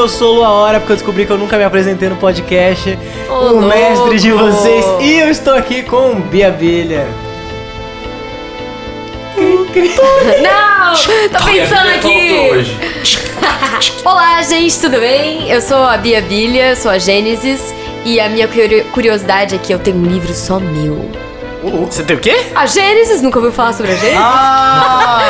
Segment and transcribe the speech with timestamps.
[0.00, 2.98] eu sou Lua Hora, porque eu descobri que eu nunca me apresentei no podcast.
[3.28, 4.50] Ô, o mestre de louco.
[4.52, 4.84] vocês.
[5.00, 7.06] E eu estou aqui com Bia Bilha.
[10.42, 10.94] Não!
[11.38, 12.50] Tô pensando aqui!
[12.52, 12.76] hoje.
[14.04, 15.48] Olá, gente, tudo bem?
[15.50, 17.74] Eu sou a Bia Bilha, sou a Gênesis.
[18.04, 21.10] E a minha curi- curiosidade é que eu tenho um livro só meu.
[21.62, 22.46] Você tem o quê?
[22.54, 23.20] A Gênesis?
[23.22, 24.18] Nunca ouviu falar sobre a Gênesis?
[24.22, 25.20] Ah!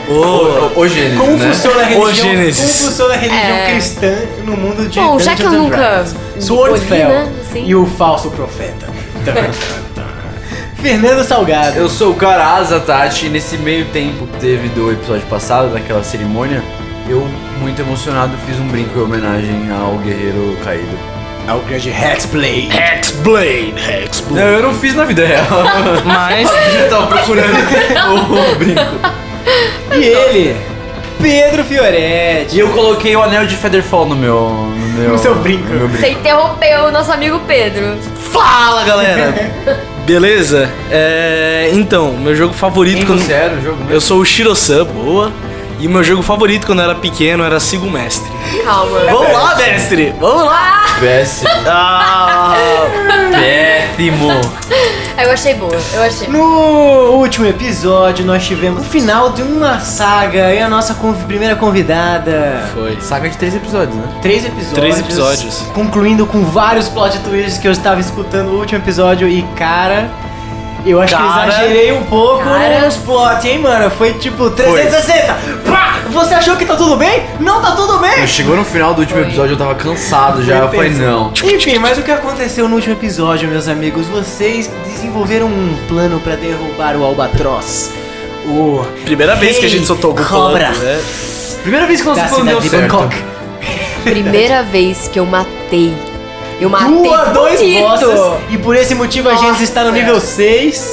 [0.06, 0.72] Boa!
[0.76, 1.52] Ô, Gênesis, Como né?
[1.52, 2.12] funciona a Ô, religião?
[2.30, 2.60] Gênesis.
[2.60, 3.70] Como funciona a religião É.
[3.70, 6.04] cristã no mundo de Bom, já que eu nunca?
[6.38, 7.64] Swordfell né, assim.
[7.66, 8.86] e o falso profeta.
[10.76, 11.78] Fernando Salgado.
[11.78, 16.04] Eu sou o cara Azatati e nesse meio tempo que teve do episódio passado, daquela
[16.04, 16.62] cerimônia,
[17.08, 17.26] eu,
[17.60, 21.15] muito emocionado, fiz um brinco em homenagem ao guerreiro caído.
[21.48, 22.68] É o grande Hexblade.
[22.76, 23.74] Hexblade!
[23.76, 24.34] Hexblade!
[24.34, 25.46] Não, eu não fiz na vida real.
[26.04, 26.48] Mas.
[26.74, 27.54] eu tava procurando
[28.52, 28.80] o brinco.
[29.94, 30.56] E ele,
[31.22, 32.56] Pedro Fioretti.
[32.56, 34.34] E eu coloquei o anel de Featherfall no meu.
[34.34, 35.68] No, meu, No seu brinco.
[35.72, 37.96] no meu Você interrompeu o nosso amigo Pedro.
[38.32, 39.50] Fala, galera!
[40.04, 40.70] Beleza?
[40.90, 43.20] É, então, meu jogo favorito Quem quando.
[43.22, 43.92] você era o jogo mesmo?
[43.92, 45.32] Eu sou o Shiro-san, boa.
[45.78, 48.30] E o meu jogo favorito quando eu era pequeno era Siga o Mestre.
[48.64, 49.00] Calma.
[49.10, 50.14] Vamos lá, mestre!
[50.20, 50.84] Vamos lá!
[51.00, 51.50] Péssimo.
[51.66, 52.54] Ah,
[53.30, 54.28] Péssimo.
[55.22, 56.28] Eu achei boa, eu achei.
[56.28, 61.56] No último episódio, nós tivemos o final de uma saga e a nossa conv- primeira
[61.56, 62.62] convidada.
[62.74, 62.98] foi.
[63.00, 64.04] Saga de três episódios, né?
[64.22, 64.72] Três episódios.
[64.74, 65.58] Três episódios.
[65.74, 70.08] Concluindo com vários plot twists que eu estava escutando no último episódio e, cara.
[70.86, 71.48] Eu acho que eu Cara.
[71.48, 72.80] exagerei um pouco Cara.
[72.80, 73.90] nos plot, hein, mano?
[73.90, 75.36] Foi tipo 360.
[75.68, 75.96] Pá!
[76.10, 77.24] Você achou que tá tudo bem?
[77.40, 78.24] Não tá tudo bem!
[78.26, 80.58] Chegou no final do último episódio, eu tava cansado já.
[80.58, 81.32] Eu falei, não.
[81.44, 84.06] Enfim, mas o que aconteceu no último episódio, meus amigos?
[84.06, 87.90] Vocês desenvolveram um plano pra derrubar o Albatroz.
[88.46, 91.02] O Primeira vez que a gente soltou o Cobra plano, né?
[91.62, 92.96] Primeira vez que nosso da plano deu cidade de certo.
[92.96, 93.24] Bangkok.
[94.04, 95.92] Primeira vez que eu matei.
[96.60, 97.80] Eu matei Duas, dois bonito.
[97.82, 98.20] bosses.
[98.50, 100.90] E por esse motivo a gente está no nível 6.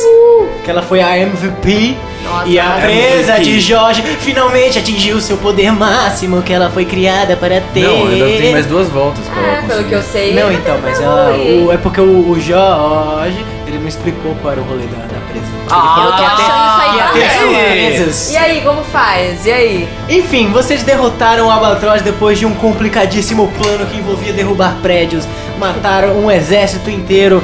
[0.64, 1.96] Que ela foi a MVP.
[2.24, 7.36] Nossa, e a presa de Jorge finalmente atingiu seu poder máximo que ela foi criada
[7.36, 7.82] para ter.
[7.86, 9.90] Não, ainda tem mais duas voltas pra ela É, pelo conseguir.
[9.90, 10.34] que eu sei.
[10.34, 11.32] Não, então, mas ela.
[11.36, 15.20] o- é porque o, o Jorge, ele não explicou qual era o rolê da, da
[15.30, 15.46] presa.
[15.46, 16.26] Ele Ah, falou que tô
[18.32, 19.46] E aí, como faz?
[19.46, 19.90] E aí?
[20.10, 25.28] Enfim, vocês derrotaram o Albatroz depois de um complicadíssimo plano que envolvia derrubar prédios,
[25.60, 27.44] mataram um exército inteiro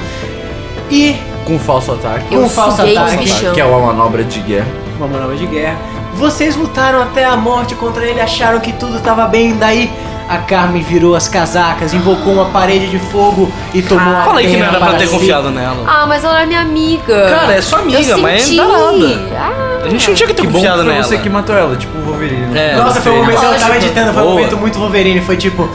[0.90, 1.16] e
[1.46, 2.28] Com um falso ataque.
[2.30, 3.26] Com um falso ataque.
[3.54, 4.68] Que é uma manobra de guerra.
[4.98, 5.78] uma manobra de guerra.
[6.16, 9.90] Vocês lutaram até a morte contra ele, acharam que tudo tava bem, daí
[10.30, 14.48] a Carmen virou as casacas, invocou uma parede de fogo e tomou a Fala aí
[14.48, 15.14] que não era pra para ter si.
[15.14, 15.84] confiado nela.
[15.88, 17.30] Ah, mas ela era minha amiga.
[17.30, 18.56] Cara, é sua amiga, eu mas senti.
[18.58, 19.20] não dá nada.
[19.36, 21.04] Ah, A gente não tinha que ter Que confiado foi nela.
[21.04, 22.58] você que matou ela, tipo o Wolverine.
[22.58, 22.76] É.
[22.76, 25.68] Nossa, foi um momento, eu tava editando, foi um momento muito Wolverine, foi tipo,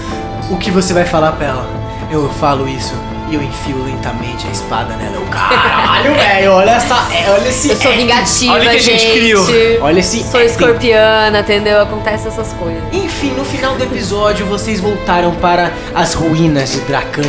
[0.51, 1.67] o que você vai falar pra ela?
[2.11, 2.95] Eu falo isso
[3.35, 5.17] e eu enfio lentamente a espada nela.
[5.17, 8.03] Eu, caralho, velho, olha essa, é, olha esse eu sou acting.
[8.03, 9.47] vingativa, Olha o que a gente criou.
[9.81, 10.53] Olha esse Sou acting.
[10.53, 11.81] escorpiana, entendeu?
[11.83, 12.81] Acontece essas coisas.
[12.93, 17.23] Enfim, no final do episódio, vocês voltaram para as ruínas de Dracan.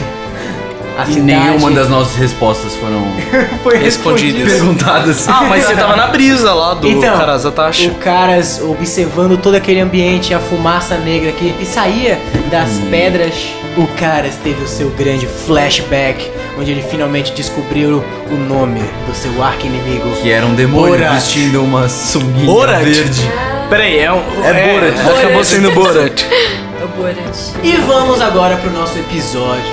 [0.98, 3.06] A E cidade nenhuma das nossas respostas foram
[3.64, 4.44] foi respondidas.
[4.44, 4.46] respondida.
[4.50, 5.28] perguntadas.
[5.28, 7.88] Ah, mas você tava na brisa lá do Então, Karazatashi.
[7.90, 12.20] o caras observando todo aquele ambiente, a fumaça negra que e saía
[12.50, 12.88] das Hum.
[12.90, 13.34] pedras.
[13.78, 18.02] O caras teve o seu grande flashback, onde ele finalmente descobriu
[18.32, 20.10] o nome do seu arqui-inimigo.
[20.22, 21.14] Que era um demônio Borat.
[21.16, 22.84] vestindo uma sunguinha Borat?
[22.86, 23.30] verde.
[23.70, 24.22] Peraí, é um.
[24.46, 24.94] É Borat.
[25.00, 25.46] Acabou Borat.
[25.46, 26.24] sendo Borat.
[26.80, 27.38] É o Borat.
[27.64, 29.64] E vamos agora pro nosso episódio.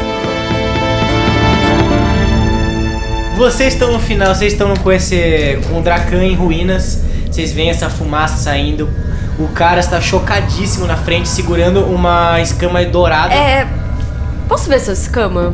[3.43, 5.59] Vocês estão no final, vocês estão com esse.
[5.69, 7.01] com o Dracan em ruínas.
[7.29, 8.89] Vocês veem essa fumaça saindo.
[9.37, 13.35] O cara está chocadíssimo na frente, segurando uma escama dourada.
[13.35, 13.67] É.
[14.47, 15.53] Posso ver sua escama?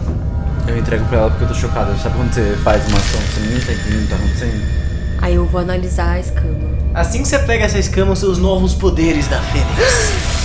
[0.66, 1.97] Eu entrego pra ela porque eu tô chocada.
[1.97, 4.62] Sabe quando você faz uma ação que você nem tá entendendo o que tá acontecendo?
[5.23, 6.69] Aí eu vou analisar a escama.
[6.93, 10.29] Assim que você pega essa escama, os seus novos poderes da Fênix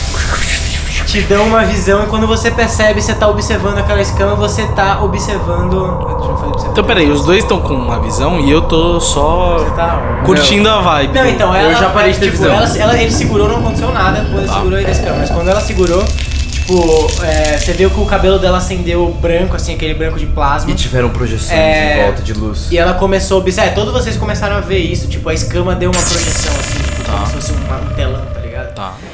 [1.13, 5.00] te dão uma visão e quando você percebe, você tá observando aquela escama, você tá
[5.04, 6.00] observando.
[6.01, 6.71] Fazer observar.
[6.71, 10.21] Então, peraí, os dois estão com uma visão e eu tô só tá.
[10.25, 11.13] curtindo a vibe.
[11.13, 12.56] Não, então, ela, Eu já parei de ter tipo, visão.
[12.56, 14.54] Ela, ela- ele segurou, não aconteceu nada quando ele Tá.
[14.56, 15.19] segurou ele desse câmera.
[15.19, 16.04] Mas quando ela segurou,
[16.51, 20.71] tipo, é, você viu que o cabelo dela acendeu branco, assim, aquele branco de plasma.
[20.71, 22.00] E tiveram projeções É.
[22.00, 22.68] em volta de luz.
[22.71, 23.69] E ela começou a observar.
[23.69, 27.12] É, todos vocês começaram a ver isso, tipo, a escama deu uma projeção, assim, tipo,
[27.12, 28.12] como se fosse uma- um telão, tá?
[28.12, 28.12] Tá.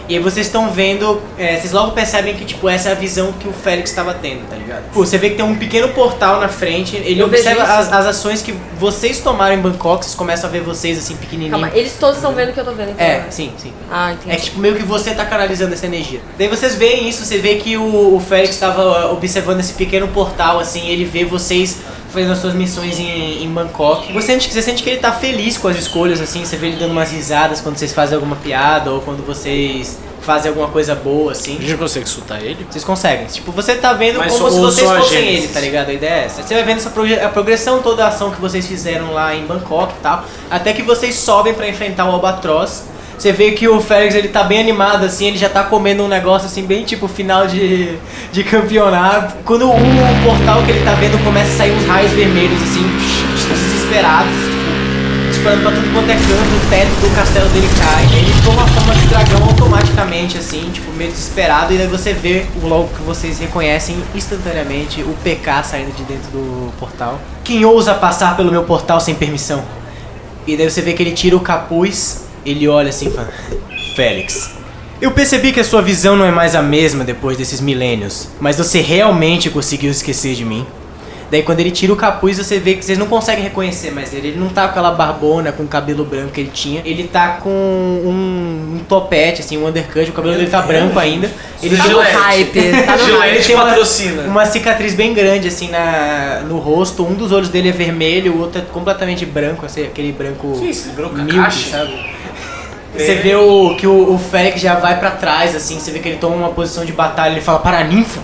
[0.09, 3.31] E aí vocês estão vendo, é, vocês logo percebem que, tipo, essa é a visão
[3.33, 4.85] que o Félix estava tendo, tá ligado?
[4.91, 8.05] Pô, você vê que tem um pequeno portal na frente, ele Eu observa as, as
[8.07, 11.51] ações que vocês tomaram em Bangkok, vocês começam a ver vocês, assim, pequenininhos.
[11.51, 12.89] Calma, eles todos estão vendo o que eu tô vendo.
[12.89, 13.05] então.
[13.05, 13.71] É, sim, sim.
[13.91, 14.35] Ah, É entendi.
[14.37, 16.21] que, tipo, meio que você tá canalizando essa energia.
[16.39, 20.59] Daí vocês veem isso, você vê que o, o Félix estava observando esse pequeno portal,
[20.59, 21.77] assim, ele vê vocês
[22.11, 24.11] fazendo as suas missões em, em Bangkok.
[24.13, 26.77] Você sente, você sente que ele tá feliz com as escolhas, assim, você vê ele
[26.77, 31.31] dando umas risadas quando vocês fazem alguma piada ou quando vocês fazem alguma coisa boa,
[31.31, 31.57] assim.
[31.57, 32.65] A gente consegue escutar ele?
[32.69, 33.25] Vocês conseguem.
[33.27, 35.89] Tipo, você tá vendo Mas como se vocês fossem ele, tá ligado?
[35.89, 36.43] A ideia é essa.
[36.43, 39.45] Você vai vendo essa proje- a progressão, toda a ação que vocês fizeram lá em
[39.45, 42.83] Bangkok e tal, até que vocês sobem pra enfrentar o Albatroz.
[43.19, 46.07] Você vê que o Félix ele tá bem animado, assim, ele já tá comendo um
[46.07, 47.97] negócio assim, bem tipo final de,
[48.31, 49.35] de campeonato.
[49.43, 52.81] Quando o portal que ele tá vendo começa a sair uns raios vermelhos, assim,
[53.49, 58.05] desesperados, tipo, disparando pra tudo quanto é canto, o teto do castelo dele cai.
[58.05, 62.45] Ele toma a forma de dragão automaticamente, assim, tipo, meio desesperado, e daí você vê
[62.63, 67.19] o logo que vocês reconhecem instantaneamente o PK saindo de dentro do portal.
[67.43, 69.61] Quem ousa passar pelo meu portal sem permissão?
[70.47, 73.29] E daí você vê que ele tira o capuz, ele olha assim e fala:
[73.95, 74.51] Félix.
[75.01, 78.57] Eu percebi que a sua visão não é mais a mesma depois desses milênios, mas
[78.57, 80.65] você realmente conseguiu esquecer de mim.
[81.31, 84.29] Daí quando ele tira o capuz, você vê que vocês não conseguem reconhecer mais ele.
[84.29, 86.81] Ele não tá com aquela barbona, com o cabelo branco que ele tinha.
[86.83, 91.31] Ele tá com um, um topete, assim, um undercut, o cabelo dele tá branco ainda.
[91.61, 92.59] Ele Tá no hype.
[92.85, 93.45] Tá no hype.
[93.45, 94.23] Tem uma- patrocina.
[94.23, 97.03] uma cicatriz bem grande, assim, na, no rosto.
[97.05, 100.65] Um dos olhos dele é vermelho, o outro é completamente branco, assim, aquele branco Que
[100.71, 101.69] isso, branco milk, Kakashi?
[101.69, 101.93] sabe?
[102.95, 106.09] Você vê o, que o, o Félix já vai pra trás, assim, você vê que
[106.09, 108.19] ele toma uma posição de batalha, ele fala, para ninfa,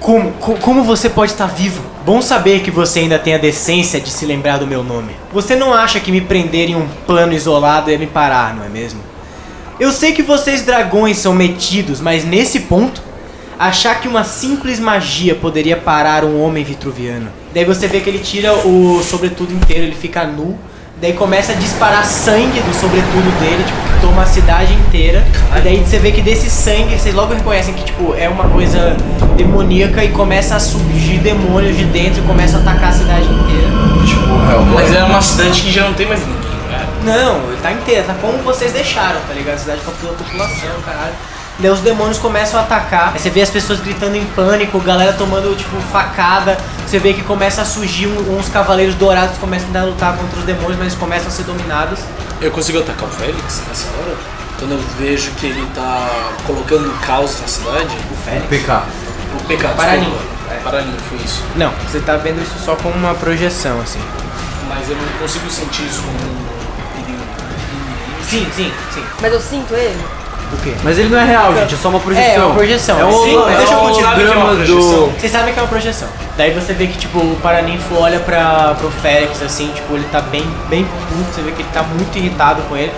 [0.00, 1.82] como, co- como você pode estar vivo?
[2.04, 5.12] Bom saber que você ainda tem a decência de se lembrar do meu nome.
[5.32, 8.68] Você não acha que me prender em um plano isolado é me parar, não é
[8.68, 9.00] mesmo?
[9.78, 13.02] Eu sei que vocês dragões são metidos, mas nesse ponto,
[13.58, 17.28] achar que uma simples magia poderia parar um homem vitruviano.
[17.52, 20.58] Daí você vê que ele tira o sobretudo inteiro, ele fica nu.
[21.00, 25.26] Daí começa a disparar sangue do sobretudo dele, tipo, que toma a cidade inteira.
[25.56, 28.94] E daí você vê que desse sangue, vocês logo reconhecem que, tipo, é uma coisa
[29.34, 33.68] demoníaca e começa a surgir demônios de dentro e começa a atacar a cidade inteira.
[34.06, 34.74] Tipo, Hellboy.
[34.74, 36.86] Mas é uma cidade que já não tem mais ninguém, cara.
[37.02, 39.54] Não, tá inteira, tá como vocês deixaram, tá ligado?
[39.54, 41.14] A cidade com toda a população, caralho.
[41.60, 43.12] Daí os demônios começam a atacar.
[43.12, 46.56] Aí você vê as pessoas gritando em pânico, galera tomando, tipo, facada.
[46.86, 50.44] Você vê que começa a surgir uns cavaleiros dourados que começam a lutar contra os
[50.44, 52.00] demônios, mas eles começam a ser dominados.
[52.40, 54.16] Eu consigo atacar o Félix nessa hora?
[54.58, 57.94] Quando eu vejo que ele tá colocando caos na cidade?
[58.10, 58.48] O Félix.
[58.48, 58.82] PK.
[59.34, 59.76] O.
[59.76, 60.10] Paraninfo.
[60.10, 60.40] desculpa.
[60.64, 61.44] Paraninfo, foi isso.
[61.56, 64.00] Não, você tá vendo isso só como uma projeção, assim.
[64.68, 67.22] Mas eu não consigo sentir isso como um perigo.
[68.22, 69.04] Sim, sim, sim.
[69.20, 70.19] Mas eu sinto ele?
[70.52, 70.74] O quê?
[70.82, 72.32] Mas ele não é real, gente, é só uma projeção.
[72.32, 72.98] É, é uma projeção.
[72.98, 74.76] É o, Sim, mas é deixa eu continuar que é uma projeção.
[74.76, 75.20] do...
[75.20, 76.08] Vocês sabem que é uma projeção.
[76.36, 80.20] Daí você vê que, tipo, o Paraninfo olha pra, pro Félix, assim, tipo, ele tá
[80.20, 82.92] bem, bem puto, você vê que ele tá muito irritado com ele.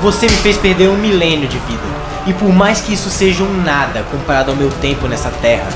[0.00, 1.82] Você me fez perder um milênio de vida.
[2.26, 5.66] E por mais que isso seja um nada comparado ao meu tempo nessa terra,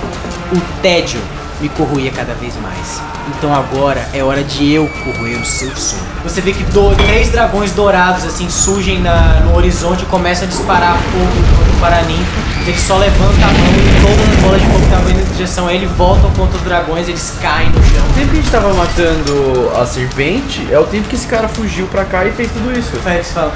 [0.53, 1.21] o tédio
[1.61, 3.01] me corroía cada vez mais.
[3.29, 6.03] Então agora é hora de eu corroer o seu sonho.
[6.23, 10.51] Você vê que do- três dragões dourados assim surgem na- no horizonte e começam a
[10.51, 11.25] disparar fogo
[11.57, 12.47] contra o Paraninfo.
[12.67, 15.35] Ele só levanta a mão e todas as bolas de fogo que estavam indo em
[15.35, 18.05] direção a ele voltam contra os dragões, eles caem no chão.
[18.11, 21.49] O tempo que a gente tava matando a serpente é o tempo que esse cara
[21.49, 22.97] fugiu pra cá e fez tudo isso.
[22.97, 23.53] O Félix fala: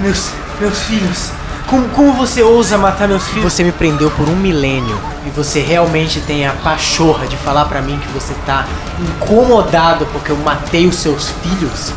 [0.00, 1.30] Meus, meus filhos,
[1.68, 3.52] como, como você ousa matar meus filhos?
[3.52, 7.82] Você me prendeu por um milênio e você realmente tem a pachorra de falar pra
[7.82, 8.66] mim que você tá
[8.98, 11.92] incomodado porque eu matei os seus filhos?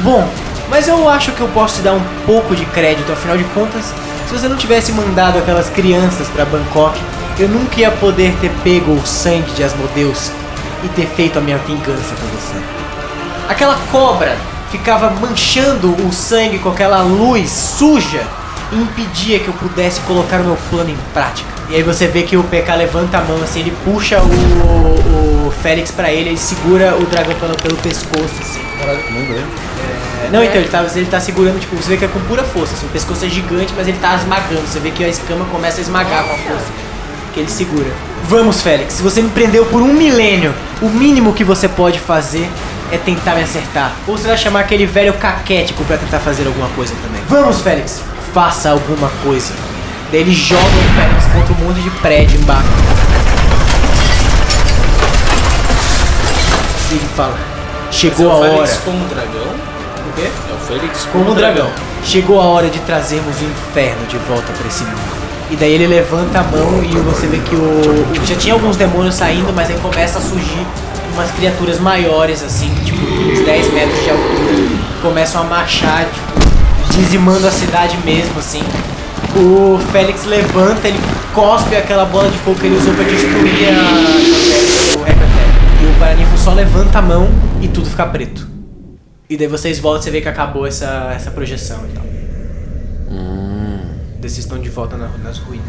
[0.00, 0.26] Bom,
[0.70, 3.92] mas eu acho que eu posso te dar um pouco de crédito, afinal de contas,
[4.26, 7.00] se você não tivesse mandado aquelas crianças pra Bangkok,
[7.38, 10.30] eu nunca ia poder ter pego o sangue de Asmodeus
[10.84, 12.54] e ter feito a minha vingança com você.
[13.48, 14.36] Aquela cobra
[14.70, 18.24] ficava manchando o sangue com aquela luz suja
[18.72, 21.48] e impedia que eu pudesse colocar o meu plano em prática.
[21.70, 25.52] E aí você vê que o PK levanta a mão assim, ele puxa o, o
[25.62, 28.60] Félix pra ele, ele segura o dragão pelo, pelo pescoço assim.
[30.24, 32.42] É, não, então ele tá, ele tá segurando, tipo, você vê que é com pura
[32.42, 34.62] força, assim, o pescoço é gigante, mas ele tá esmagando.
[34.66, 36.66] Você vê que a escama começa a esmagar com a força
[37.32, 37.90] que ele segura.
[38.24, 42.48] Vamos, Félix, se você me prendeu por um milênio, o mínimo que você pode fazer
[42.90, 43.92] é tentar me acertar.
[44.06, 47.22] Ou você vai chamar aquele velho caquético pra tentar fazer alguma coisa também.
[47.28, 49.52] Vamos, Félix, faça alguma coisa.
[50.10, 52.68] Daí ele joga o Félix contra um monte de prédio embaixo.
[56.90, 57.36] E ele fala:
[57.90, 58.66] Chegou a é o hora.
[58.66, 59.54] Félix como dragão?
[60.16, 60.22] quê?
[60.50, 61.70] É o Fênix Como um dragão.
[62.04, 65.18] Chegou a hora de trazermos o inferno de volta pra esse mundo.
[65.50, 68.76] E daí ele levanta a mão e você vê que o, o- já tinha alguns
[68.76, 70.66] demônios saindo, mas aí começa a surgir
[71.14, 74.68] umas criaturas maiores assim, tipo uns 10 metros de altura.
[75.02, 76.47] Começam a marchar, tipo,
[76.98, 78.62] dizimando a cidade mesmo assim.
[79.36, 80.98] O Félix levanta, ele
[81.34, 85.82] cospe aquela bola de fogo que ele usou pra destruir a, o.
[85.82, 87.28] E o Paraninfo só levanta a mão
[87.62, 88.48] e tudo fica preto.
[89.30, 92.04] E daí vocês voltam e você vê que acabou essa, essa projeção e tal.
[94.20, 95.66] Daí vocês estão de volta na- nas ruínas.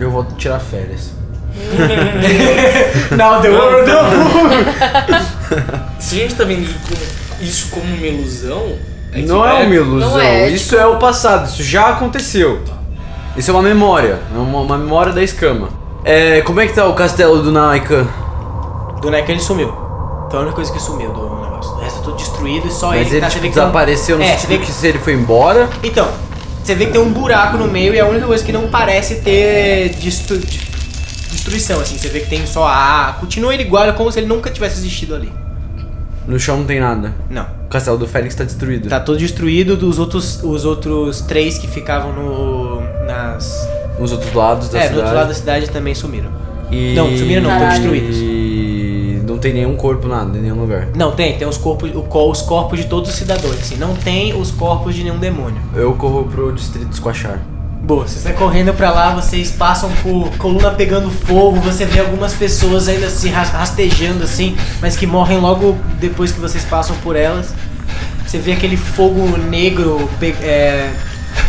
[0.00, 1.10] Eu vou tirar férias.
[3.16, 3.90] Now the world
[6.00, 6.68] Se a gente tá vendo
[7.40, 8.76] isso como uma ilusão,
[9.14, 12.60] é não é uma ilusão, não é, isso é o passado, isso já aconteceu.
[13.36, 15.68] Isso é uma memória, é uma, uma memória da escama.
[16.04, 18.06] É, como é que tá o castelo do Naika?
[19.00, 19.72] Do Neca ele sumiu.
[20.30, 21.72] Foi a única coisa que sumiu do negócio.
[21.72, 24.36] O resto é tudo destruído e só Mas ele ele tá tipo, desapareceu no É,
[24.36, 25.68] você vê sentido que se ele foi embora.
[25.82, 26.08] Então,
[26.62, 28.68] você vê que tem um buraco no meio e é a única coisa que não
[28.68, 30.60] parece ter destru- de-
[31.30, 31.98] destruição, assim.
[31.98, 33.16] Você vê que tem só a.
[33.20, 35.32] Continua ele igual, é como se ele nunca tivesse existido ali.
[36.26, 37.12] No chão não tem nada.
[37.28, 37.46] Não.
[37.74, 38.88] O castelo do Félix tá destruído.
[38.88, 42.80] Tá todo destruído dos outros, os outros três que ficavam no.
[43.04, 43.68] nas.
[43.98, 44.94] Nos outros lados da é, cidade.
[44.94, 46.30] do outro lado da cidade também sumiram.
[46.70, 46.94] E...
[46.94, 48.16] Não, sumiram não, estão destruídos.
[48.16, 50.86] E não tem nenhum corpo, nada, em nenhum lugar.
[50.94, 53.76] Não, tem, tem os corpos, os corpos de todos os cidadãos, assim.
[53.76, 55.60] Não tem os corpos de nenhum demônio.
[55.74, 57.40] Eu corro pro distrito Squachar.
[57.84, 62.32] Boa, você sai correndo pra lá, vocês passam por coluna pegando fogo, você vê algumas
[62.32, 67.14] pessoas ainda se ras- rastejando assim, mas que morrem logo depois que vocês passam por
[67.14, 67.52] elas.
[68.26, 70.90] Você vê aquele fogo negro é,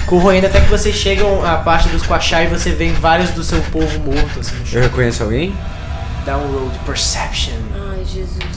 [0.06, 3.62] corroendo até que vocês chegam à parte dos Quachá e você vê vários do seu
[3.72, 4.56] povo morto assim.
[4.74, 5.56] Eu reconheço alguém?
[6.74, 7.54] De perception.
[7.92, 8.55] Ai, Jesus.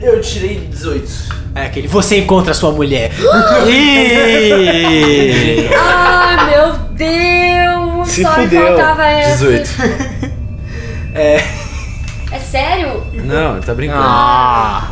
[0.00, 1.36] Eu tirei 18.
[1.54, 3.10] É aquele, você encontra a sua mulher.
[5.78, 8.08] Ai, meu Deus!
[8.08, 8.66] Se Só me fudeu.
[8.66, 9.44] faltava essa.
[9.46, 10.36] 18.
[11.18, 11.42] É.
[12.30, 13.02] É sério?
[13.14, 14.02] Não, ele tá brincando.
[14.04, 14.90] Ah.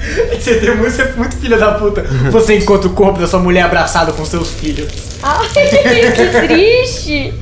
[0.32, 2.02] Você tem muito, você é muito filha da puta.
[2.30, 4.90] Você encontra o corpo da sua mulher abraçado com seus filhos.
[5.22, 7.34] Ai, que triste!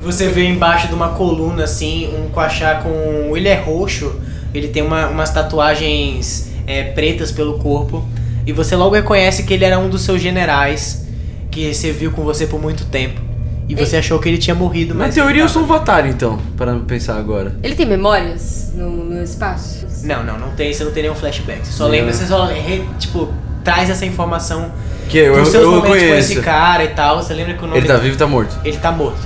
[0.00, 3.36] Você vê embaixo de uma coluna assim, um quachá com.
[3.36, 4.14] Ele é roxo,
[4.54, 8.04] ele tem uma- umas tatuagens é, pretas pelo corpo.
[8.46, 11.06] E você logo reconhece que ele era um dos seus generais
[11.50, 13.20] que serviu com você por muito tempo.
[13.68, 15.14] E você achou que ele tinha morrido, Na mas.
[15.14, 17.56] teoria ele eu sou um Vatar, então, para pensar agora.
[17.62, 19.86] Ele tem memórias no, no espaço?
[20.04, 21.64] Não, não, não tem, você não tem nenhum flashback.
[21.66, 21.90] Você só Não.
[21.90, 23.32] lembra, você só re- tipo,
[23.64, 24.70] traz essa informação
[25.08, 26.32] Que eu, eu, dos seus eu momentos com conheço.
[26.32, 27.22] esse cara e tal.
[27.22, 28.58] Você lembra que o nome Ele tá vivo e tá morto.
[28.64, 29.20] Ele tá morto.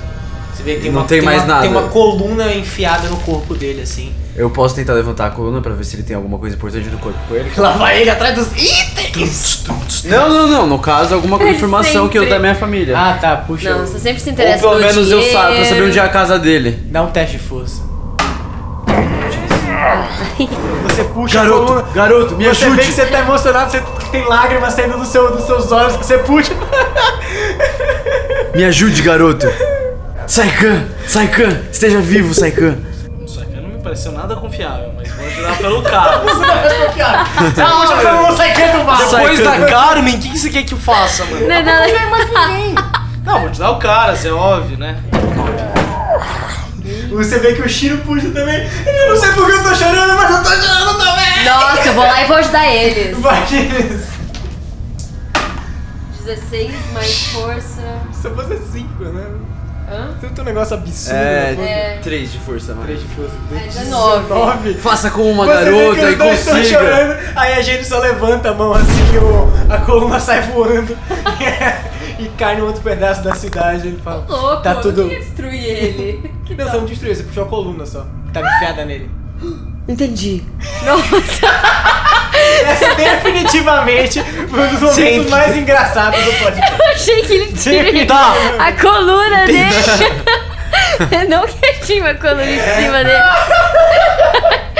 [0.57, 1.61] Você vê que tem Não uma, tem mais uma, nada.
[1.61, 4.11] Tem uma coluna enfiada no corpo dele, assim.
[4.35, 6.97] Eu posso tentar levantar a coluna pra ver se ele tem alguma coisa importante no
[6.97, 7.51] corpo com ele.
[7.57, 9.65] Lá vai ele atrás dos itens!
[10.05, 10.65] Não, não, não.
[10.67, 12.97] No caso, alguma Ele informação que eu sempre- da minha família.
[12.97, 13.69] Ah, tá, puxa.
[13.71, 15.39] Não, você sempre se interessa Ou pelo pelo menos eu dinheiro.
[15.39, 16.79] sabe, pra saber onde é a casa dele.
[16.85, 17.81] Dá um teste de força.
[20.87, 21.87] Você puxa a Garoto, coluna.
[21.93, 22.81] garoto, me você ajude.
[22.81, 26.17] vê que você tá emocionado, você tem lágrimas saindo do seu, dos seus olhos, você
[26.19, 26.53] puxa.
[28.55, 29.47] Me ajude, garoto.
[30.27, 32.77] Saikan, Saikan, esteja vivo, Saikan.
[33.25, 36.25] Isso aqui não me pareceu nada confiável, mas vou ajudar pelo carro.
[36.25, 38.97] Você puxa a coluna, sai canto mal.
[38.97, 41.47] Depois da Carmen, o que, que você quer que eu faça, mano?
[41.47, 41.87] Não é nada.
[43.23, 44.97] Não, vou te dar o cara, isso é óbvio, né?
[47.09, 48.69] Você vê que o Shiro puxa também.
[48.85, 51.45] Eu não sei porque eu tô chorando, mas eu tô chorando também.
[51.45, 53.17] Nossa, eu vou lá e vou ajudar eles.
[53.17, 54.17] Imagina isso.
[56.25, 57.81] 16 mais força.
[58.11, 59.25] Se eu fosse 5, né?
[59.89, 60.09] Hã?
[60.19, 61.15] Tem um negócio absurdo.
[61.17, 61.95] É, né?
[61.95, 61.99] É.
[62.03, 62.85] 3 de força, mano.
[62.87, 63.31] 3 de força.
[63.55, 64.23] É, 19.
[64.23, 64.73] 19.
[64.75, 66.63] Faça como uma Você garota e consiga.
[66.65, 70.95] chorando, aí a gente só levanta a mão assim e o- a coluna sai voando
[72.19, 73.87] e cai no outro pedaço da cidade.
[73.87, 75.01] Ele fala: Louco, Tá tudo.
[75.03, 76.31] eu destruir ele.
[76.47, 78.05] Que Não, você não destruiu, você puxou a coluna só.
[78.27, 79.09] que Tava enfiada nele.
[79.87, 80.43] Entendi.
[80.85, 81.47] Nossa.
[82.65, 85.29] Essa é definitivamente um dos momentos Gente.
[85.29, 86.73] mais engraçados do podcast.
[86.79, 88.33] Eu achei que ele tinha Tá.
[88.59, 89.69] a coluna dele.
[91.29, 93.17] Não que ele tinha uma coluna em cima dele.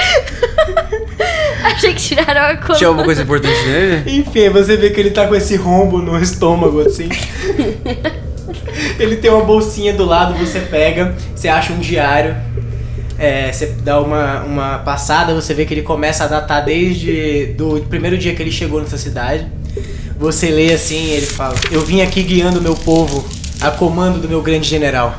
[1.64, 2.76] achei que tiraram a coluna.
[2.78, 4.20] Tinha alguma coisa importante nele?
[4.20, 7.10] Enfim, você vê que ele tá com esse rombo no estômago, assim.
[9.00, 12.36] ele tem uma bolsinha do lado, você pega, você acha um diário.
[13.18, 17.84] É, você dá uma, uma passada, você vê que ele começa a datar desde do
[17.90, 19.48] primeiro dia que ele chegou nessa cidade.
[20.20, 23.26] Você lê assim, ele fala: Eu vim aqui guiando meu povo
[23.60, 25.16] a comando do meu grande general.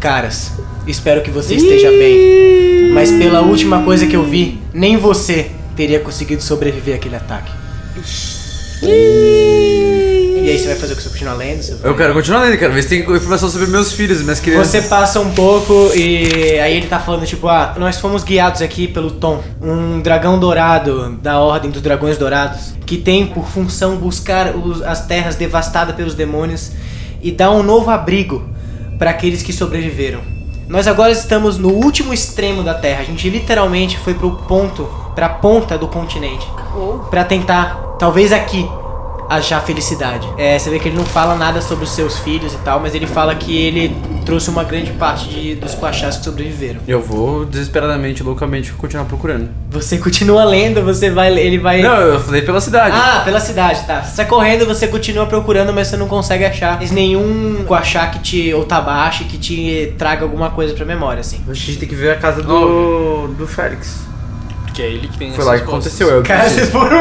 [0.00, 0.52] Caras,
[0.86, 2.92] espero que você esteja bem.
[2.92, 7.52] Mas pela última coisa que eu vi, nem você teria conseguido sobreviver àquele ataque.
[10.58, 11.62] Aí você vai fazer o que você continua lendo?
[11.62, 14.40] Você vai- Eu quero continuar lendo, quero ver se tem informação sobre meus filhos minhas
[14.40, 14.66] crianças.
[14.68, 18.88] Você passa um pouco e aí ele tá falando tipo, ah, nós fomos guiados aqui
[18.88, 24.56] pelo Tom, um dragão dourado da Ordem dos Dragões Dourados, que tem por função buscar
[24.56, 26.72] os- as terras devastadas pelos demônios
[27.22, 28.44] e dar um novo abrigo
[28.98, 30.20] para aqueles que sobreviveram.
[30.68, 33.00] Nós agora estamos no último extremo da Terra.
[33.02, 36.46] A gente literalmente foi pro ponto, pra ponta do continente,
[37.10, 38.68] Pra tentar, talvez aqui,
[39.28, 40.28] achar felicidade.
[40.36, 42.94] É, você vê que ele não fala nada sobre os seus filhos e tal, mas
[42.94, 43.94] ele fala que ele
[44.24, 46.80] trouxe uma grande parte de, dos Quachás que sobreviveram.
[46.86, 49.48] Eu vou desesperadamente, loucamente continuar procurando.
[49.70, 51.82] Você continua lendo, você vai, ele vai.
[51.82, 52.96] Não, eu falei pela cidade.
[52.96, 54.02] Ah, pela cidade, tá.
[54.02, 58.54] Você sai correndo, você continua procurando, mas você não consegue achar nenhum Quachá que te.
[58.54, 61.42] ou Tabashi que te traga alguma coisa pra memória, assim.
[61.48, 64.07] A gente tem que ver a casa do, do Félix.
[64.78, 66.00] Porque é ele que tem Foi lá que costas.
[66.00, 66.08] aconteceu.
[66.08, 66.98] Eu Cara, vocês foram.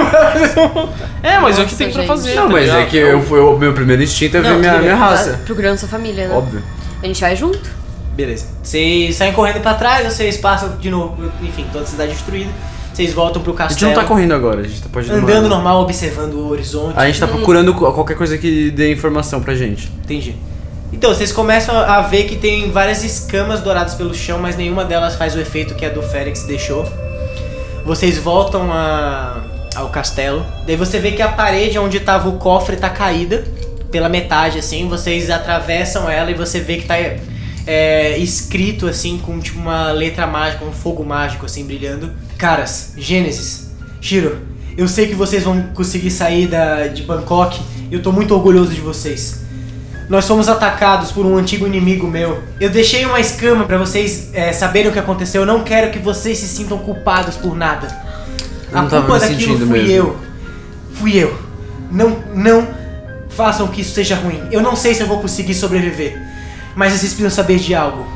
[1.22, 2.08] É, mas é o que Nossa, tem pra gente.
[2.08, 2.34] fazer.
[2.36, 2.88] Não, tá mas é ligado?
[2.90, 4.90] que eu, foi o meu primeiro instinto é ver Não, minha, tudo bem.
[4.94, 5.40] minha raça.
[5.46, 6.36] Procurando sua família, né?
[6.36, 6.64] Óbvio.
[7.04, 7.70] A gente vai junto.
[8.16, 8.48] Beleza.
[8.64, 12.50] Vocês saem correndo pra trás, vocês passam de novo, enfim, toda a cidade destruída.
[12.92, 13.80] Vocês voltam pro A castelo.
[13.92, 16.94] gente não tá correndo agora, a gente tá pode Andando normal, observando o horizonte.
[16.98, 19.92] A gente tá procurando co- qualquer coisa que dê informação pra gente.
[20.04, 20.36] Entendi.
[20.92, 25.16] Então, vocês começam a ver que tem várias escamas douradas pelo chão, mas nenhuma delas
[25.16, 26.88] faz o efeito que a do Félix deixou.
[27.88, 29.42] Vocês voltam a-
[29.74, 30.46] ao castelo.
[30.66, 33.46] Daí você vê que a parede onde tava o cofre tá caída
[33.90, 34.88] pela metade, assim.
[34.90, 36.96] Vocês atravessam ela e você vê que tá
[37.66, 42.12] é, escrito, assim, com tipo uma letra mágica, um fogo mágico, assim, brilhando.
[42.38, 44.38] Caras, Gênesis, Shiro,
[44.78, 47.60] eu sei que vocês vão conseguir sair da, de Bangkok.
[47.92, 49.42] Eu tô muito orgulhoso de vocês.
[50.10, 52.42] Nós fomos atacados por um antigo inimigo meu.
[52.62, 55.42] Eu deixei uma escama pra vocês é, saberem o que aconteceu.
[55.42, 57.88] Eu não quero que vocês se sintam culpados por nada.
[58.72, 59.90] Eu A culpa daquilo fui mesmo.
[59.90, 60.18] eu.
[60.94, 61.38] Fui eu.
[61.92, 62.68] Não, não
[63.30, 64.42] façam que isso seja ruim.
[64.50, 66.18] Eu não sei se eu vou conseguir sobreviver.
[66.74, 68.08] Mas vocês precisam saber de algo.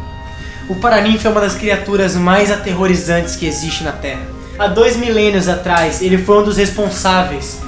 [0.69, 4.21] O Paraninfo é uma das criaturas mais aterrorizantes que existe na Terra.
[4.57, 7.59] Há dois milênios atrás, ele foi um dos responsáveis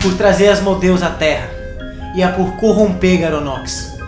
[0.00, 1.55] por trazer as Modeus à Terra
[2.16, 3.98] e a por corromper Garonox.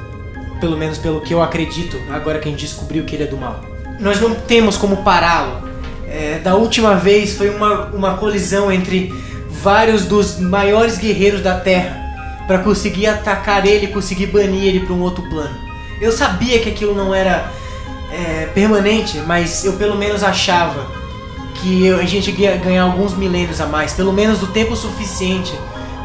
[0.60, 3.36] Pelo menos pelo que eu acredito, agora que a gente descobriu que ele é do
[3.36, 3.62] mal.
[4.00, 5.68] Nós não temos como pará-lo.
[6.08, 9.12] É, da última vez foi uma, uma colisão entre
[9.50, 12.08] vários dos maiores guerreiros da Terra
[12.46, 15.54] para conseguir atacar ele conseguir banir ele para um outro plano.
[16.00, 17.52] Eu sabia que aquilo não era
[18.10, 20.86] é, permanente, mas eu pelo menos achava
[21.56, 25.52] que a gente ia ganhar alguns milênios a mais, pelo menos o tempo suficiente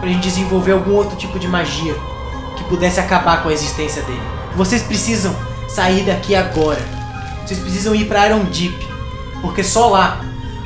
[0.04, 1.96] pra gente desenvolver algum outro tipo de magia
[2.58, 4.22] que pudesse acabar com a existência dele.
[4.54, 5.34] Vocês precisam
[5.70, 6.82] sair daqui agora.
[7.46, 8.86] Vocês precisam ir pra Iron Deep,
[9.42, 10.20] porque só lá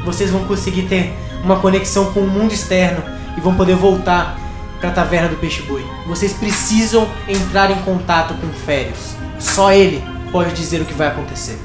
[0.04, 3.04] vocês vão conseguir ter uma conexão com o mundo externo
[3.38, 4.40] e vão poder voltar
[4.80, 5.86] pra taverna do Peixe Boi.
[6.08, 9.16] Vocês precisam entrar em contato com Férios.
[9.38, 11.60] Só ele pode dizer o que vai acontecer.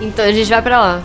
[0.00, 1.02] Então a gente vai pra lá.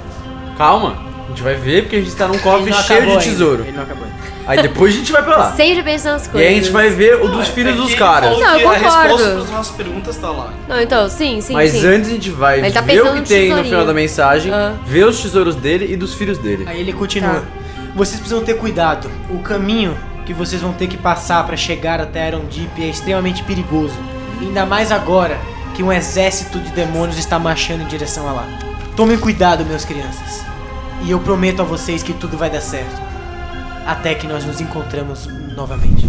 [0.56, 3.24] Calma, a gente vai ver porque a gente tá num cofre cheio de acabou ainda.
[3.24, 3.64] tesouro.
[3.64, 4.16] Ele não acabou ainda.
[4.48, 5.52] Aí depois a gente vai pra lá.
[5.54, 6.48] Sempre pensando nas E coisas.
[6.48, 8.38] aí a gente vai ver o dos filhos É dos que caras.
[8.40, 9.40] Não, eu A resposta concordo.
[9.42, 10.54] das nossas perguntas tá lá.
[10.68, 11.86] Não, então, sim, sim, Mas sim.
[11.88, 13.66] antes a gente vai Ele tá ver o pensando que no tem no tesourinho.
[13.66, 14.74] final da mensagem, Ah.
[14.86, 16.64] ver os tesouros dele e dos filhos dele.
[16.68, 17.36] Aí ele continua.
[17.40, 17.44] Tá.
[17.96, 19.10] Vocês precisam ter cuidado.
[19.32, 23.42] O caminho que vocês vão ter que passar pra chegar até Iron Deep é extremamente
[23.44, 23.96] perigoso.
[24.40, 25.40] Ainda mais agora
[25.74, 28.48] que um exército de demônios está marchando em direção a lá.
[28.96, 30.46] Tomem cuidado, meus crianças.
[31.04, 33.02] E eu prometo a vocês que tudo vai dar certo.
[33.86, 36.08] Até que nós nos encontramos novamente.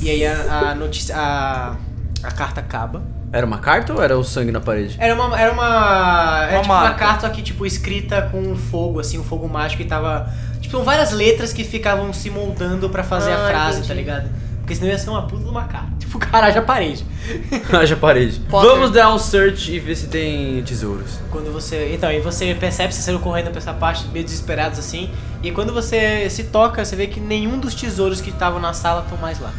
[0.00, 1.14] E aí a, a notícia.
[1.16, 1.76] A,
[2.22, 3.02] a carta acaba.
[3.32, 4.96] Era uma carta ou era o sangue na parede?
[4.98, 5.38] Era uma.
[5.38, 6.44] Era uma.
[6.48, 9.82] Era Uma tipo uma carta aqui, tipo, escrita com um fogo, assim, um fogo mágico
[9.82, 10.32] e tava.
[10.60, 13.88] Tipo, são várias letras que ficavam se moldando pra fazer a Ah, frase, entendi.
[13.88, 14.30] tá ligado?
[14.70, 15.90] Porque senão ia ser uma puta de uma carta.
[15.98, 17.04] Tipo, caralho, a parede.
[17.72, 18.38] Haja parede.
[18.48, 18.70] Potter.
[18.70, 21.18] Vamos dar um search e ver se tem tesouros.
[21.28, 21.92] Quando você.
[21.92, 25.10] Então, aí você percebe, você saiu correndo pra essa parte, meio desesperados assim.
[25.42, 29.02] E quando você se toca, você vê que nenhum dos tesouros que estavam na sala
[29.02, 29.52] estão mais lá.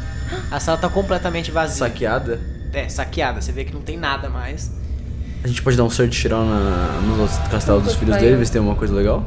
[0.50, 1.88] A sala tá completamente vazia.
[1.88, 2.40] Saqueada.
[2.72, 3.42] É, saqueada.
[3.42, 4.72] Você vê que não tem nada mais.
[5.44, 8.52] A gente pode dar um search geral na, no castelo dos filhos dele, ver se
[8.52, 9.26] tem alguma coisa legal.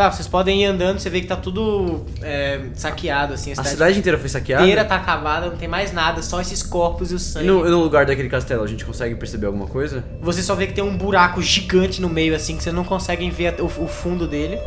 [0.00, 3.52] Tá, vocês podem ir andando, você vê que tá tudo é, saqueado, assim.
[3.54, 4.62] A cidade inteira foi saqueada?
[4.62, 7.46] inteira tá acabada, não tem mais nada, só esses corpos e o E sangue.
[7.46, 10.02] no, no lugar daquele castelo, a gente consegue perceber alguma coisa?
[10.22, 13.28] Você só vê que tem um buraco gigante no meio, assim, que vocês não conseguem
[13.28, 14.58] ver o, o fundo dele.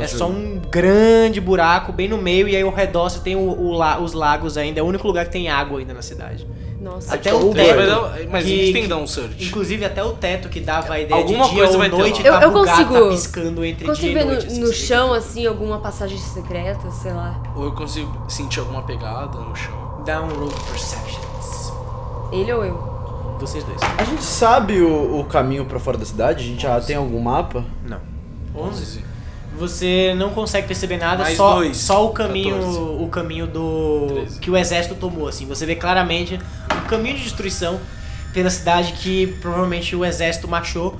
[0.00, 0.32] É só ver?
[0.34, 3.98] um grande buraco bem no meio e aí ao redor você tem o, o la-
[3.98, 4.80] os lagos ainda.
[4.80, 6.46] É o único lugar que tem água ainda na cidade.
[6.80, 7.14] Nossa.
[7.14, 7.86] Até o vai teto.
[7.86, 9.44] dar- Mas a que- gente tem que dar um search.
[9.44, 11.96] Inclusive até o teto que dava a ideia Alguma de dia coisa ou vai ter
[11.96, 12.38] noite lá.
[12.40, 14.46] tá Eu- eu bugado, consigo- tá piscando entre Consigo dia ver e no, noite.
[14.48, 17.40] assim, no você vê chão, assim, alguma passagem secreta, sei lá.
[17.54, 20.02] Ou eu consigo sentir alguma pegada no chão.
[20.04, 21.72] que- de perceptions.
[22.32, 22.92] Ele ou eu?
[23.38, 23.78] Vocês dois.
[23.98, 26.42] A gente sabe o, o caminho pra fora da cidade?
[26.44, 27.64] A gente já tem algum mapa?
[27.88, 28.00] Não.
[28.56, 29.04] 11.
[29.58, 31.76] Você não consegue perceber nada, Mais só, dois.
[31.76, 32.78] só o caminho, 14.
[32.78, 34.40] o caminho do Treze.
[34.40, 35.46] que o exército tomou assim.
[35.46, 36.38] Você vê claramente
[36.74, 37.78] um caminho de destruição
[38.32, 40.96] pela cidade que provavelmente o exército marchou,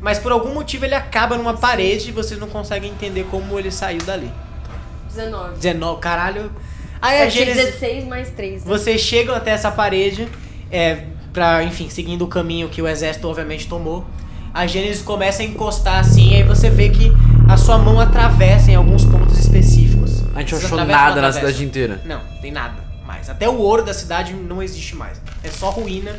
[0.00, 3.70] mas por algum motivo ele acaba numa parede e vocês não conseguem entender como ele
[3.70, 4.30] saiu dali.
[5.08, 5.56] 19.
[5.56, 6.52] 19, caralho.
[7.00, 8.64] Aí a Gênesis, 16 mais 3.
[8.64, 8.68] Né?
[8.68, 10.28] vocês chegam até essa parede,
[10.70, 14.06] é, pra, enfim, seguindo o caminho que o exército obviamente tomou.
[14.54, 17.12] A Gênesis começa a encostar assim, e aí você vê que
[17.48, 20.22] a sua mão atravessa em alguns pontos específicos.
[20.34, 22.00] A gente não achou nada na cidade inteira.
[22.04, 22.74] Não, tem nada
[23.06, 23.30] mais.
[23.30, 25.20] Até o ouro da cidade não existe mais.
[25.42, 26.12] É só ruína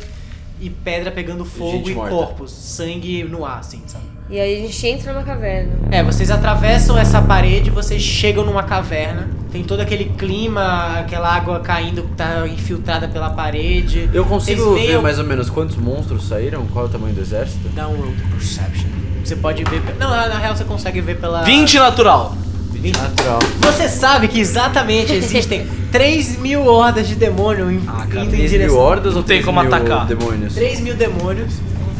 [0.60, 2.14] e pedra pegando fogo e morta.
[2.14, 4.04] corpos, sangue no ar, assim, sabe?
[4.30, 5.72] E aí a gente entra numa caverna.
[5.90, 11.60] É, vocês atravessam essa parede, vocês chegam numa caverna, tem todo aquele clima, aquela água
[11.60, 14.10] caindo que tá infiltrada pela parede.
[14.12, 16.66] Eu consigo Vocês ver veem mais ou menos quantos monstros saíram?
[16.66, 17.68] Qual é o tamanho do exército?
[17.70, 18.97] Dá um de perception.
[19.28, 19.82] Você pode ver.
[19.98, 21.42] Não, na real você consegue ver pela.
[21.42, 22.34] 20 natural.
[22.72, 22.96] 20.
[22.96, 23.38] Natural.
[23.60, 28.38] Você sabe que exatamente existem 3 mil hordas de demônio em- Ah, cara, indo em
[28.38, 28.78] 3 mil direção.
[28.78, 30.06] hordas ou Não tem 3 como mil atacar.
[30.06, 30.54] demônios?
[30.54, 31.52] 3 mil demônios.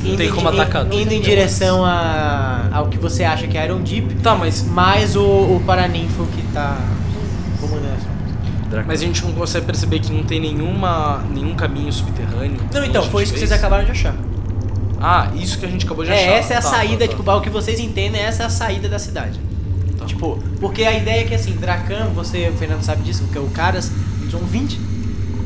[0.03, 3.59] Não indo tem em como atacar, Indo em direção a, ao que você acha que
[3.59, 6.79] é Iron Deep, Tá, mas, mais o, o Paraninfo que tá
[7.61, 8.07] comandando essa.
[8.71, 8.87] Draco.
[8.87, 12.59] mas a gente não consegue perceber que não tem nenhuma, nenhum caminho subterrâneo.
[12.73, 14.15] Não, então, foi isso que vocês acabaram de achar.
[15.01, 16.21] Ah, isso que a gente acabou de achar.
[16.21, 17.17] É, essa é a Tá, saída, tá, tá.
[17.17, 19.39] tipo, o que vocês entendem, essa é a saída da cidade.
[20.07, 23.49] Tipo, porque a ideia é que assim, Dracan, você, o Fernando sabe disso, porque o
[23.51, 24.81] Caras, eles são 20.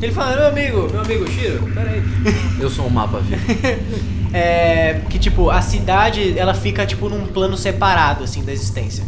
[0.01, 2.03] Ele fala, meu amigo, meu amigo Shiro, peraí.
[2.61, 3.41] Eu sou um mapa vivo.
[4.35, 9.05] É, que tipo, a cidade, ela fica tipo num plano separado, assim, da existência.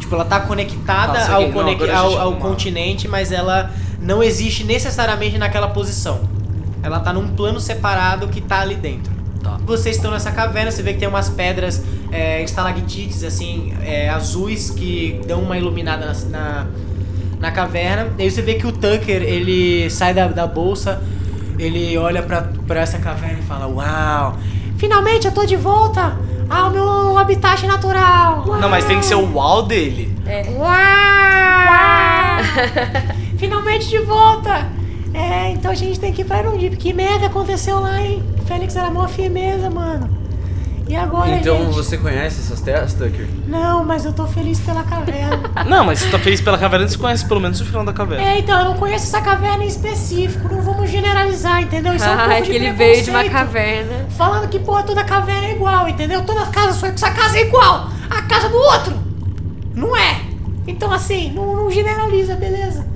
[0.00, 1.46] Tipo, ela tá conectada saquei.
[1.46, 3.70] ao, Não, ao, ao continente, mas ela
[4.02, 6.20] não existe necessariamente naquela posição.
[6.82, 9.10] Ela tá num plano separado que tá ali dentro.
[9.42, 9.58] Tá.
[9.64, 14.70] Vocês estão nessa caverna, você vê que tem umas pedras é, estalactites, assim, é, azuis,
[14.70, 16.66] que dão uma iluminada na, na,
[17.38, 18.08] na caverna.
[18.18, 21.02] E aí você vê que o Tucker, ele sai da, da bolsa,
[21.58, 24.36] ele olha pra, pra essa caverna e fala, uau,
[24.76, 26.16] finalmente eu tô de volta
[26.48, 28.44] ao meu habitat natural.
[28.60, 30.16] Não, mas tem que ser o uau dele.
[30.56, 30.68] Uau!
[33.38, 34.77] Finalmente de volta!
[35.14, 36.76] É, então a gente tem que ir pra Irundip.
[36.76, 38.22] Que merda aconteceu lá, hein?
[38.46, 40.16] Félix era mó firmeza, mano.
[40.88, 41.74] E agora, Então gente?
[41.74, 43.28] você conhece essas terras, Tucker?
[43.46, 45.50] Não, mas eu tô feliz pela caverna.
[45.68, 48.24] Não, mas você tá feliz pela caverna, você conhece pelo menos o final da caverna.
[48.26, 50.48] é, então, eu não conheço essa caverna em específico.
[50.48, 51.92] Não vamos generalizar, entendeu?
[51.94, 54.06] Isso é um Ah, pouco que de ele veio de uma caverna.
[54.16, 56.24] Falando que, porra, toda caverna é igual, entendeu?
[56.24, 57.90] Toda casa, sua, essa casa é igual.
[58.08, 58.96] A casa do outro.
[59.74, 60.22] Não é.
[60.66, 62.86] Então, assim, não, não generaliza, beleza?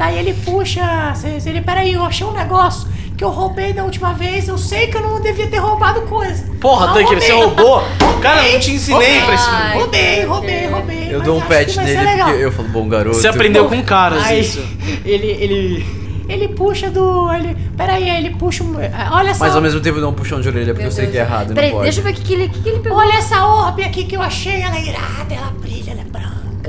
[0.00, 1.12] Daí ele puxa,
[1.44, 4.96] ele, peraí, eu achei um negócio que eu roubei da última vez, eu sei que
[4.96, 6.42] eu não devia ter roubado coisa.
[6.58, 7.64] Porra, Não, Tucker, você roubei.
[7.66, 7.84] roubou?
[8.22, 9.48] Cara, eu não te ensinei pra isso.
[9.50, 11.08] Ai, Roubei, roubei, roubei.
[11.14, 13.14] Eu dou um pet nele porque eu falo, bom garoto.
[13.18, 14.64] Você aprendeu com caras Aí, isso.
[15.04, 15.86] ele, ele,
[16.30, 18.76] ele puxa do, ele, peraí, aí ele puxa, um-
[19.12, 19.44] olha só.
[19.44, 21.12] Mas ao mesmo tempo eu dou um puxão de orelha porque Meu eu sei Deus.
[21.12, 21.84] que é errado, Peraí, não pode.
[21.90, 22.96] deixa eu ver o que, que, ele, que, que ele pegou.
[22.96, 26.04] Olha essa orbe aqui que eu achei, ela é irada, ela brilha, ela é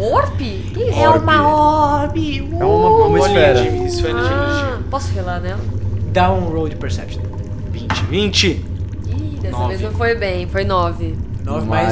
[0.01, 0.37] Orp?
[0.37, 0.99] Que isso?
[0.99, 1.23] É Orbe.
[1.23, 1.47] uma
[2.01, 2.49] orbe.
[2.59, 3.61] É uma, uma esfera.
[3.61, 4.79] de esfera de Ah, energia.
[4.89, 5.59] posso relar nela?
[6.11, 7.21] Dá um roll de perception.
[7.71, 8.47] 20, 20.
[8.47, 9.67] Ih, dessa Nove.
[9.69, 11.15] vez não foi bem, foi 9.
[11.43, 11.87] Nove mais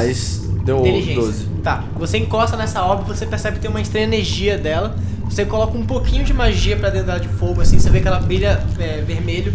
[0.46, 1.14] Mas deu inteligência.
[1.22, 1.44] 12.
[1.62, 4.96] Tá, você encosta nessa orbe, você percebe que tem uma estranha energia dela.
[5.24, 8.08] Você coloca um pouquinho de magia pra dentro dela de fogo, assim, você vê que
[8.08, 9.52] ela brilha é, vermelho.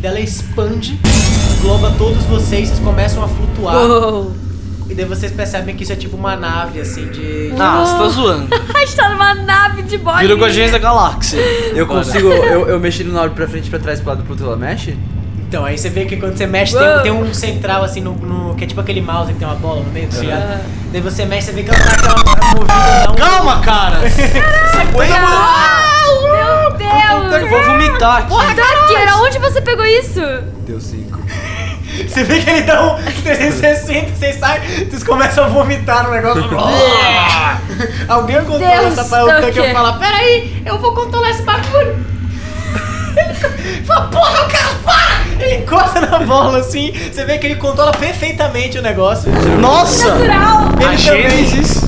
[0.00, 1.00] Dela expande,
[1.58, 3.74] engloba todos vocês, vocês começam a flutuar.
[3.76, 4.32] Uou.
[4.88, 7.50] E daí vocês percebem que isso é tipo uma nave, assim, de.
[7.52, 8.48] de- Ah, você tá zoando.
[8.74, 10.20] A gente tá numa nave de bolinha.
[10.22, 11.38] Vira o Guardiões da Galáxia.
[11.74, 14.46] Eu consigo, eu, eu mexi no orbe pra frente, pra trás, pro lado, pro outro,
[14.46, 14.96] ela mexe?
[15.48, 18.54] Então, aí você vê que quando você mexe, tem, tem um central assim no, no-
[18.56, 20.60] que é tipo aquele mouse que tem uma bola no meio, tá ligado?
[20.92, 23.14] Daí você mexe, você vê que ela tá aquela movida, um.
[23.14, 23.98] Calma, cara!
[24.10, 24.22] Você
[24.80, 27.42] aguenta, Meu Deus!
[27.42, 28.28] Eu vou vomitar aqui.
[28.28, 30.20] Tucker, aonde você pegou isso?
[30.66, 31.20] Deu 5.
[32.08, 36.44] Você vê que ele dá um 360, vocês saem, vocês começam a vomitar no negócio.
[38.08, 39.72] Alguém controla Deus, essa parada, o Tucker Tucker.
[39.72, 42.14] fala, peraí, eu vou controlar esse bagulho.
[43.64, 45.44] Ele fala, porra, o cara, para!
[45.44, 49.30] Ele encosta na bola assim, você vê que ele controla perfeitamente o negócio.
[49.60, 50.08] Nossa!
[50.08, 51.84] Ele A Gênesis.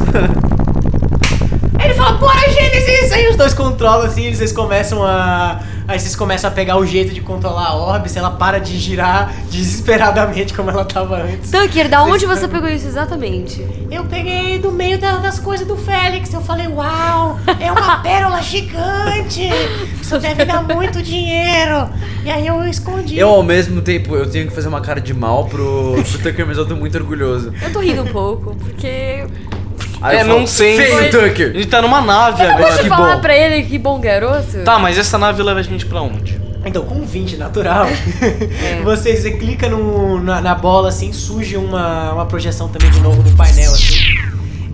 [2.19, 3.13] bora Gênesis!
[3.13, 5.61] Aí os dois controlam assim, vocês começam a.
[5.89, 8.77] Aí vocês começam a pegar o jeito de controlar a orbe, se ela para de
[8.79, 11.51] girar desesperadamente como ela tava antes.
[11.51, 13.65] Tucker, da onde você pegou isso exatamente?
[13.91, 18.43] Eu peguei do meio da- das coisas do Félix, eu falei, uau, é uma pérola
[18.43, 19.49] gigante!
[20.01, 21.89] Isso deve dar muito dinheiro!
[22.25, 23.17] E aí eu escondi.
[23.19, 26.47] Eu, ao mesmo tempo, eu tenho que fazer uma cara de mal pro, pro Tucker,
[26.47, 27.53] mas eu tô muito orgulhoso.
[27.63, 29.25] Eu tô rindo um pouco, porque.
[30.07, 30.77] Aí É, eu falo, não sei.
[30.79, 31.53] Feio, A Tucker!
[31.53, 32.75] gente tá numa nave Eu agora.
[32.75, 34.59] vou te falar pra ele que bom garoto.
[34.65, 36.41] Tá, mas essa nave leva a gente pra onde?
[36.65, 37.87] Então, com 20 natural,
[38.83, 43.23] você, você clica no, na, na bola assim, surge uma, uma projeção também de novo
[43.23, 43.95] no painel assim.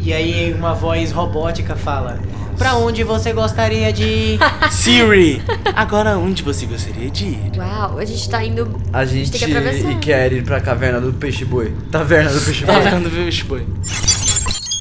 [0.01, 2.19] E aí uma voz robótica fala:
[2.59, 4.39] Pra onde você gostaria de ir?
[4.73, 5.43] Siri,
[5.77, 7.53] agora onde você gostaria de ir?
[7.59, 8.81] Uau, a gente tá indo.
[8.93, 9.99] A gente tem que atravessar.
[10.01, 11.73] quer ir pra caverna do peixe boi.
[11.91, 12.83] Taverna do peixe Tá boi.
[12.91, 13.67] vendo, viu, Shiboi?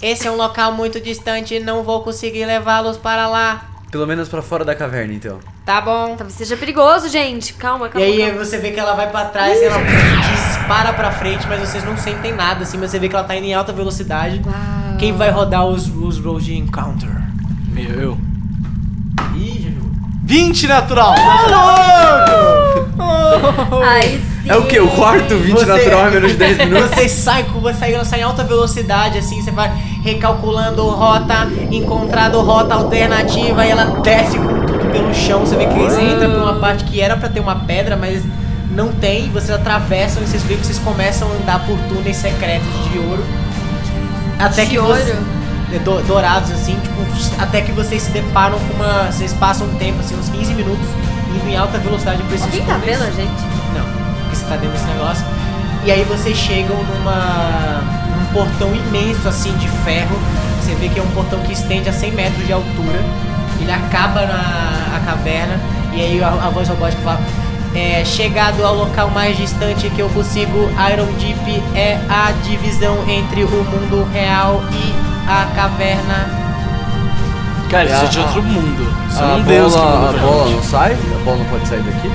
[0.01, 3.65] Esse é um local muito distante, não vou conseguir levá-los para lá.
[3.91, 5.39] Pelo menos pra fora da caverna, então.
[5.65, 6.15] Tá bom.
[6.15, 7.53] Talvez seja perigoso, gente.
[7.53, 8.07] Calma, E calma.
[8.07, 8.43] aí calma.
[8.45, 9.77] você vê que ela vai pra trás e ela
[10.33, 13.35] dispara pra frente, mas vocês não sentem nada, assim, mas você vê que ela tá
[13.35, 14.41] indo em alta velocidade.
[14.45, 14.97] Uau.
[14.97, 17.09] Quem vai rodar os, os rolls de encounter?
[17.67, 18.17] Meu, eu.
[19.35, 19.91] Ih, Janu.
[20.23, 21.13] 20 natural!
[23.83, 24.49] Aí sim.
[24.49, 24.79] É o quê?
[24.79, 26.89] O quarto 20 Você- natural em menos de 10 minutos?
[26.91, 29.71] Você sai, com- você sai, ela sai em alta velocidade, assim, você vai
[30.03, 35.41] recalculando rota, encontrando rota alternativa e ela desce com tudo pelo chão.
[35.41, 38.23] Você vê que eles entram por uma parte que era pra ter uma pedra, mas
[38.71, 39.29] não tem.
[39.31, 43.23] Vocês atravessam e vocês veem que vocês começam a andar por túneis secretos de ouro.
[44.39, 44.93] Até De que ouro?
[44.95, 45.15] você-
[45.73, 49.11] é, do- dourados assim, tipo, até que vocês se deparam com uma.
[49.11, 50.85] Vocês passam um tempo, assim, uns 15 minutos,
[51.35, 52.97] indo em alta velocidade por esses Alguém tá túneis.
[52.97, 53.41] vendo a gente?
[53.75, 53.85] Não,
[54.23, 55.25] porque você tá dentro desse negócio.
[55.85, 58.00] E aí vocês chegam numa num
[58.33, 60.15] portão imenso assim de ferro.
[60.59, 62.99] Você vê que é um portão que estende a 100 metros de altura.
[63.59, 65.59] Ele acaba na a caverna
[65.93, 67.19] e aí a, a voz robótica fala:
[67.75, 73.43] é, chegado ao local mais distante que eu consigo, Iron Deep é a divisão entre
[73.43, 76.41] o mundo real e a caverna.
[77.69, 78.93] Cara, isso é de outro mundo.
[79.09, 80.91] Isso é a um deus que bola, a bola não sai?
[80.91, 82.11] A bola não pode sair daqui?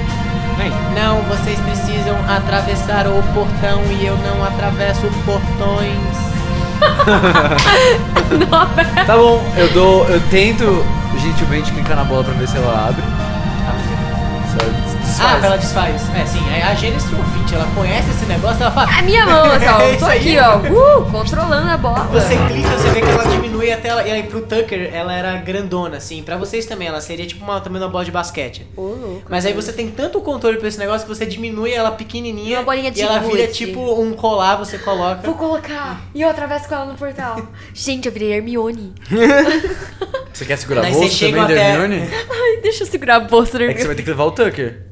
[0.59, 0.71] Nem.
[0.95, 6.27] Não, vocês precisam atravessar o portão e eu não atravesso portões.
[9.07, 10.05] Tá bom, eu dou.
[10.09, 10.85] Eu tento
[11.19, 13.03] gentilmente clicar na bola pra ver se ela abre.
[14.51, 14.86] Só
[15.16, 15.42] desfaz.
[15.42, 16.02] Ah, ela desfaz.
[16.14, 16.40] É, sim.
[16.62, 18.90] A Gênesis ouvinte, ela conhece esse negócio, ela fala.
[18.98, 19.81] A minha mão, assim, ó.
[19.81, 20.57] É Eu tô aqui, ó.
[20.59, 22.05] Uh, controlando a bola.
[22.12, 24.07] Você clica, você vê que ela diminui até ela.
[24.07, 26.22] E aí pro Tucker, ela era grandona, assim.
[26.22, 28.66] Pra vocês também, ela seria tipo uma, também uma bola de basquete.
[28.76, 29.22] Ô, louco.
[29.29, 32.59] Mas aí você tem tanto controle pra esse negócio que você diminui ela pequenininha.
[32.59, 35.22] Uma bolinha de E ela vira tipo um colar, você coloca.
[35.22, 36.00] Vou colocar.
[36.14, 37.40] E eu atravesso com ela no portal.
[37.72, 38.92] Gente, eu virei Hermione.
[40.33, 42.11] Você quer segurar a bolsa também da até- Hermione?
[42.31, 43.62] Ai, deixa eu segurar a bolsa.
[43.62, 44.83] É que você vai ter que levar o Tucker.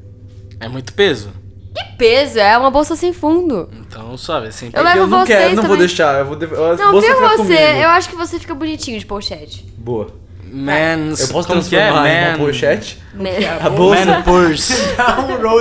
[0.59, 1.29] É muito peso.
[1.75, 3.69] Que peso, é uma bolsa sem fundo.
[3.81, 4.79] Então, é sempre.
[4.79, 5.79] Eu levo eu não quero, eu não vou também.
[5.79, 6.19] deixar.
[6.19, 6.35] Eu vou
[6.77, 7.37] Não, bolsa viu você?
[7.37, 7.61] comigo.
[7.61, 9.65] Eu acho que você fica bonitinho de pochete.
[9.77, 10.07] Boa.
[10.45, 11.19] Mans.
[11.19, 11.51] Eu posso é?
[11.51, 12.97] transformar em uma Man- pochete?
[13.13, 13.31] Né?
[13.61, 14.05] A bolsa?
[14.05, 14.73] Man Purse.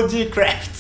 [0.09, 0.74] De craft.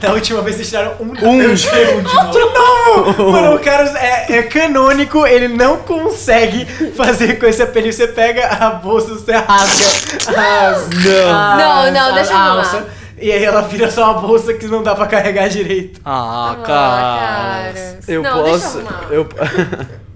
[0.00, 1.12] Da última vez vocês tiraram um.
[1.28, 1.40] Um.
[1.42, 3.32] Eu tirei um de novo.
[3.32, 7.94] Mano, o cara é, é canônico, ele não consegue fazer com esse apelido.
[7.94, 9.86] Você pega a bolsa, você rasga
[10.28, 10.88] as.
[10.88, 11.56] Não.
[11.58, 12.86] Não, não, deixa eu alça,
[13.20, 16.00] E aí ela vira só uma bolsa que não dá pra carregar direito.
[16.04, 17.72] Ah, Ah, cara.
[17.74, 17.98] cara.
[18.08, 18.82] Eu não, posso.
[19.10, 19.28] Eu...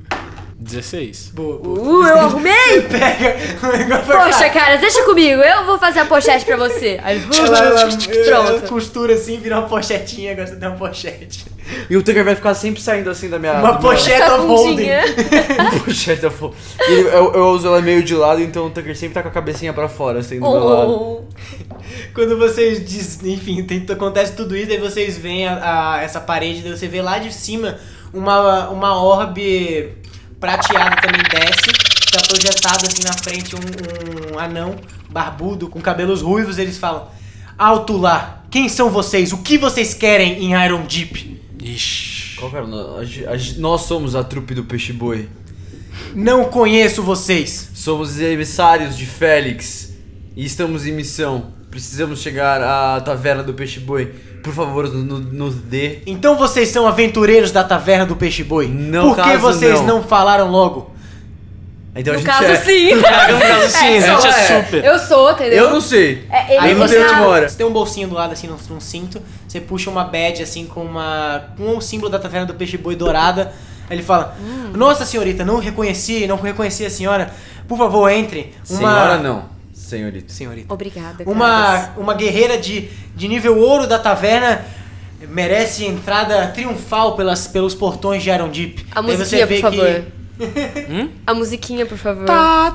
[0.63, 1.31] 16.
[1.35, 1.79] Boa, boa.
[1.81, 2.83] Uh, eu arrumei!
[2.91, 5.41] Pega o negócio Poxa, cara, deixa comigo.
[5.41, 7.01] Eu vou fazer a pochete pra você.
[7.03, 8.69] Aí, Ela, ela, ela pronto.
[8.69, 11.47] costura assim, vira uma pochetinha, agora você tem uma pochete.
[11.89, 13.55] E o Tucker vai ficar sempre saindo assim da minha.
[13.55, 14.75] Uma meu- pochete of holding.
[14.77, 15.03] bundinha.
[15.85, 16.55] Pochete eu vou-
[16.89, 19.33] E eu, eu uso ela meio de lado, então o Tucker sempre tá com a
[19.33, 20.91] cabecinha pra fora, assim, do meu lado.
[20.93, 21.21] Oh.
[22.15, 26.61] Quando vocês diz, enfim, tem, acontece tudo isso, aí vocês veem a, a- essa parede,
[26.61, 27.79] daí você vê lá de cima
[28.13, 29.93] uma, uma orbe
[30.41, 31.71] prateada também desce,
[32.11, 34.77] tá projetado assim na frente um, um anão
[35.11, 37.09] barbudo com cabelos ruivos, eles falam:
[37.59, 39.33] Alto lá, quem são vocês?
[39.33, 41.41] O que vocês querem em Iron Deep?
[41.63, 42.37] Ixi.
[42.37, 42.67] Qual que era
[43.59, 45.29] Nós somos a trupe do Peixe Boi.
[46.15, 47.71] Não conheço vocês.
[47.75, 49.95] Somos emissários de Félix
[50.35, 51.53] e estamos em missão.
[51.71, 54.13] Precisamos chegar à taverna do Peixe Boi.
[54.43, 56.01] Por favor, no- no- nos dê.
[56.07, 58.69] Então vocês são aventureiros da taverna do Peixe Boi?
[58.69, 59.87] Não, Por que caso vocês não.
[59.87, 60.91] não falaram logo?
[61.95, 62.57] Então a No gente caso, é.
[62.57, 62.95] sim.
[62.95, 64.63] No caso, sim, a gente é é.
[64.65, 64.85] super.
[64.85, 65.65] Eu sou, entendeu?
[65.65, 66.25] Eu não sei.
[66.31, 67.49] É, ele Aí não você, onde mora.
[67.49, 69.21] você tem um bolsinho do lado assim, num, num cinto.
[69.49, 72.95] Você puxa uma badge assim com uma com um símbolo da taverna do peixe boi
[72.95, 73.53] dourada.
[73.91, 74.37] Aí ele fala:
[74.73, 77.35] Nossa senhorita, não reconheci, não reconheci a senhora.
[77.67, 78.55] Por favor, entre.
[78.71, 78.79] Uma...
[78.79, 79.45] Senhora não,
[79.91, 80.33] senhorita.
[80.33, 80.73] Senhorita.
[80.73, 84.65] Obrigada, Uma, uma guerreira de, de nível ouro da taverna
[85.29, 88.87] merece entrada triunfal pelas, pelos portões de Iron Deep.
[88.95, 90.05] A musiquinha, por que- favor.
[91.27, 92.25] A musiquinha, por favor.
[92.25, 92.73] Tá,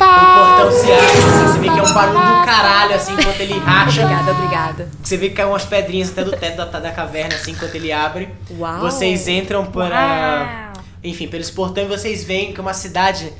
[0.00, 3.40] O portão se abre, assim, você vê que é um barulho do caralho, assim, enquanto
[3.40, 4.02] ele racha.
[4.04, 4.88] Obrigada, obrigada.
[5.02, 7.92] Você vê que cai umas pedrinhas até do teto da, da caverna, assim, enquanto ele
[7.92, 8.28] abre.
[8.58, 8.80] Uau.
[8.80, 10.72] Vocês entram para.
[11.04, 13.30] Enfim, pelos portões e vocês veem que é uma cidade.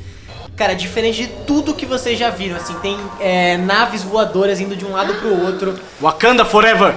[0.59, 4.85] Cara, diferente de tudo que vocês já viram, assim, tem é, naves voadoras indo de
[4.85, 5.79] um lado pro outro.
[6.03, 6.97] Wakanda Forever!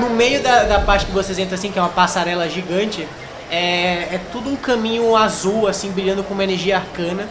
[0.00, 3.06] No meio da, da parte que vocês entram, assim, que é uma passarela gigante,
[3.50, 7.28] é, é tudo um caminho azul, assim, brilhando com uma energia arcana.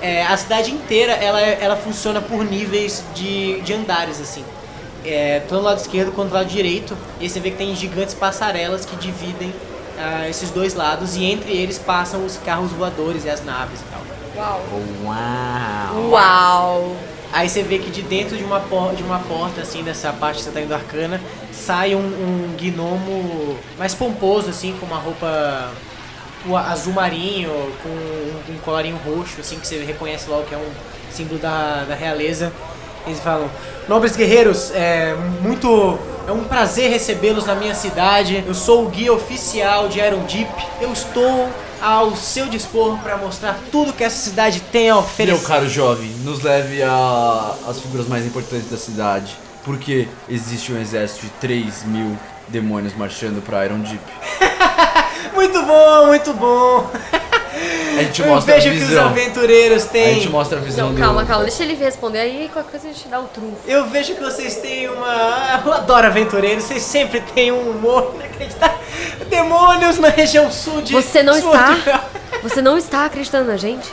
[0.00, 4.44] É, a cidade inteira, ela, ela funciona por níveis de, de andares, assim.
[5.04, 6.96] É, tanto do lado esquerdo quanto do lado direito.
[7.18, 9.52] E aí você vê que tem gigantes passarelas que dividem
[9.98, 11.16] ah, esses dois lados.
[11.16, 14.15] E entre eles passam os carros voadores e as naves e tal.
[14.36, 14.60] Uau!
[16.10, 16.96] Uau.
[17.32, 20.38] Aí você vê que de dentro de uma, por- de uma porta, assim, dessa parte
[20.38, 21.20] que você tá indo arcana,
[21.52, 25.70] sai um, um gnomo mais pomposo, assim, com uma roupa
[26.68, 27.50] azul marinho,
[27.82, 30.70] com um, um colarinho roxo, assim, que você reconhece logo que é um
[31.10, 32.52] símbolo da, da realeza.
[33.06, 33.48] Eles falam,
[33.88, 35.98] nobres guerreiros, é muito...
[36.28, 38.42] É um prazer recebê-los na minha cidade.
[38.44, 40.50] Eu sou o guia oficial de Iron Deep.
[40.80, 41.48] Eu estou
[41.80, 45.46] ao seu dispor para mostrar tudo que essa cidade tem a Meu oferecer.
[45.46, 49.36] caro jovem, nos leve as figuras mais importantes da cidade.
[49.64, 52.16] Porque existe um exército de 3 mil
[52.48, 54.00] demônios marchando pra Iron Deep.
[55.34, 56.90] Muito bom, muito bom.
[57.98, 59.06] A gente Eu mostra a vejo que os visão.
[59.06, 60.14] aventureiros A têm.
[60.14, 61.00] gente mostra a visão Não, do...
[61.00, 61.44] calma, calma.
[61.44, 62.50] Deixa ele responder aí.
[62.52, 63.56] Qualquer coisa a gente dá o trunfo.
[63.66, 65.62] Eu vejo que vocês têm uma.
[65.64, 68.76] Eu adoro aventureiros, vocês sempre têm um humor inacreditável.
[69.28, 70.92] Demônios na região sul de.
[70.92, 72.04] Você não Sword está?
[72.42, 73.90] Você não está acreditando na gente?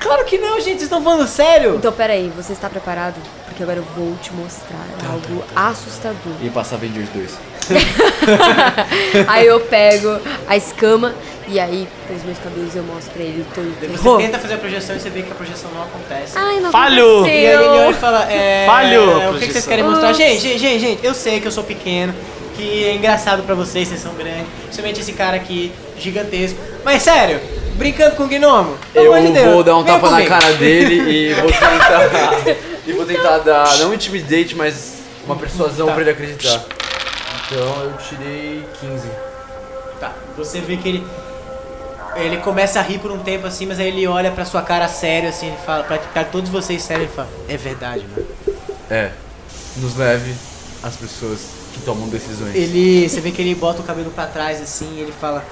[0.00, 1.76] Claro que não, gente, vocês estão falando sério?
[1.76, 2.30] Então, peraí.
[2.36, 3.14] Você está preparado?
[3.46, 6.34] Porque agora eu vou te mostrar algo assustador.
[6.42, 7.30] E passar Avengers 2.
[9.28, 11.14] aí eu pego a escama
[11.46, 14.58] e aí, pelos meus cabelos, eu mostro pra ele todo o Você tenta fazer a
[14.58, 16.32] projeção e você vê que a projeção não acontece.
[16.36, 17.26] Ai, não Falhou!
[17.26, 18.00] E aí ele olha e aconteceu.
[18.00, 18.64] fala, é.
[18.66, 20.08] Falhou a O que, que vocês querem mostrar?
[20.08, 20.16] Ups.
[20.16, 22.14] Gente, gente, gente, gente, eu sei que eu sou pequeno,
[22.56, 24.46] que é engraçado pra vocês, vocês são grandes.
[24.62, 26.58] Principalmente esse cara aqui, gigantesco.
[26.82, 27.38] Mas sério,
[27.74, 28.78] brincando com o gnomo.
[28.94, 32.56] pelo Eu amor de Deus, vou dar um tapa na cara dele e vou tentar.
[32.86, 34.94] e vou tentar dar, não intimidate, mas
[35.26, 35.92] uma persuasão Tá.
[35.92, 36.64] pra ele acreditar.
[37.46, 39.08] Então eu tirei 15.
[40.00, 41.06] Tá, você vê que ele.
[42.16, 44.86] Ele começa a rir por um tempo assim, mas aí ele olha pra sua cara
[44.86, 48.24] sério assim, ele fala, pra, pra todos vocês sério, ele fala, é verdade, mano.
[48.88, 49.10] É,
[49.76, 50.32] nos leve
[50.80, 51.40] as pessoas
[51.72, 52.54] que tomam decisões.
[52.54, 53.08] Ele.
[53.08, 55.44] Você vê que ele bota o cabelo pra trás assim e ele fala.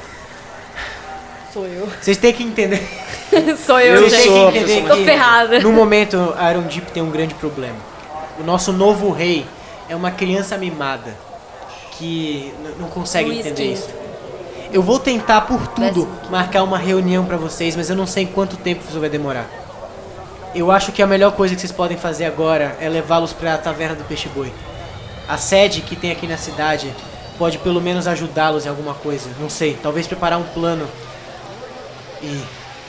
[1.52, 1.88] Sou eu.
[2.00, 2.82] Vocês têm que entender.
[3.66, 4.32] Sou eu, Eu Vocês gente.
[4.32, 5.60] sou que entender Tô que ferrada.
[5.60, 7.76] no momento a Iron Deep tem um grande problema.
[8.38, 9.46] O nosso novo rei
[9.88, 11.14] é uma criança mimada
[12.02, 13.78] que não consegue Luiz entender Quinto.
[13.78, 13.88] isso.
[14.72, 18.56] Eu vou tentar por tudo marcar uma reunião pra vocês, mas eu não sei quanto
[18.56, 19.48] tempo isso vai demorar.
[20.54, 23.94] Eu acho que a melhor coisa que vocês podem fazer agora é levá-los pra taverna
[23.94, 24.52] do Peixe Boi.
[25.28, 26.92] A sede que tem aqui na cidade
[27.38, 29.30] pode pelo menos ajudá-los em alguma coisa.
[29.38, 30.86] Não sei, talvez preparar um plano.
[32.22, 32.42] E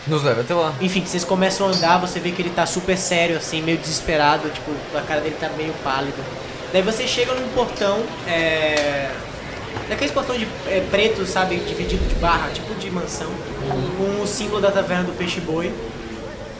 [0.07, 0.73] Nos leve até lá.
[0.81, 4.49] enfim, vocês começam a andar, você vê que ele tá super sério, assim, meio desesperado,
[4.49, 6.17] tipo, a cara dele tá meio pálida.
[6.73, 9.11] Daí vocês chegam num portão, é.
[9.87, 13.29] Daqueles portão de é, preto, sabe, dividido de barra, tipo de mansão,
[13.95, 15.71] com o símbolo da taverna do peixe boi.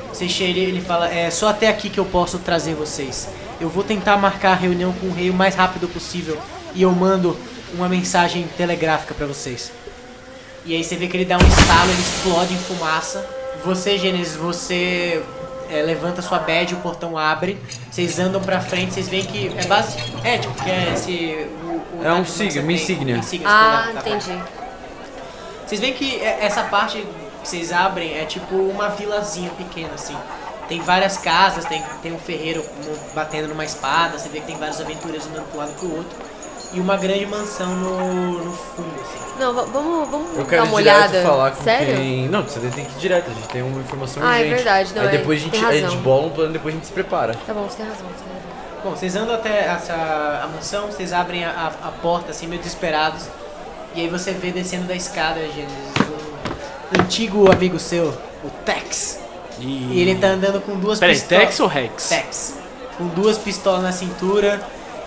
[0.10, 3.28] Você chega ele fala, é só até aqui que eu posso trazer vocês.
[3.60, 6.38] Eu vou tentar marcar a reunião com o rei o mais rápido possível
[6.76, 7.36] e eu mando
[7.73, 9.71] uma mensagem telegráfica pra vocês.
[10.63, 13.28] E aí você vê que ele dá um estalo, ele explode em fumaça.
[13.65, 15.23] Você, Gênesis, você
[15.74, 17.58] é, levanta sua badge, o portão abre.
[17.90, 19.98] Vocês andam pra frente, vocês veem que é base.
[20.24, 21.48] É, tipo, que é esse.
[21.64, 23.50] O, o É um signo, uma insígnia.
[23.50, 24.40] Ah, entendi.
[25.66, 26.98] Vocês veem que é- essa parte
[27.42, 30.16] que vocês abrem é tipo uma vilazinha pequena, assim.
[30.68, 32.64] Tem várias casas, tem, tem um ferreiro
[33.14, 36.18] batendo numa espada, você vê que tem vários aventureiros andando pro lado e pro outro.
[36.74, 39.24] E uma grande mansão no, no fundo, assim.
[39.40, 41.22] Não, va- vamos, vamos Eu dar quero uma direto olhada.
[41.22, 41.96] falar com Sério?
[41.96, 42.28] quem.
[42.30, 44.56] Não, você tem que ir direto, a gente tem uma informação Ah, é urgente.
[44.56, 45.98] verdade, não, Aí é, depois a gente, a gente razão.
[46.02, 47.36] bola um plano e depois a gente se prepara.
[47.46, 48.84] Tá bom, você tem razão, você tem razão.
[48.84, 49.94] Bom, vocês andam até essa,
[50.44, 53.24] a mansão, vocês abrem a, a- a porta, assim, meio desesperados.
[53.96, 55.78] E aí você vê descendo da escada, Gênesis,
[56.98, 58.08] um antigo amigo seu,
[58.44, 59.19] o Tex.
[59.60, 61.44] E ele tá andando com duas Peraí, pistolas.
[61.46, 62.10] Tex ou Rex?
[62.10, 62.54] Tex.
[62.98, 64.60] Com duas pistolas na cintura.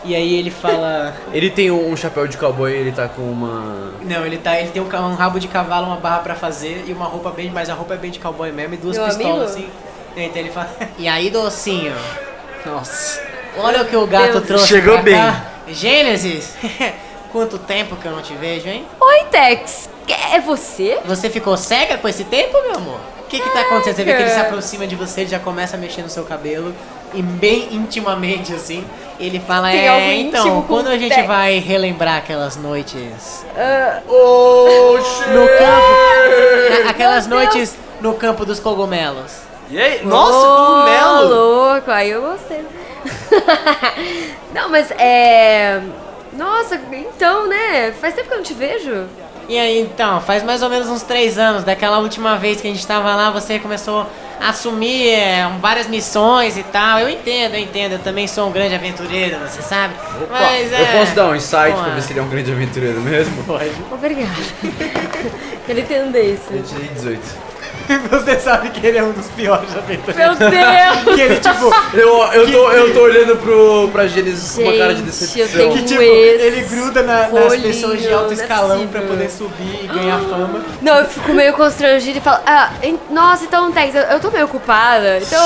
[0.05, 1.14] E aí ele fala.
[1.32, 3.92] Ele tem um, chapéu de cowboy ele tá com uma.
[4.03, 4.59] Não, ele tá.
[4.59, 7.51] Ele tem um, um rabo de cavalo, uma barra pra fazer e uma roupa bem.
[7.51, 9.68] Mas a roupa é bem de cowboy mesmo e duas Meu pistolas amigo?
[9.68, 9.68] assim.
[10.16, 10.70] Então ele fala.
[10.99, 11.94] E aí, docinho?
[12.64, 13.20] Nossa.
[13.59, 14.47] Olha o que o gato Deus.
[14.47, 14.68] trouxe.
[14.68, 15.14] Chegou pra bem.
[15.14, 15.44] cá.
[15.68, 16.55] Gênesis!
[17.32, 18.86] Quanto tempo que eu não te vejo, hein?
[19.01, 19.90] Oi, Tex.
[20.32, 21.01] É você?
[21.05, 23.01] Você ficou cega com esse tempo, meu amor?
[23.20, 23.97] O que que tá acontecendo?
[23.97, 26.24] Você vê que ele se aproxima de você, ele já começa a mexer no seu
[26.24, 26.72] cabelo.
[27.15, 28.85] E bem intimamente, assim,
[29.19, 33.45] ele fala, Tem é, então, quando a gente Tex." vai relembrar aquelas noites
[34.07, 35.31] Oxe!
[35.31, 37.53] no campo, aquelas Meu Deus.
[37.55, 39.33] noites no campo dos cogumelos.
[39.71, 40.05] E aí?
[40.05, 41.29] Nossa, Ô, cogumelo!
[41.75, 42.65] louco, aí eu gostei.
[44.55, 45.81] não, mas é.
[46.33, 47.93] Nossa, então, né?
[48.01, 49.07] Faz tempo que eu não te vejo.
[49.49, 52.70] E aí, então, faz mais ou menos uns três anos, daquela última vez que a
[52.70, 54.07] gente tava lá, você começou
[54.40, 56.99] a assumir é, várias missões e tal.
[56.99, 59.94] Eu entendo, eu entendo, eu também sou um grande aventureiro, você sabe?
[60.30, 60.82] Mas é.
[60.82, 63.44] Eu posso dar um insight Pô, pra ver se ele é um grande aventureiro mesmo?
[63.44, 63.70] Pode.
[63.90, 64.34] Obrigada.
[65.68, 66.55] Ele tendência.
[66.55, 67.20] Eu tirei 18.
[68.11, 70.39] Você sabe que ele é um dos piores aventureiros.
[70.39, 71.14] Meu Deus!
[71.14, 74.95] Que ele, tipo, Eu, eu, tô, eu tô olhando pro, pra Gênesis com uma cara
[74.95, 75.47] de decepção.
[75.59, 79.84] tenho- que, tipo ele gruda na- nas pessoas de alto é escalão pra poder subir
[79.84, 80.61] e ganhar fama.
[80.82, 82.70] Não, eu fico meio constrangida e falo, ah,
[83.11, 85.45] nossa, então, Tex, eu, eu tô meio ocupada, então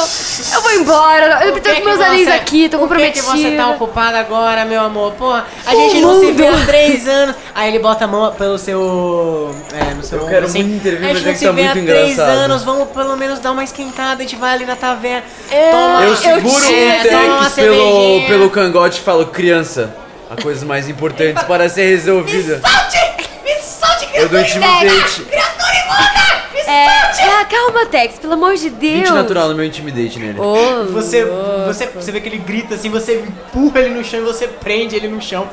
[0.55, 3.27] eu vou embora, eu que meus anéis aqui, tô Por que comprometida.
[3.27, 5.13] que você tá ocupado agora, meu amor?
[5.13, 6.67] Porra, a O gente não se vê há mundo.
[6.67, 7.37] três anos.
[7.55, 9.55] Aí ele bota a mão pelo seu.
[9.73, 10.63] É, no seu Eu quero assim.
[10.63, 12.30] muito intervir, A mas gente é que tá muito engraçado.
[12.31, 14.23] Anos, vamos pelo menos dar uma esquentada.
[14.23, 15.25] A gente vai ali na taverna.
[15.51, 19.95] É, Toma, Eu seguro o Tex pelo, pelo cangote e falo, criança,
[20.31, 22.61] há coisas mais importantes para ser resolvida.
[22.61, 23.31] Solte!
[23.45, 25.23] Me solte, Eu dou intimidate.
[25.23, 26.41] Criatura imunda!
[26.53, 28.93] Me É, é, calma, Tex, pelo amor de Deus.
[29.01, 30.39] 20 natural no meu intimidate nele.
[30.41, 31.25] Ô, Você,
[31.67, 34.95] você, você vê que ele grita assim, você empurra ele no chão e você prende
[34.97, 35.49] ele no chão.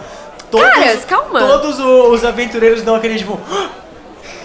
[0.50, 1.40] Todos, Caras, calma.
[1.42, 3.40] Todos os aventureiros dão aquele tipo.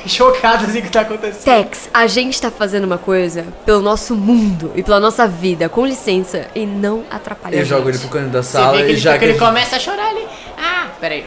[0.08, 1.44] chocados assim que tá acontecendo.
[1.44, 5.86] Tex, a gente tá fazendo uma coisa pelo nosso mundo e pela nossa vida, com
[5.86, 8.88] licença, e não atrapalha a Eu jogo ele pro canto da Você sala vê que
[8.88, 10.26] e ele, já que ele começa a chorar ali.
[10.58, 11.24] Ah, peraí.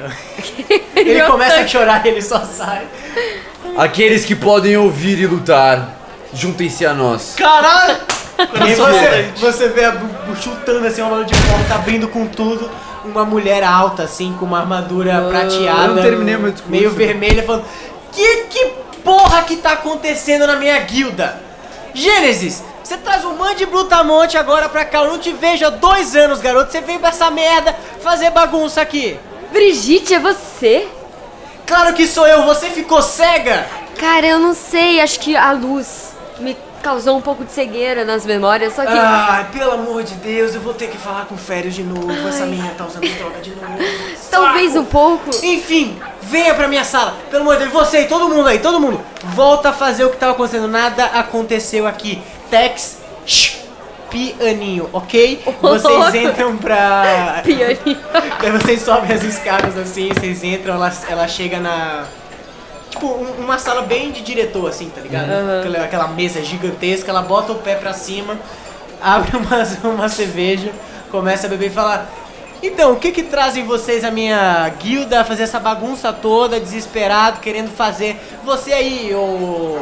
[0.96, 2.86] ele começa a chorar e ele só sai.
[3.78, 5.96] Aqueles que podem ouvir e lutar,
[6.34, 7.36] juntem-se a nós.
[7.36, 7.98] Caralho!
[8.38, 9.98] E você, você vê a
[10.42, 12.70] chutando assim uma bola de porta, abrindo com tudo.
[13.06, 15.84] Uma mulher alta, assim, com uma armadura prateada.
[15.84, 16.72] eu não terminei meu discurso.
[16.72, 17.66] Meio vermelha, falando:
[18.16, 18.66] Que que
[19.04, 21.42] porra que tá acontecendo na minha guilda?
[21.94, 25.00] Gênesis, você traz um monte de brutamonte agora pra cá.
[25.00, 26.72] Eu não te vejo há dois anos, garoto.
[26.72, 29.20] Você veio pra essa merda fazer bagunça aqui.
[29.52, 30.88] Brigitte, é você?
[31.66, 33.66] Claro que sou eu, você ficou cega!
[34.00, 36.56] Cara, eu não sei, acho que a luz me
[36.86, 38.92] causou um pouco de cegueira nas memórias, só que.
[38.92, 42.12] Ai, pelo amor de Deus, eu vou ter que falar com o Férios de novo.
[42.28, 43.78] Essa minha tá usando droga de novo.
[44.30, 44.84] talvez Saco.
[44.84, 45.32] um pouco.
[45.44, 47.18] Enfim, venha pra minha sala.
[47.32, 49.02] Pelo amor de Deus, você e todo mundo aí, todo mundo.
[49.24, 50.68] Volta a fazer o que tava acontecendo.
[50.68, 52.22] Nada aconteceu aqui.
[52.52, 53.62] Tex, shh,
[54.12, 55.44] pianinho, ok?
[55.60, 57.42] Vocês entram pra...
[57.44, 57.98] Pianinho.
[58.62, 62.06] Vocês sobem as escadas assim, vocês entram, ela, ela chega na.
[62.96, 65.30] Tipo, um- uma sala bem de diretor, assim, tá ligado?
[65.60, 68.38] Aquela, aquela mesa gigantesca, ela bota o pé pra cima,
[69.02, 70.72] abre uma, uma cerveja,
[71.12, 72.08] começa a beber e fala.
[72.64, 77.40] Então, o que que trazem vocês a minha guilda a fazer essa bagunça toda, desesperado,
[77.42, 78.18] querendo fazer?
[78.44, 79.78] Você aí, ô.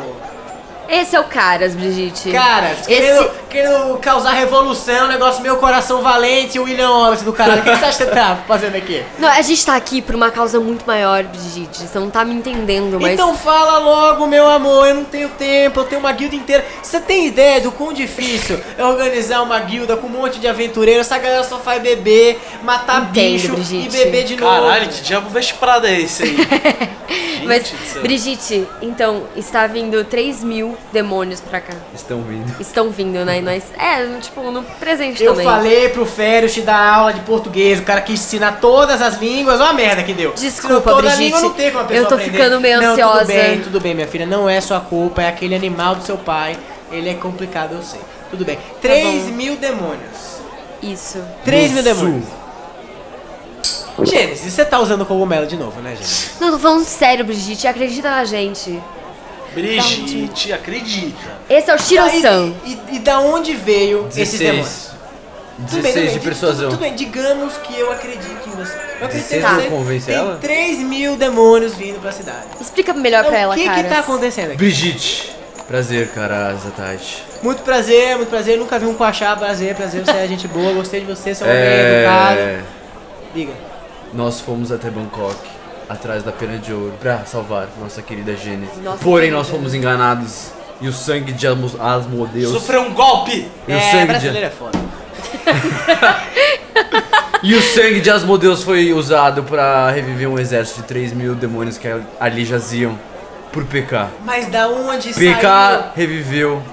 [0.94, 2.32] Esse é o Caras, Brigitte.
[2.32, 7.62] Caras, Esse- querendo, querendo causar revolução, negócio meu coração valente, o William Wallace do caralho.
[7.62, 9.04] O que que você acha que você tá fazendo aqui?
[9.18, 11.80] Não, a gente tá aqui por uma causa muito maior, Brigitte.
[11.88, 13.14] Você não tá me entendendo, mas.
[13.14, 16.66] Então fala logo, meu amor, eu não tenho tempo, eu tenho uma guilda inteira.
[16.82, 21.08] Você tem ideia do quão difícil é organizar uma guilda com um monte de aventureiros?
[21.08, 23.98] Essa galera só faz beber, matar Entendo, bicho Brigitte.
[23.98, 24.62] e beber de novo.
[24.68, 26.38] Caralho, que diabo vesprada é esse aí?
[27.44, 27.74] Gente Mas.
[28.02, 31.74] Brigitte, então, está vindo 3 mil demônios pra cá.
[31.94, 32.62] Estão vindo.
[32.62, 33.40] Estão vindo, né?
[33.40, 33.64] E nós.
[33.78, 35.46] É, tipo, no presente Eu também.
[35.46, 39.60] falei pro Férios te dar aula de português, o cara quis ensinar todas as línguas,
[39.60, 40.34] olha a merda que deu.
[40.34, 42.32] Desculpa, toda Brigitte, língua, não tem como a pessoa eu tô aprender.
[42.38, 43.20] ficando meio não, ansiosa.
[43.20, 46.18] Tudo bem, tudo bem, minha filha, não é sua culpa, é aquele animal do seu
[46.18, 46.58] pai,
[46.92, 48.02] ele é complicado, eu sei.
[48.30, 48.58] Tudo bem.
[48.82, 50.34] 3 Tá mil demônios.
[50.82, 51.20] Isso.
[51.46, 52.26] 3 mil demônios.
[54.04, 56.32] Gênesis, você tá usando cogumelo de novo, né, Gênesis?
[56.40, 57.68] Não, tô falando sério, Brigitte.
[57.68, 58.82] Acredita na gente.
[59.54, 61.32] Brigitte, acredita.
[61.50, 62.54] Esse é o Shiro-san.
[62.66, 64.68] E, e, e da onde veio esses demônios?
[64.68, 64.94] 16.
[65.56, 66.70] Tudo bem, 16 tudo bem, de tudo- persuasão.
[66.72, 68.76] Tudo, bem, digamos que eu acredito em você.
[69.00, 69.68] Eu acredito em 16 você.
[69.68, 70.38] eu convenci Tem ela?
[70.42, 72.48] 3 mil demônios vindo pra cidade.
[72.60, 73.84] Explica melhor pra ela, o que cara.
[73.84, 74.58] que tá acontecendo aqui?
[74.58, 75.32] Brigitte.
[75.68, 77.24] Prazer, cara, Zatati.
[77.42, 78.58] Muito prazer, muito prazer.
[78.58, 80.04] Nunca vi um coachá, prazer, prazer.
[80.04, 82.00] Você é gente boa, gostei de você, você é um homem É...
[82.00, 82.68] educado.
[83.34, 83.54] Diga.
[84.14, 85.36] Nós fomos até Bangkok,
[85.90, 88.82] atrás da pena de ouro, pra salvar nossa querida Gênesis.
[88.84, 89.38] Nossa Porém, querida.
[89.38, 90.52] nós fomos enganados.
[90.82, 92.52] E o sangue de Asmodeus.
[92.52, 93.50] Sofreu um golpe!
[93.68, 94.78] E o é, sangue brasileiro é foda.
[97.42, 101.36] de, e o sangue de Asmodeus foi usado pra reviver um exército de 3 mil
[101.36, 101.88] demônios que
[102.20, 103.00] ali jaziam
[103.52, 104.08] por PK.
[104.26, 105.84] Mas da onde PK saiu?
[105.96, 106.64] reviveu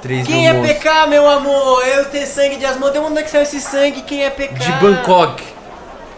[0.00, 0.78] 3 Quem mil é monstros.
[0.78, 1.86] PK, meu amor?
[1.86, 3.04] Eu tenho sangue de Asmodeu.
[3.04, 4.02] Onde é que saiu esse sangue?
[4.02, 4.54] Quem é PK?
[4.54, 5.42] De Bangkok.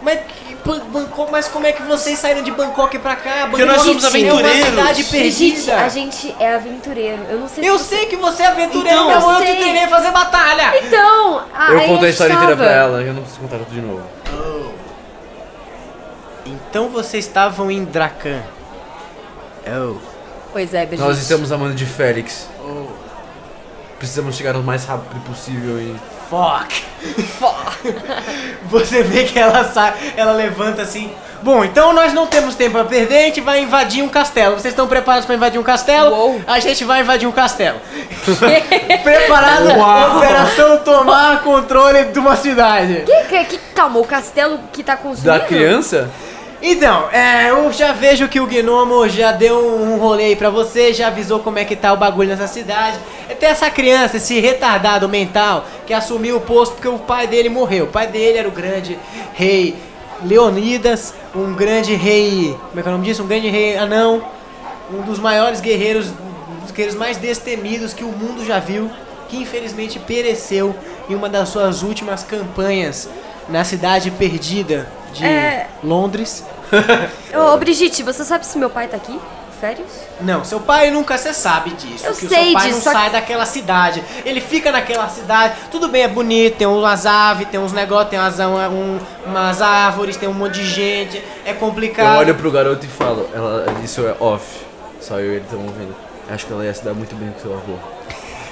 [0.01, 0.19] Mas,
[0.63, 3.47] Bangkok, mas como é que vocês saíram de Bangkok pra cá?
[3.49, 4.67] Porque nós Bangkok somos é uma aventureiros.
[4.69, 5.75] cidade perdida.
[5.77, 7.23] a gente é aventureiro.
[7.29, 7.85] Eu não sei Eu se...
[7.85, 9.33] sei que você é aventureiro, Então, meu amor.
[9.33, 9.55] Eu eu te sei.
[9.57, 10.77] treinei a fazer batalha.
[10.85, 12.51] Então, Eu aí conto a história estava.
[12.53, 14.03] inteira pra ela, eu não preciso contar tudo de novo.
[16.45, 18.41] Então vocês estavam em Dracan.
[19.67, 19.95] Oh.
[20.51, 21.07] Pois é, Brigitte.
[21.07, 22.47] Nós estamos amando de Félix.
[23.97, 25.95] Precisamos chegar o mais rápido possível e.
[26.31, 26.73] Fuck.
[27.37, 27.93] Fuck.
[28.71, 31.11] Você vê que ela sai, ela levanta assim.
[31.43, 34.53] Bom, então nós não temos tempo a perder, a gente vai invadir um castelo.
[34.53, 36.15] Vocês estão preparados pra invadir um castelo?
[36.15, 36.41] Uou.
[36.47, 37.81] A gente vai invadir um castelo.
[39.03, 40.17] Preparado?
[40.17, 43.03] Operação tomar controle de uma cidade.
[43.05, 45.37] Que, que, que, calma, o castelo que tá construindo?
[45.37, 46.09] Da criança?
[46.63, 50.93] Então, é, eu já vejo que o Gnomo já deu um rolê aí pra você,
[50.93, 52.99] já avisou como é que tá o bagulho nessa cidade.
[53.39, 57.85] Tem essa criança, esse retardado mental, que assumiu o posto porque o pai dele morreu.
[57.85, 58.99] O pai dele era o grande
[59.33, 59.75] rei
[60.23, 62.55] Leonidas, um grande rei.
[62.69, 63.23] Como é que é o nome disso?
[63.23, 64.23] Um grande rei anão.
[64.93, 68.87] Um dos maiores guerreiros, um dos guerreiros mais destemidos que o mundo já viu.
[69.29, 70.75] Que infelizmente pereceu
[71.09, 73.09] em uma das suas últimas campanhas
[73.49, 75.67] na cidade perdida de É.
[75.83, 76.43] Londres.
[77.33, 79.19] Ô, Brigitte, você sabe se meu pai tá aqui?
[79.59, 79.87] Férias?
[80.21, 82.03] Não, seu pai nunca você sabe disso.
[82.07, 84.03] Eu que o sei seu pai disso, não só sai que- daquela cidade.
[84.25, 85.53] Ele fica naquela cidade.
[85.69, 90.17] Tudo bem, é bonito, tem umas aves, tem uns negócios, tem umas, um- umas árvores,
[90.17, 91.17] tem um monte de gente.
[91.45, 92.17] É Eu complicado.
[92.17, 94.43] olho pro garoto e falo, ela, isso é off.
[94.99, 95.95] Só eu e ele estamos ouvindo.
[96.27, 97.75] Acho que ela ia se dar muito bem com seu avô.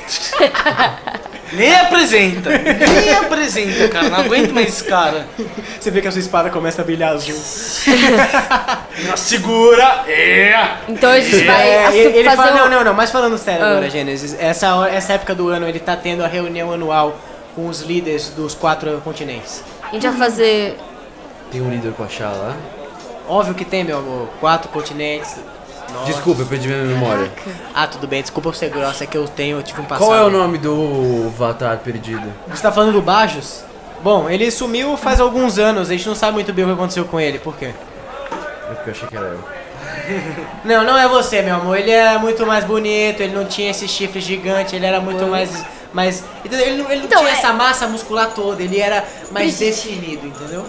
[1.52, 2.50] Nem apresenta!
[2.60, 4.10] Nem apresenta, cara.
[4.10, 5.26] Não aguento mais esse cara.
[5.80, 7.34] Você vê que a sua espada começa a brilhar azul.
[9.08, 10.04] Não, segura!
[10.08, 10.76] É!
[10.88, 12.56] Então a gente vai É, assu- ele, ele fazer fala, um...
[12.56, 13.70] não, não, não, mas falando sério Ah.
[13.72, 17.18] agora, Gênesis, essa, hora- essa época do ano ele tá tendo a reunião anual
[17.56, 19.64] com os líderes dos quatro continentes.
[19.82, 20.78] A gente vai fazer...
[21.52, 22.56] Tem um líder com a Chá lá?
[23.28, 25.36] Óbvio que tem, meu amor, quatro continentes.
[25.94, 26.06] Nossa.
[26.06, 27.32] Desculpa, eu perdi minha memória.
[27.74, 30.08] Ah, tudo bem, desculpa eu ser grossa, é que eu tenho, eu tive um passado.
[30.08, 32.32] Qual é o nome do Vatar perdido?
[32.48, 33.64] Você tá falando do Bajos?
[34.04, 37.06] Bom, ele sumiu faz alguns anos, a gente não sabe muito bem o que aconteceu
[37.06, 37.66] com ele, por quê?
[37.68, 39.40] É porque eu achei que era eu.
[40.66, 43.88] Não, não é você, meu amor, ele é muito mais bonito, ele não tinha esse
[43.88, 45.64] chifre gigante, ele era muito mais...
[45.94, 46.66] mais entendeu?
[46.66, 50.26] ele não, ele não Então, tinha é- essa massa muscular toda, ele era mais definido,
[50.28, 50.66] entendeu?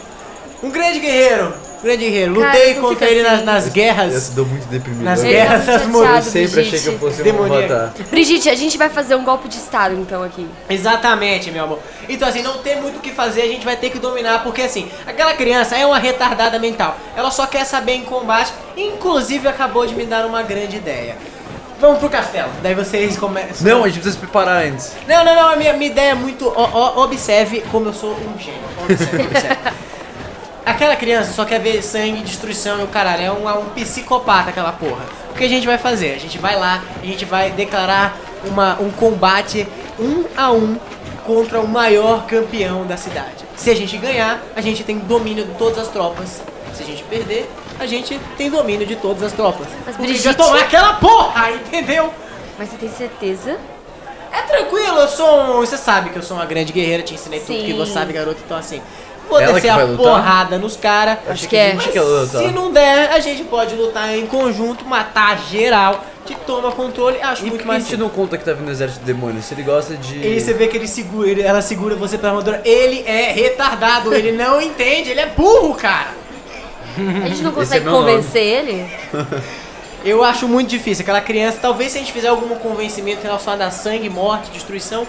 [0.62, 2.34] Um grande guerreiro, grande guerreiro.
[2.40, 3.44] Cara, Lutei não contra ele nas, assim.
[3.44, 4.14] nas Eu guerras.
[4.22, 5.02] se dou muito deprimido.
[5.04, 5.22] Nas.
[5.24, 6.26] Ele tá guerras chateado, mulheres.
[6.26, 6.98] Eu sempre achei que eu Brigitte.
[6.98, 8.02] fosse um Demoníaco.
[8.10, 10.46] Brigitte, a gente vai fazer um golpe de estado então aqui.
[10.68, 11.78] Exatamente, meu amor.
[12.08, 14.62] Então, assim, não tem muito o que fazer, a gente vai ter que dominar, porque,
[14.62, 16.96] assim, aquela criança é uma retardada mental.
[17.16, 21.16] Ela só quer saber em combate, inclusive acabou de me dar uma grande ideia.
[21.80, 23.66] Vamos pro castelo, daí vocês começam.
[23.66, 24.92] Não, a gente precisa se preparar antes.
[25.08, 26.46] Não, não, não, a minha, minha ideia é muito.
[26.54, 28.60] ó, ó, observe como eu sou um gênio.
[28.84, 29.56] Observe, observe.
[30.64, 33.22] Aquela criança só quer ver sangue, destruição e o caralho.
[33.22, 35.04] É um, é um psicopata aquela porra.
[35.30, 36.14] O que a gente vai fazer?
[36.14, 39.66] A gente vai lá, a gente vai declarar uma, um combate
[39.98, 40.78] um a um
[41.24, 43.44] contra o maior campeão da cidade.
[43.56, 46.42] Se a gente ganhar, a gente tem domínio de todas as tropas.
[46.74, 49.66] Se a gente perder, a gente tem domínio de todas as tropas.
[49.84, 52.12] Mas, Porque Brigitte- já tomar aquela porra, entendeu?
[52.58, 53.58] Mas você tem certeza?
[54.32, 55.60] É tranquilo, eu sou um.
[55.60, 57.64] Você sabe que eu sou uma grande guerreira, te ensinei tudo Sim.
[57.66, 58.40] que você sabe, garoto.
[58.44, 58.80] Então, assim,
[59.30, 59.96] vou Ela descer que a lutar?
[59.96, 61.18] porrada nos caras.
[61.28, 61.76] Acho que é.
[62.26, 67.18] Se não der, a gente pode lutar em conjunto, matar geral, que toma controle.
[67.22, 69.06] Acho E muito que a mais gente não conta que tá vindo o exército de
[69.06, 69.44] demônios?
[69.46, 70.18] Se ele gosta de.
[70.26, 72.60] E você vê que ele segura, ele- ela segura você pela armadura.
[72.64, 76.08] Ele é retardado, ele não entende, ele é burro, cara.
[77.24, 77.96] A gente não é consegue nome.
[77.98, 78.90] convencer ele?
[80.04, 81.02] Eu acho muito difícil.
[81.02, 85.06] Aquela criança, talvez se a gente fizer algum convencimento relacionado a sangue, morte, destruição.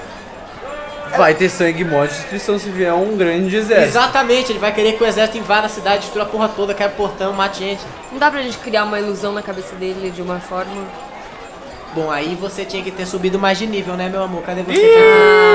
[1.18, 3.90] Vai ter sangue, morte e destruição se vier um grande exército.
[3.90, 6.94] Exatamente, ele vai querer que o exército invada a cidade, destrua a porra toda, quebra
[6.94, 7.82] o portão, mate gente.
[8.12, 10.72] Não dá pra gente criar uma ilusão na cabeça dele de uma forma?
[11.94, 14.42] Bom, aí você tinha que ter subido mais de nível, né, meu amor?
[14.44, 14.80] Cadê você?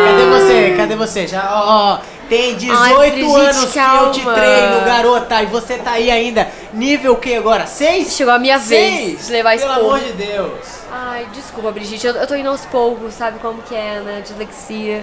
[0.05, 0.75] Cadê você?
[0.77, 1.27] Cadê você?
[1.27, 1.99] Já, ó, ó,
[2.29, 4.35] tem 18 Brigitte, anos que eu te calma.
[4.35, 6.47] treino, garota, e você tá aí ainda.
[6.75, 7.67] Nível o que agora?
[7.67, 8.15] 6?
[8.15, 9.95] Chegou a minha vez de levar esse Pelo porro.
[9.95, 10.59] amor de Deus.
[10.93, 14.21] Ai, desculpa, Brigitte, eu, eu tô indo aos poucos, sabe como que é, né?
[14.23, 15.03] Dislexia.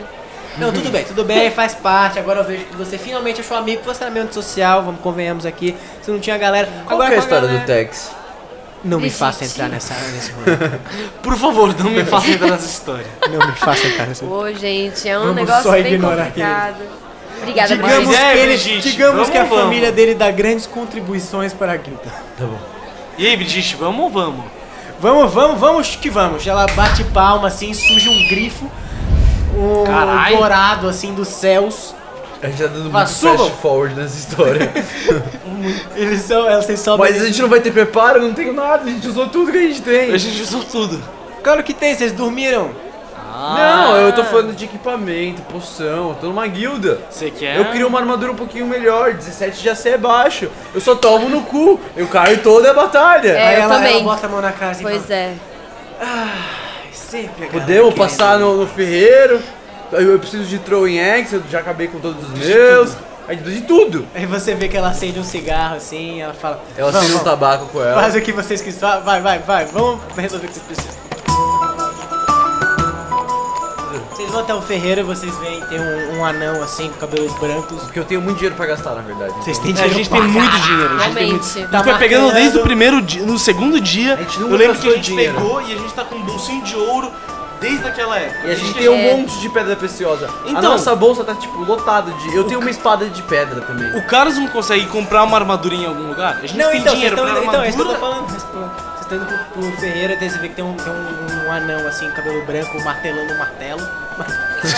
[0.57, 2.19] Não, tudo bem, tudo bem, faz parte.
[2.19, 5.45] Agora eu vejo que você finalmente achou amigo, que você era meio antissocial, vamos convenhamos
[5.45, 5.75] aqui.
[6.01, 6.67] Você não tinha galera.
[6.85, 8.11] Qual Agora que é a história do galera- Tex?
[8.83, 10.33] Não me faça entrar nessa, nesse.
[11.21, 13.05] Por favor, não me faça entrar nessa história.
[13.31, 16.83] Não me faça entrar nessa Ô, gente, é um Vamos negócio só bem ignorar complicado.
[17.41, 19.95] Obrigada, Digamos, é, que, ele, digamos que a vamos, família vamos.
[19.95, 22.01] dele dá grandes contribuições para a guilda.
[22.37, 22.59] Tá bom.
[23.17, 24.45] E aí, Brigitte, vamos ou vamos?
[24.99, 26.45] Vamos, vamos, vamos que vamos.
[26.47, 28.69] Ela bate palma assim, surge um grifo.
[29.55, 30.35] Um Carai.
[30.35, 31.93] dourado assim dos céus.
[32.41, 33.37] A gente tá dando muito suba.
[33.37, 34.69] fast forward nessa história.
[35.95, 37.09] Eles são, elas vocês sobem.
[37.09, 39.57] Mas a gente não vai ter preparo, não tenho nada, a gente usou tudo que
[39.57, 40.11] a gente tem.
[40.13, 41.01] A gente usou tudo.
[41.41, 42.71] Claro que tem, vocês dormiram.
[43.35, 46.99] Não, eu tô falando de equipamento, poção, eu tô numa guilda.
[47.09, 47.57] Você quer?
[47.57, 50.49] Eu queria uma armadura um pouquinho melhor, 17 de AC é baixo.
[50.73, 53.29] Eu só tomo no cu, eu caio toda a batalha.
[53.29, 53.93] É, Aí eu ela, também.
[53.95, 55.33] ela bota a mão na cara assim e Pois fala, é.
[57.13, 59.39] Sempre Podemos passar no, no ferreiro,
[59.91, 62.97] eu, preciso de throwing axe, eu já acabei com todos os meus.
[63.27, 64.07] A gente precisa de tudo.
[64.15, 66.61] Aí você vê que ela acende um cigarro assim, ela fala.
[66.75, 68.01] Ela "Vamos, acende um tabaco com ela.
[68.01, 69.01] Faz o que vocês quiserem.
[69.03, 69.65] Vai, vai, vai.
[69.65, 71.12] Vamos resolver o que vocês precisam.
[74.15, 77.33] Vocês vão até o ferreiro e vocês veem tem um, um anão assim com cabelos
[77.39, 77.81] brancos.
[77.83, 79.33] Porque eu tenho muito dinheiro pra gastar, na verdade.
[79.41, 80.95] Vocês têm É, a dinheiro gente pra tem muito dinheiro.
[80.95, 81.43] A gente tem muito...
[81.43, 82.41] A gente foi pegando marcando.
[82.41, 84.13] desde o primeiro dia, no segundo dia.
[84.13, 85.33] A gente Eu lembro que a gente dinheiro.
[85.33, 87.11] pegou e a gente tá com um bolsinho de ouro
[87.59, 88.47] desde aquela época.
[88.47, 89.15] E a gente tem um É.
[89.15, 90.27] monte de pedra preciosa.
[90.45, 92.35] a Então- nossa bolsa tá tipo lotada de.
[92.35, 93.97] Eu tenho uma espada de pedra também.
[93.97, 96.37] O Carlos não consegue comprar uma armadura em algum lugar?
[96.37, 97.43] A gente Não, tem então, dinheiro pra indo.
[97.45, 98.82] Então, é isso que eu tô falando.
[99.15, 102.09] Indo pro, pro ferreiro daí você vê que tem um, tem um, um anão assim,
[102.11, 103.81] cabelo branco, martelando um martelo.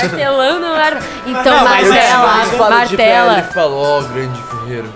[0.02, 0.94] Martelando, ar...
[1.26, 3.44] Então, não, mas martela, ele martela.
[3.44, 4.94] falou, ó, grande ferreiro.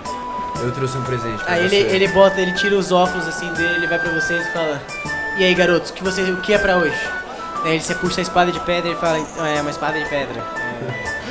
[0.62, 1.76] Eu trouxe um presente pra Aí você.
[1.76, 4.80] ele, ele bota, ele tira os óculos assim dele, ele vai pra vocês e fala:
[5.38, 6.98] E aí, garotos, o que, vocês, o que é pra hoje?
[7.64, 9.98] Aí ele, você puxa a espada de pedra e ele fala: "Então, É, uma espada
[9.98, 10.42] de pedra.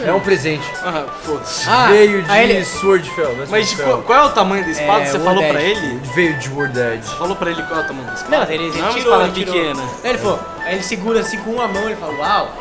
[0.05, 0.63] É um presente.
[0.81, 1.67] Ah, foda-se.
[1.67, 3.33] Ah, Veio de aí ele- Swordfell.
[3.33, 3.45] né?
[3.49, 5.01] Mas qual, qual é o tamanho da espada?
[5.01, 5.77] É, Você falou pra Dead.
[5.77, 5.99] ele?
[6.15, 7.05] Veio de Worded.
[7.05, 8.37] Você falou pra ele qual é o tamanho da espada?
[8.37, 9.53] Não, ele, ele Não é uma tirou, espada ele tirou.
[9.55, 9.81] pequena.
[10.03, 12.53] Aí ele falou, aí ele segura assim com uma mão, ele fala: Uau,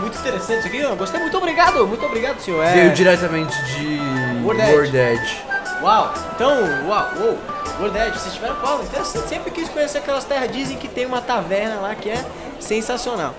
[0.00, 2.64] muito interessante isso aqui, eu gostei, muito obrigado, muito obrigado, senhor.
[2.64, 4.00] É, Veio diretamente de
[4.42, 4.72] Worded.
[4.74, 5.42] Worded.
[5.82, 6.52] Uau, então,
[6.88, 7.38] uau, uou,
[7.80, 8.82] verdade, vocês tiveram qual?
[8.82, 12.22] Interessante, sempre quis conhecer aquelas terras, dizem que tem uma taverna lá que é
[12.60, 13.34] sensacional.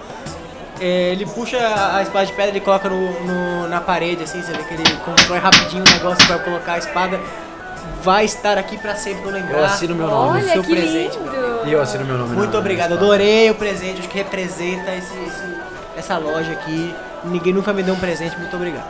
[0.80, 1.58] É, ele puxa
[1.96, 4.84] a espada de pedra e coloca no, no- na parede, assim, você vê que ele
[5.06, 7.20] constrói rapidinho um negócio para colocar a espada.
[8.04, 9.60] Vai estar aqui pra sempre eu lembrar.
[9.60, 10.40] Eu assino meu nome.
[10.42, 11.68] Olha seu que presente, lindo.
[11.68, 12.36] E eu assino meu nome.
[12.36, 15.56] Muito obrigado, adorei o presente, acho que representa esse, esse-
[15.96, 16.96] essa loja aqui.
[17.24, 18.86] Ninguém nunca me deu um presente, muito obrigado.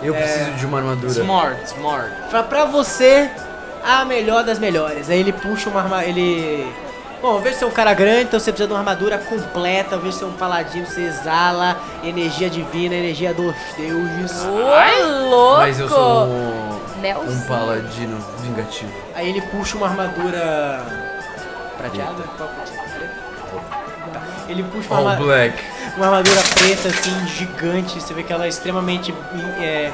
[0.00, 1.10] Eu preciso de uma armadura.
[1.12, 2.10] Smart, smart.
[2.30, 3.28] Pra, pra você,
[3.84, 5.10] a melhor das melhores.
[5.10, 6.08] Aí ele puxa uma armadura.
[6.08, 6.72] Ele.
[7.22, 9.94] Bom, eu vejo você é um cara grande, então você precisa de uma armadura completa.
[9.94, 14.44] Eu vejo você é um paladino, você exala energia divina, energia dos deuses.
[14.44, 15.58] Ô, louco!
[15.60, 17.30] Mas eu sou um, Nelson.
[17.30, 18.92] um paladino vingativo.
[19.14, 20.84] Aí ele puxa uma armadura.
[21.78, 22.24] prateada?
[22.36, 22.72] Qual que?
[24.12, 24.20] Tá.
[24.48, 25.62] Ele puxa uma, All arma- black.
[25.96, 28.00] uma armadura preta, assim, gigante.
[28.00, 29.14] Você vê que ela é extremamente
[29.60, 29.92] é,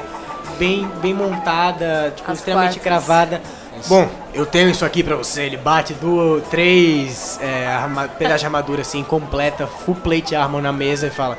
[0.57, 3.05] bem, bem montada, tipo, As extremamente quartas.
[3.05, 3.41] cravada.
[3.87, 5.43] Bom, eu tenho isso aqui pra você.
[5.43, 10.71] Ele bate duas, três é, arma, pedaços de armadura assim, completa, full plate armor na
[10.71, 11.37] mesa e fala: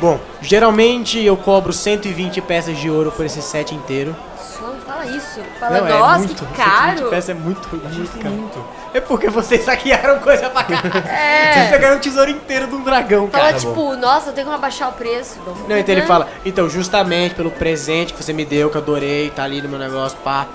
[0.00, 4.14] Bom, geralmente eu cobro 120 peças de ouro por esse set inteiro.
[4.38, 5.40] Só não fala isso.
[5.58, 7.10] Fala, Não, nossa, é muito, que 120 caro.
[7.10, 8.64] peças é muito, muito caro.
[8.92, 10.82] É porque vocês saquearam coisa pra cá.
[11.08, 11.52] É.
[11.52, 13.58] Vocês pegaram um tesouro inteiro de um dragão, Fala, cara.
[13.58, 15.38] tipo, nossa, eu tenho que abaixar o preço.
[15.44, 18.80] Vamos Não, então ele fala, então, justamente pelo presente que você me deu, que eu
[18.82, 20.46] adorei, tá ali no meu negócio, pá.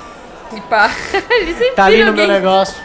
[0.53, 0.89] E pá,
[1.29, 2.75] ele sempre Tá ali no meu negócio.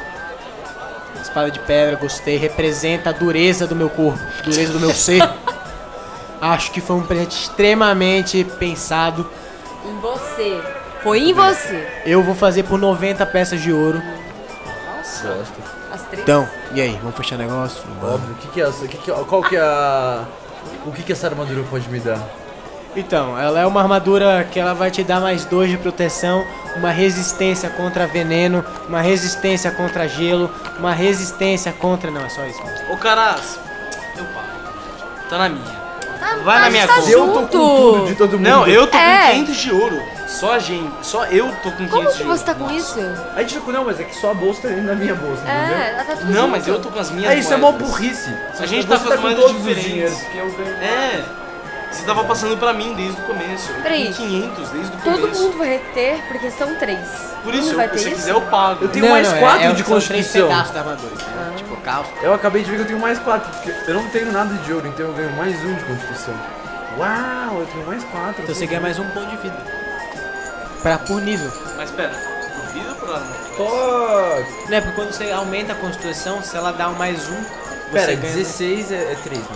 [1.20, 2.36] Espada de pedra, gostei.
[2.36, 5.22] Representa a dureza do meu corpo, dureza do meu ser.
[6.40, 9.28] Acho que foi um presente extremamente pensado.
[9.84, 10.60] Em você.
[11.02, 11.86] Foi em você.
[12.04, 14.02] Eu vou fazer por 90 peças de ouro.
[15.22, 15.54] Gosto.
[15.92, 16.22] As três.
[16.22, 17.82] Então, e aí, vamos fechar negócio?
[18.02, 18.32] Óbvio.
[18.32, 18.84] O que que é essa?
[18.84, 20.24] o que que- qual que é a...
[20.86, 22.20] O que que essa armadura pode me dar?
[22.96, 26.44] Então, ela é uma armadura que ela vai te dar mais dois de proteção,
[26.76, 32.10] uma resistência contra veneno, uma resistência contra gelo, uma resistência contra.
[32.10, 32.60] Não, é só isso.
[32.64, 32.92] mesmo.
[32.92, 33.58] Ô, caras,
[34.16, 34.46] eu paro.
[35.28, 35.80] Tá na minha.
[36.18, 37.10] Tá, Vai tá, na minha tá conta.
[37.10, 38.42] Eu tô com tudo de todo mundo.
[38.48, 39.26] Não, eu tô É.
[39.28, 40.02] com 500 de ouro.
[40.26, 40.92] Só a gente.
[41.06, 42.36] Só eu tô com 500 Como de que ouro.
[42.36, 42.98] você tá com isso?
[43.34, 45.76] A gente não, mas é que só a bolsa tá da minha bolsa, entendeu?
[45.76, 46.48] É, ela tá tudo Não, junto.
[46.50, 47.88] mas eu tô com as minhas É isso, é mó moedas.
[47.88, 48.34] burrice.
[48.58, 49.90] A gente Você tá com as moedas todos os diferentes.
[49.90, 50.76] dinheiros que eu ganho.
[50.82, 51.24] É.
[51.90, 53.72] Você tava passando pra mim desde o começo.
[53.82, 54.06] Peraí.
[54.06, 55.42] tô com 500 desde o Todo começo.
[55.42, 57.00] mundo vai ter, porque são três.
[57.42, 58.16] Por isso, vai eu, ter se isso?
[58.16, 58.84] quiser eu pago.
[58.84, 60.48] Eu tenho mais Não, não, quatro é, de são três constituição.
[60.48, 61.56] pedaços da armadura, entendeu?
[61.56, 62.06] Tipo, caos.
[62.22, 64.72] Eu acabei de ver que eu tenho mais quatro, porque eu não tenho nada de
[64.72, 66.34] ouro, então eu ganho mais um de constituição.
[66.98, 68.42] Uau, eu tenho mais quatro.
[68.42, 69.56] Então você ganha mais um ponto de vida.
[70.82, 71.50] Pra, por nível.
[71.76, 73.26] Mas pera, por vida ou por arma?
[73.56, 74.70] Fuck!
[74.70, 74.80] Né?
[74.80, 77.36] Porque quando você aumenta a constituição, se ela dá um mais um,
[77.90, 78.34] você Pera, ganha...
[78.34, 79.46] 16 é, é 3, né?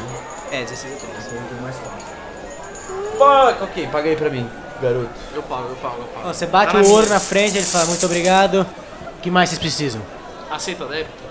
[0.53, 1.13] É, 16 é 3.
[1.27, 2.04] Então eu tenho mais 4.
[3.19, 3.65] Fuck!
[3.65, 4.49] Ok, paga aí pra mim,
[4.81, 5.09] garoto.
[5.35, 6.29] Eu pago, eu pago, eu pago.
[6.35, 7.15] Você bate Tá o ouro minha.
[7.15, 8.67] na frente, ele fala muito obrigado.
[9.19, 10.01] O que mais vocês precisam?
[10.51, 11.25] Aceita débito?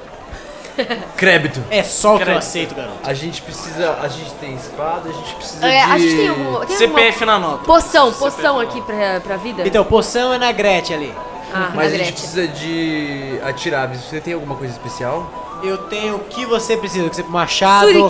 [1.15, 1.61] Crédito.
[1.69, 2.43] É só o que eu Crédito.
[2.43, 2.97] aceito, garoto.
[3.03, 3.97] A gente precisa.
[4.01, 5.91] A gente tem espada, a gente precisa É, de.
[5.91, 6.65] a gente tem.
[6.67, 7.63] Tem CPF na nota.
[7.65, 9.63] poção, CPF poção aqui pra, pra vida?
[9.67, 11.13] Então, poção é na Gretchen ali.
[11.53, 12.13] ah, Mas a gente Gretchen.
[12.13, 14.01] precisa de atiráveis.
[14.01, 15.31] Você tem alguma coisa especial?
[15.63, 17.07] Eu tenho o que você precisa.
[17.07, 18.09] que você- Machado.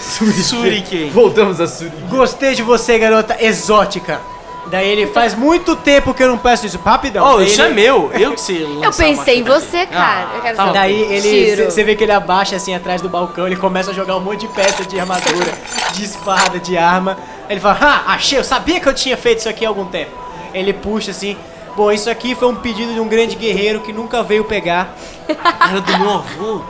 [0.00, 0.42] Suriken.
[0.42, 1.10] Suriken.
[1.10, 1.92] Voltamos a Suri.
[2.08, 4.20] Gostei de você, garota exótica.
[4.66, 6.78] Daí ele faz muito tempo que eu não peço isso.
[6.78, 7.26] Rapidão.
[7.26, 8.10] Oh, Daí isso ele- é meu.
[8.14, 9.92] Eu que sei Eu pensei em você, aqui.
[9.92, 10.28] cara.
[10.32, 10.78] Ah, eu quero tá saber.
[10.78, 14.16] Daí ele, você vê que ele abaixa assim atrás do balcão, ele começa a jogar
[14.16, 15.52] um monte de peça de armadura,
[15.92, 17.18] de espada, de arma.
[17.50, 20.12] Ele fala, ah, achei, eu sabia que eu tinha feito isso aqui há algum tempo.
[20.54, 21.36] Ele puxa assim,
[21.76, 24.94] bom, isso aqui foi um pedido de um grande guerreiro que nunca veio pegar.
[25.28, 26.62] Era do meu avô.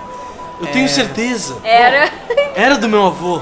[0.63, 1.57] Eu tenho certeza.
[1.65, 2.11] Era.
[2.55, 3.41] Era do meu avô.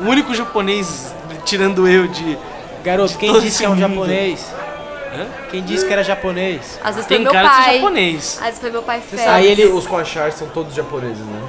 [0.00, 2.38] O único japonês, tirando eu, de.
[2.84, 3.80] Garoto, quem disse que é um mundo.
[3.80, 4.46] japonês?
[5.14, 5.26] Hã?
[5.50, 6.78] Quem disse que era japonês?
[6.82, 7.74] Às vezes foi Tem meu cara de ser pai.
[7.74, 8.38] japonês.
[8.40, 11.42] Às vezes foi meu pai Aí que ele- os Koachars são todos japoneses, né?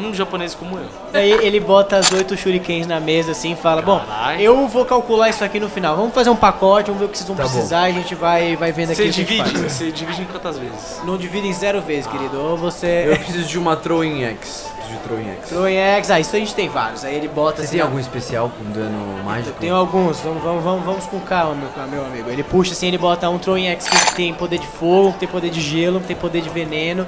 [0.00, 0.84] Não um japonês como eu.
[1.12, 4.40] Daí ele bota as oito shurikens na mesa assim e fala, bom, Caralho.
[4.40, 5.96] eu vou calcular isso aqui no final.
[5.96, 7.50] Vamos fazer um pacote, vamos ver o que vocês vão Tá bom.
[7.50, 9.72] precisar a gente vai, vai vendo aqui Você o que a gente divide, faz.
[9.72, 11.00] você divide em quantas vezes?
[11.04, 12.38] Não divide em zero vezes, querido.
[12.40, 13.18] Ou Eu você...
[13.24, 14.72] preciso de uma Throwing X.
[14.76, 15.48] Preciso de Throwing X.
[15.48, 17.04] Throwing X, ah, isso a gente tem vários.
[17.04, 17.72] Aí ele bota Você assim.
[17.72, 19.52] tem ó, algum especial com dano mágico?
[19.60, 22.30] Tem alguns, vamos, vamos, vamos, vamos com calma, meu, meu amigo.
[22.30, 25.28] Ele puxa assim, ele bota um Throwing X que tem poder de fogo, que tem
[25.28, 27.06] poder de gelo, que tem poder de veneno.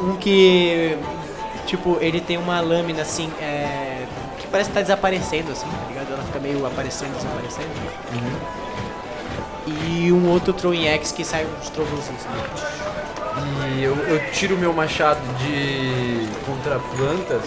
[0.00, 0.96] Um que,
[1.66, 4.04] tipo, ele tem uma lâmina assim, é,
[4.38, 6.12] que parece que tá desaparecendo assim, tá ligado?
[6.12, 7.68] Ela fica meio aparecendo, desaparecendo.
[9.66, 12.20] E um outro Throwing X que sai uns trovãozinhos.
[12.26, 13.76] Assim.
[13.78, 17.42] E eu, eu tiro meu machado de contra plantas.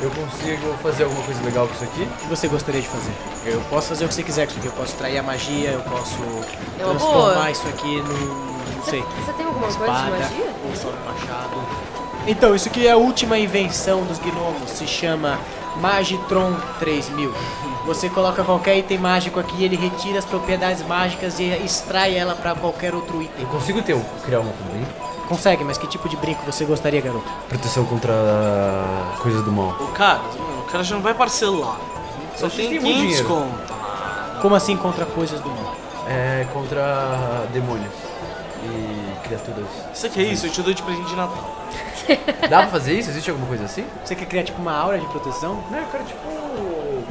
[0.00, 2.02] Eu consigo fazer alguma coisa legal com isso aqui?
[2.02, 3.12] O que você gostaria de fazer?
[3.44, 4.68] Eu posso fazer o que você quiser com isso aqui.
[4.68, 6.16] Eu posso trair a magia, eu posso
[6.78, 7.50] É uma transformar boa.
[7.50, 8.74] isso aqui num.
[8.76, 9.02] não sei.
[9.02, 10.46] Você tem alguma coisa de espada magia?
[10.64, 11.89] ou só no machado.
[12.26, 15.38] Então, isso aqui é a última invenção dos gnomos, se chama
[15.76, 17.32] Magitron 3000.
[17.86, 22.54] Você coloca qualquer item mágico aqui, ele retira as propriedades mágicas e extrai ela pra
[22.54, 23.44] qualquer outro item.
[23.44, 24.86] Eu consigo ter um, criar uma também?
[25.28, 27.30] Consegue, mas que tipo de brinco você gostaria, garoto?
[27.48, 28.12] Proteção contra
[29.20, 29.76] coisas do mal.
[29.80, 30.20] O cara,
[30.58, 31.78] o cara já não vai parcelar.
[32.36, 33.28] Só tem muito 500 dinheiro.
[33.28, 34.40] conto.
[34.42, 35.74] Como assim contra coisas do mal?
[36.08, 37.92] É contra demônios
[38.64, 39.66] e criaturas.
[39.94, 41.56] Isso aqui é isso, eu te dou de presente de Natal.
[42.48, 43.10] Dá pra fazer isso?
[43.10, 43.84] Existe alguma coisa assim?
[44.04, 45.62] Você quer criar tipo uma aura de proteção?
[45.70, 46.20] Não, eu quero tipo.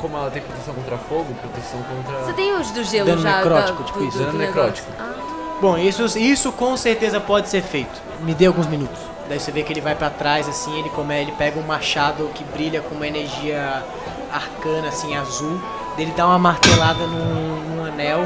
[0.02, 2.20] Como ela tem proteção contra fogo, proteção contra.
[2.26, 3.38] Você tem os do gelo Dano já?
[3.38, 4.62] necrótico, da- tipo do- isso, do dano negócio?
[4.62, 4.92] necrótico.
[4.98, 5.14] Ah,
[5.62, 8.02] Bom, isso, isso com certeza pode ser feito.
[8.22, 8.98] Me dê alguns minutos.
[9.28, 12.30] Daí você vê que ele vai pra trás assim, ele come, ele pega um machado
[12.34, 13.84] que brilha com uma energia
[14.32, 15.60] arcana assim azul.
[15.98, 18.22] Daí Ele dá uma martelada num, num anel,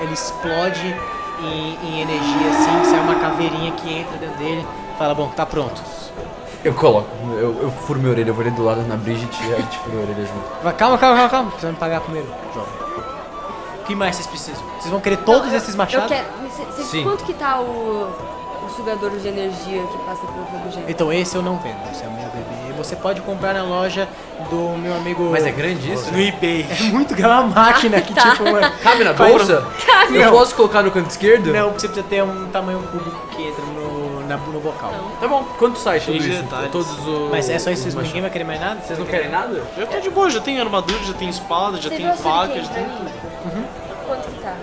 [0.00, 0.94] ele explode
[1.40, 4.66] em, em energia assim, sai uma caveirinha que entra dentro dele.
[4.98, 5.80] Fala, bom, tá pronto.
[6.64, 9.52] Eu coloco, eu, eu furo minha orelha, eu vou ali do lado na Bridget e
[9.54, 10.62] a gente fura a orelha junto.
[10.64, 11.50] Vai, calma, calma, calma, calma.
[11.50, 12.72] Precisa me pagar primeiro, jovem.
[13.80, 14.64] O que mais vocês precisam?
[14.80, 16.10] Vocês vão querer todos eu- esses machados?
[16.10, 16.28] Eu quero.
[16.50, 17.04] cê- cê- Sim.
[17.04, 18.10] Quanto que tá o,
[18.66, 20.86] o sugador de energia que passa pelo fogo gelo?
[20.88, 22.55] Então esse eu não vendo, esse é o meu bebê.
[22.76, 24.08] Você pode comprar na loja
[24.50, 25.28] do meu amigo.
[25.32, 26.10] Mas é grande isso?
[26.12, 26.66] No eBay.
[26.78, 28.30] É muito grande, é uma máquina que Tá.
[28.30, 28.70] tipo, mano.
[28.82, 29.64] Cabe na bolsa?
[30.10, 30.32] Eu Não.
[30.32, 31.52] posso colocar no canto esquerdo?
[31.52, 34.92] Não, porque você precisa ter um tamanho cúbico que entra no, na, no bocal.
[35.20, 36.42] Tá bom, quanto sai tudo isso?
[36.42, 36.70] detalhes.
[36.70, 37.30] Todos os.
[37.30, 38.80] Mas é só isso, ninguém vai querer mais nada?
[38.80, 39.62] Vocês não querem nada?
[39.76, 42.60] Eu tô de boa, já tenho armadura, já tenho espada, já Você a faca, já
[42.62, 42.68] mim?
[42.68, 43.10] tudo.
[44.06, 44.54] Quanto que tá?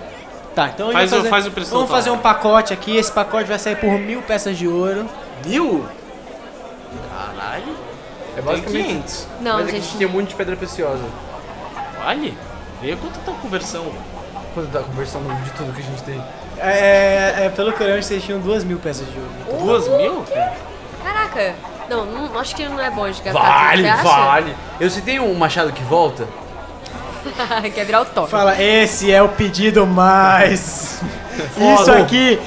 [0.54, 1.96] Tá, então Faz eu o- faz o preço Vamos total.
[2.00, 5.06] fazer um pacote aqui, esse pacote vai sair por mil peças de ouro.
[5.44, 5.84] Mil?
[7.10, 7.74] Caralho.
[8.36, 8.86] É Tem basicamente.
[8.86, 9.26] 500.
[9.40, 9.88] Não, Mas é que a gente.
[9.88, 11.04] gente tem um monte de pedra preciosa.
[11.98, 12.36] Vale?
[12.80, 13.92] Vê quanto tá a conversão.
[14.52, 16.22] Quando tá conversando de tudo que a gente tem.
[16.58, 19.64] É, é, pelo que eu lembro, vocês tinham duas mil peças de ouro.
[19.64, 20.24] Duas mil?
[21.02, 21.54] Caraca!
[21.88, 24.56] Não, não, acho que não é bom de gastar Vale, tudo, vale!
[24.80, 26.26] Eu se tem um machado que volta.
[27.74, 28.30] Quer virar o top.
[28.30, 31.00] Fala, esse é o pedido mais.
[31.80, 32.40] Isso aqui,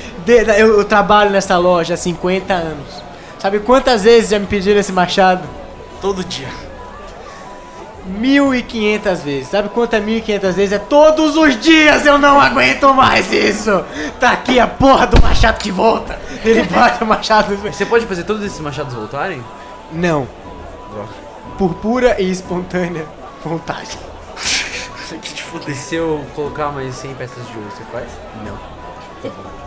[0.57, 3.03] eu trabalho nessa loja há 50 anos.
[3.39, 5.47] Sabe quantas vezes já me pediram esse machado?
[6.01, 6.49] Todo dia.
[8.07, 9.47] 1.500 vezes.
[9.49, 10.71] Sabe quanto é 1.500 vezes?
[10.71, 13.83] É todos os dias eu não aguento mais isso.
[14.19, 16.17] Tá aqui a porra do machado que volta.
[16.43, 17.55] Ele bate o machado.
[17.57, 19.43] Você pode fazer todos esses machados voltarem?
[19.91, 20.27] Não.
[21.57, 23.05] Por pura e espontânea
[23.43, 23.97] vontade.
[25.51, 25.69] fuder.
[25.69, 28.07] E se eu colocar mais 100 peças de ouro, você faz?
[28.45, 28.57] Não.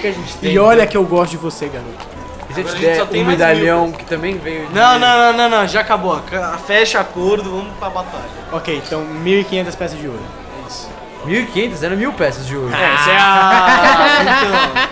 [0.00, 0.52] Que a gente tem?
[0.52, 2.17] E olha que eu gosto de você, garoto.
[2.50, 4.38] E se eu te Agora a gente der só tem um mais medalhão que também
[4.38, 4.74] veio de...
[4.74, 6.18] Não, não, não, não, não, já acabou.
[6.30, 8.24] Ca- Fecha acordo, vamos pra batalha.
[8.52, 10.20] Ok, então 1.500 peças de ouro.
[10.64, 10.88] É isso.
[11.26, 12.72] 1.500, era mil peças de ouro.
[12.74, 14.88] Essa é a.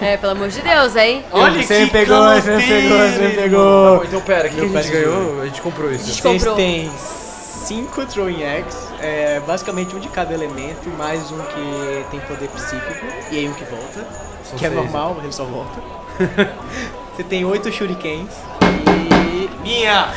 [0.00, 1.24] É, pelo amor de Deus, hein?
[1.26, 4.04] Então, olha Você me que pegou, você me pegou, você me pegou.
[4.04, 5.42] Então pera, o que, que a gente ganhou?
[5.42, 6.04] A gente comprou isso.
[6.06, 6.54] Gente Vocês comprou.
[6.56, 12.48] têm 5 Throwing Eggs, é, basicamente um de cada elemento, mais um que tem poder
[12.50, 14.06] psíquico, e aí um que volta,
[14.44, 15.80] São que é seis, normal, ele só volta.
[17.16, 18.30] Você tem 8 Shurikens
[18.62, 20.08] e, Minha!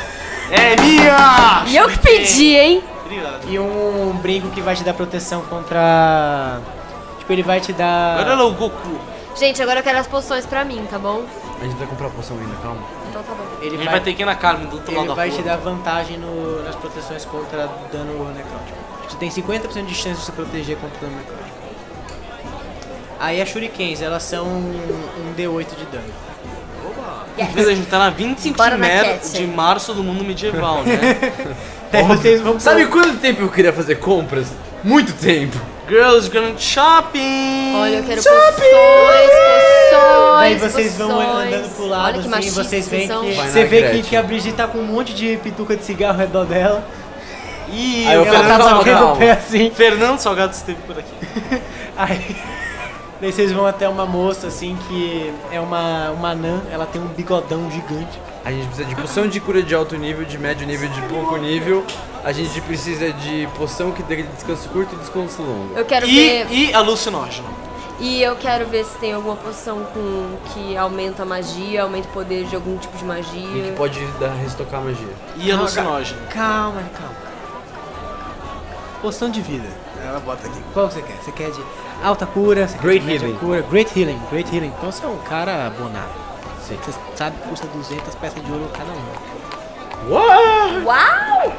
[0.50, 1.64] É minha!
[1.66, 2.82] E eu que pedi, hein?
[3.04, 3.48] Obrigado.
[3.48, 6.60] e um brinco que vai te dar proteção contra.
[7.18, 8.20] Tipo, ele vai te dar.
[8.20, 8.98] Agora o Goku.
[9.36, 11.24] Gente, agora eu quero as poções pra mim, tá bom?
[11.60, 12.80] A gente vai comprar a poção ainda, calma.
[13.08, 13.44] Então tá bom.
[13.60, 15.30] A Ele gente vai, vai ter que ir na Carmen do outro lado ele vai
[15.30, 18.78] te dar vantagem no- nas proteções contra dano necrótico.
[19.08, 21.49] Você tem 50% de chance de se proteger contra dano necrótico.
[23.20, 26.04] Aí as Shurikens, elas são um D8 de dano.
[27.54, 29.30] Mas a gente tá na 25 Bora de, na mer- Cat.
[29.32, 30.98] de março do mundo medieval, né?
[32.08, 34.46] Vocês vão Sabe quanto tempo eu queria fazer compras?
[34.82, 35.56] Muito tempo.
[35.88, 37.74] Girls Grand Shopping!
[37.76, 40.40] Olha, eu quero poções, poções.
[40.40, 41.54] Daí vocês vão poções.
[41.54, 43.22] andando pro lado Olha que assim, machistas vocês veem são.
[43.24, 43.32] que.
[43.32, 44.02] Vai na Você vê que, Gretchen.
[44.04, 46.84] que a Brigitte tá com um monte de pituca de cigarro ao redor dela.
[47.72, 49.16] E Aí eu ela tá Fernando, calma, batendo o calma.
[49.16, 49.70] pé assim.
[49.70, 51.14] Fernando Salgado esteve por aqui.
[51.96, 52.36] Aí,
[53.20, 57.06] daí vocês vão até uma moça assim que é uma, uma anã, ela tem um
[57.08, 58.18] bigodão gigante.
[58.44, 61.36] A gente precisa de poção de cura de alto nível, de médio nível de pouco
[61.36, 61.84] nível.
[62.24, 65.76] A gente precisa de poção que dê descanso curto e descanso longo.
[65.76, 66.14] Eu quero E,
[66.44, 66.46] ver.
[66.50, 67.48] e alucinógeno.
[67.98, 72.12] E eu quero ver se tem alguma poção com que aumenta a magia, aumenta o
[72.12, 73.62] poder de algum tipo de E magia.
[73.64, 75.12] que pode dar, restocar a magia.
[75.36, 76.18] E alucinógeno.
[76.30, 77.14] Calma, calma.
[79.02, 79.68] Poção de vida.
[80.02, 80.60] Ela bota aqui.
[80.72, 81.16] Qual você quer?
[81.22, 81.62] Você quer de
[82.02, 82.66] alta cura?
[82.68, 83.34] Você Great healing.
[83.36, 83.62] Cura?
[83.62, 84.20] Great Healing.
[84.30, 84.72] Great Healing.
[84.78, 86.10] Então você é um cara abonado.
[86.62, 86.76] Você
[87.16, 90.10] sabe que custa 200 peças de ouro cada um.
[90.84, 91.52] Uau!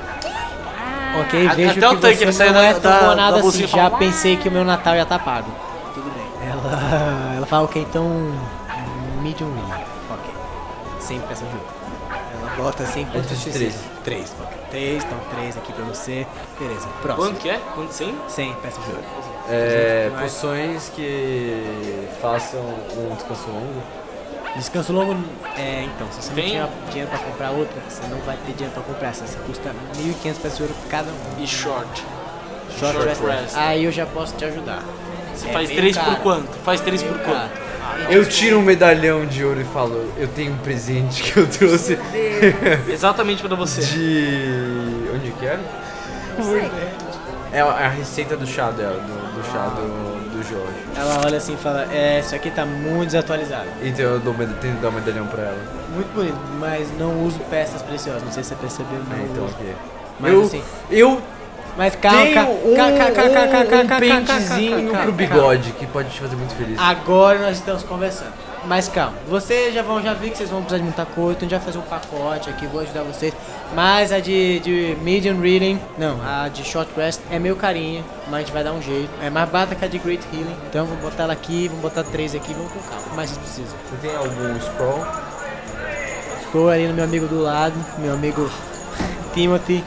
[1.22, 3.68] Ok, A- vejo até o que tanque, você ele saiu não é tão abonado assim.
[3.68, 5.52] Já fala, pensei que o meu Natal já tá pago.
[5.94, 6.50] Tudo bem.
[6.50, 8.06] Ela, ela fala, ok, então...
[9.22, 9.84] Medium healing.
[10.10, 10.34] Ok.
[11.00, 11.68] 100 peças de ouro.
[12.10, 13.76] Ela bota 100 Eu preciso de três.
[14.04, 14.34] 3.
[14.42, 14.58] Ok.
[14.72, 16.26] 3, então 3 aqui pra você.
[16.58, 17.26] Beleza, próximo.
[17.28, 17.60] Quanto que é?
[17.76, 18.16] Quanto 100?
[18.30, 19.04] 100 peças de ouro.
[19.50, 23.84] É, poções que façam um descanso longo.
[24.56, 25.16] Descanso longo,
[25.58, 26.46] é, então, se você não Tem?
[26.50, 29.24] tinha dinheiro pra comprar outra, você não vai ter dinheiro pra comprar essa.
[29.24, 31.44] Essa custa 1.500 peças de ouro cada um.
[31.44, 32.04] E short.
[32.78, 33.22] Short, Short rest.
[33.22, 33.58] rest.
[33.58, 34.84] Aí eu já posso te ajudar.
[35.36, 36.18] Você É faz meio 3 por caro.
[36.18, 36.58] quanto?
[36.66, 37.50] Faz 3 por Meio quanto?
[37.50, 37.72] caro.
[38.10, 41.98] Eu tiro um medalhão de ouro e falo, eu tenho um presente que eu trouxe
[42.90, 43.82] Exatamente pra você.
[43.82, 45.10] de.
[45.16, 45.60] Onde que era?
[47.52, 50.74] É a a receita do chá dela, do, do chá do, do Jorge.
[50.96, 53.68] Ela olha assim e fala, é, isso aqui tá muito desatualizado.
[53.82, 55.58] Então eu dou, tento dar um medalhão pra ela.
[55.94, 58.24] Muito bonito, mas não uso peças preciosas.
[58.24, 59.54] Não sei se você percebeu, não Ah, então uso.
[59.56, 59.76] ok.
[60.20, 61.22] Mas eu, assim, eu
[61.78, 66.78] mas calma, calma, um, um, um pentezinho pro bigode que pode te fazer muito feliz.
[66.80, 68.34] Agora nós estamos conversando.
[68.66, 71.50] Mas calma, vocês já vão, já vi que vocês vão precisar de muita coisa, então
[71.50, 73.34] vai fazer um pacote aqui, vou ajudar vocês.
[73.74, 78.36] Mas a de, de medium reading, não, a de short rest é meio carinha, mas
[78.36, 79.10] a gente vai dar um jeito.
[79.20, 82.04] É mais barata que a de great healing, então vamos botar ela aqui, vamos botar
[82.04, 83.02] três aqui, vamos com calma.
[83.02, 83.78] O que mais vocês precisam?
[83.90, 85.06] Você tem algum scroll?
[86.42, 88.48] Ficou ali no meu amigo do lado, meu amigo
[89.34, 89.84] Timothy.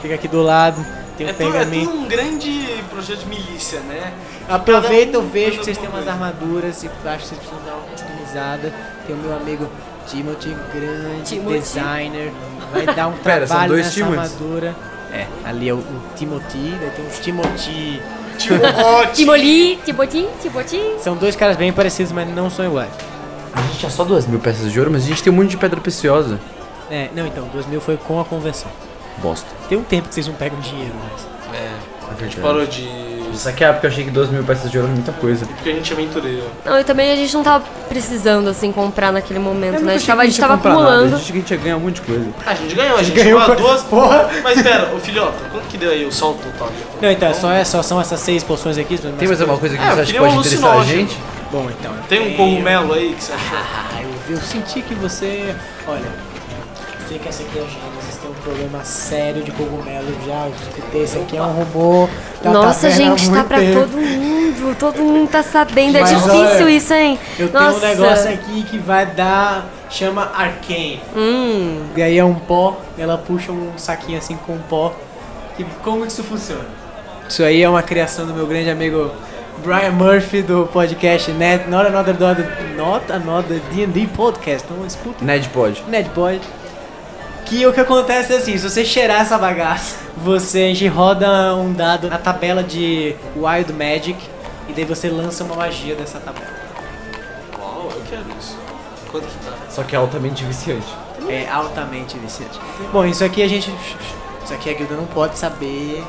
[0.00, 0.84] Fica aqui do lado,
[1.16, 4.12] tem um É tudo, é tudo um grande projeto de milícia, né?
[4.48, 7.58] Aproveita, eu um vejo manda que vocês têm umas armaduras e acho que vocês precisam
[7.64, 8.72] dar uma customizada.
[9.06, 9.68] Tem o meu amigo
[10.06, 11.58] Timothy, grande Timothy.
[11.60, 12.32] designer.
[12.72, 14.18] Vai dar um Pera, são trabalho dois nessa Timothys?
[14.18, 14.76] armadura.
[15.12, 18.02] É, ali é o, o Timothy, daí tem o Timothy.
[19.14, 20.80] Timoli, Timoti, Timoti.
[21.00, 22.90] São dois caras bem parecidos, mas não são iguais.
[23.54, 25.50] A gente tinha só duas mil peças de ouro, mas a gente tem um monte
[25.50, 26.38] de pedra preciosa.
[26.90, 28.70] É, não, então, 2 mil foi com a conversão.
[29.18, 29.46] Bosta.
[29.68, 31.26] Tem um tempo que vocês não pegam dinheiro, mas.
[31.54, 31.70] É, É
[32.18, 33.06] a gente parou de.
[33.34, 35.44] Isso aqui é porque eu achei que 2 mil peças de ouro é muita coisa.
[35.44, 36.44] Porque a gente é aventureiro.
[36.64, 39.94] Não, e também a gente não tava precisando, assim, comprar naquele momento, Eu né?
[39.94, 41.16] A gente tava, a gente ia tava comprar nada, acumulando.
[41.16, 42.26] A gente, a gente ia ganhar um monte de coisa.
[42.46, 43.82] Ah, a gente ganhou, a gente ganhou ganhou com- duas.
[43.84, 44.30] Porra!
[44.42, 46.70] Mas pera, ô filhote, quanto que deu aí o salto total?
[47.02, 48.96] Não, então, só, é, só são essas seis poções aqui.
[48.96, 51.18] Tem mais alguma coisa que É, você acha que pode interessar a gente?
[51.52, 51.92] Bom, então.
[52.08, 53.58] Tem um cogumelo aí que você achou?
[53.58, 55.54] Ah, eu, eu senti que você.
[55.86, 56.10] Olha,
[57.06, 57.66] sei que essa aqui é a
[58.46, 60.48] problema sério de cogumelo já.
[60.94, 62.08] Esse aqui é um robô.
[62.40, 63.80] da Nossa, gente, tá pra tempo.
[63.80, 64.76] todo mundo.
[64.78, 65.96] Todo mundo tá sabendo.
[65.96, 67.18] É Mas difícil olha, isso, hein?
[67.38, 67.78] Eu tenho Nossa.
[67.78, 69.66] um negócio aqui que vai dar.
[69.90, 71.00] chama Arcane.
[71.16, 71.86] Hum.
[71.96, 74.94] E aí é um pó, ela puxa um saquinho assim com pó.
[75.58, 76.64] E como que isso funciona?
[77.28, 79.10] Isso aí é uma criação do meu grande amigo
[79.64, 82.40] Brian Murphy do podcast Net, Not Another Not,
[82.76, 84.66] Not Another D&D Podcast.
[84.70, 85.82] Então escuta Ned pode.
[87.46, 91.54] Que o que acontece é assim, se você cheirar essa bagaça, você a gente roda
[91.54, 94.18] um dado na tabela de Wild Magic
[94.68, 96.50] e daí você lança uma magia dessa tabela.
[97.56, 98.58] Uau, eu quero isso.
[99.12, 99.52] Quanto que tá?
[99.70, 100.88] Só que é altamente viciante.
[101.28, 102.58] É altamente viciante.
[102.92, 103.72] Bom, isso aqui a gente.
[104.44, 106.04] Isso aqui a guilda não pode saber.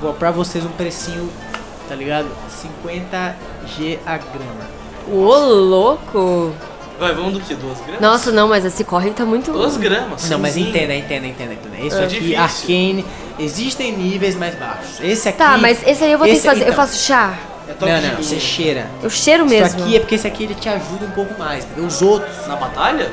[0.00, 1.28] Vou pra vocês um precinho,
[1.88, 2.28] tá ligado?
[2.48, 4.66] 50G a grama.
[5.10, 6.52] Ô, louco.
[6.98, 7.54] Vai, vamos do que?
[7.54, 8.00] Duas gramas?
[8.00, 9.52] Nossa, não, mas esse corre tá muito...
[9.52, 10.28] Duas gramas.
[10.30, 11.78] Não, mas entenda, entenda, entenda, entenda.
[11.86, 12.40] Isso É aqui, difícil.
[12.42, 13.04] Arcane,
[13.38, 15.00] existem níveis mais baixos.
[15.00, 15.38] Esse aqui.
[15.38, 16.60] Tá, mas esse aí eu vou ter que fazer.
[16.62, 16.74] Eu então.
[16.76, 17.34] faço chá.
[17.68, 18.86] É top Não, de não, você cheira.
[19.02, 19.66] Eu cheiro mesmo.
[19.66, 21.84] Isso aqui é porque esse aqui ele te ajuda um pouco mais, entendeu?
[21.86, 22.46] Os outros.
[22.46, 23.10] Na batalha?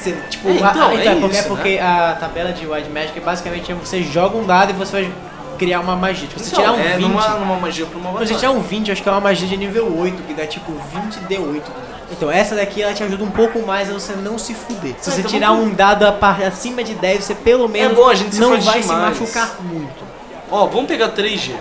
[0.00, 2.52] Você, tipo, É, então, a- a- é então, é porque, isso, é porque a tabela
[2.52, 5.12] de Wild Magic é basicamente você joga um dado e você vai
[5.56, 6.26] criar uma magia.
[6.26, 7.00] Tipo, você Então, tirar um é 20.
[7.08, 8.26] numa, numa magia pra uma batalha.
[8.26, 10.46] você tirar um 20, eu acho que é uma magia de nível 8, que dá
[10.46, 11.62] tipo 20 D8.
[12.10, 14.94] Então, essa daqui ela te ajuda um pouco mais a você não se fuder.
[14.98, 17.68] Se Ah, você então tirar vamos- um dado a par- acima de 10, você pelo
[17.68, 19.18] menos bom, a gente se não vai se demais.
[19.20, 20.04] machucar muito.
[20.50, 21.54] Ó, vamos pegar 3G.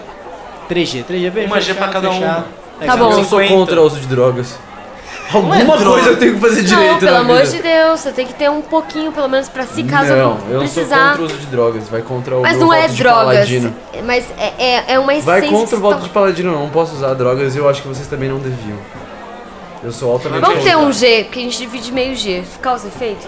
[0.70, 2.20] 3G, 3G, Uma magia pra cada um.
[2.22, 3.06] Tá bom.
[3.12, 3.54] Eu sou 50.
[3.54, 4.56] contra o uso de drogas.
[5.34, 5.84] Alguma é droga.
[5.84, 7.52] coisa eu tenho que fazer direito Não, pelo na amor vida.
[7.52, 10.52] de Deus, você tem que ter um pouquinho, pelo menos, pra se caso não, eu
[10.52, 11.10] sou precisar.
[11.10, 11.89] contra o uso de drogas.
[11.89, 13.26] Vai contra o Mas meu não é drogas.
[13.26, 13.76] paladino.
[14.06, 15.41] Mas é, é, é uma essência.
[15.41, 16.62] Vai contra o voto você de paladino, não.
[16.62, 18.78] Não posso usar drogas e eu acho que vocês também não deviam.
[19.84, 22.43] Eu sou altamente Vamos ter um G, porque a gente divide meio G.
[22.61, 23.28] Causa efeito?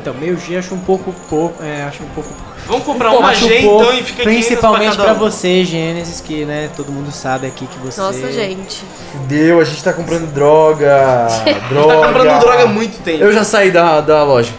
[0.00, 1.62] Então, meio G acho um pouco pouco.
[1.62, 2.28] É, acho um pouco.
[2.66, 5.18] Vamos comprar Pô, uma G pouco, então e fica 500 Principalmente pra pra um.
[5.18, 8.00] você, Gênesis, que né, todo mundo sabe aqui que você.
[8.00, 8.82] Nossa, gente.
[9.12, 11.26] Fudeu, a gente tá comprando droga.
[11.68, 11.94] droga.
[12.00, 13.22] Tá comprando droga há muito tempo.
[13.22, 14.52] Eu já saí da, da loja.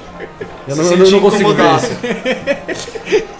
[0.68, 3.24] Eu não, eu não consigo ver isso.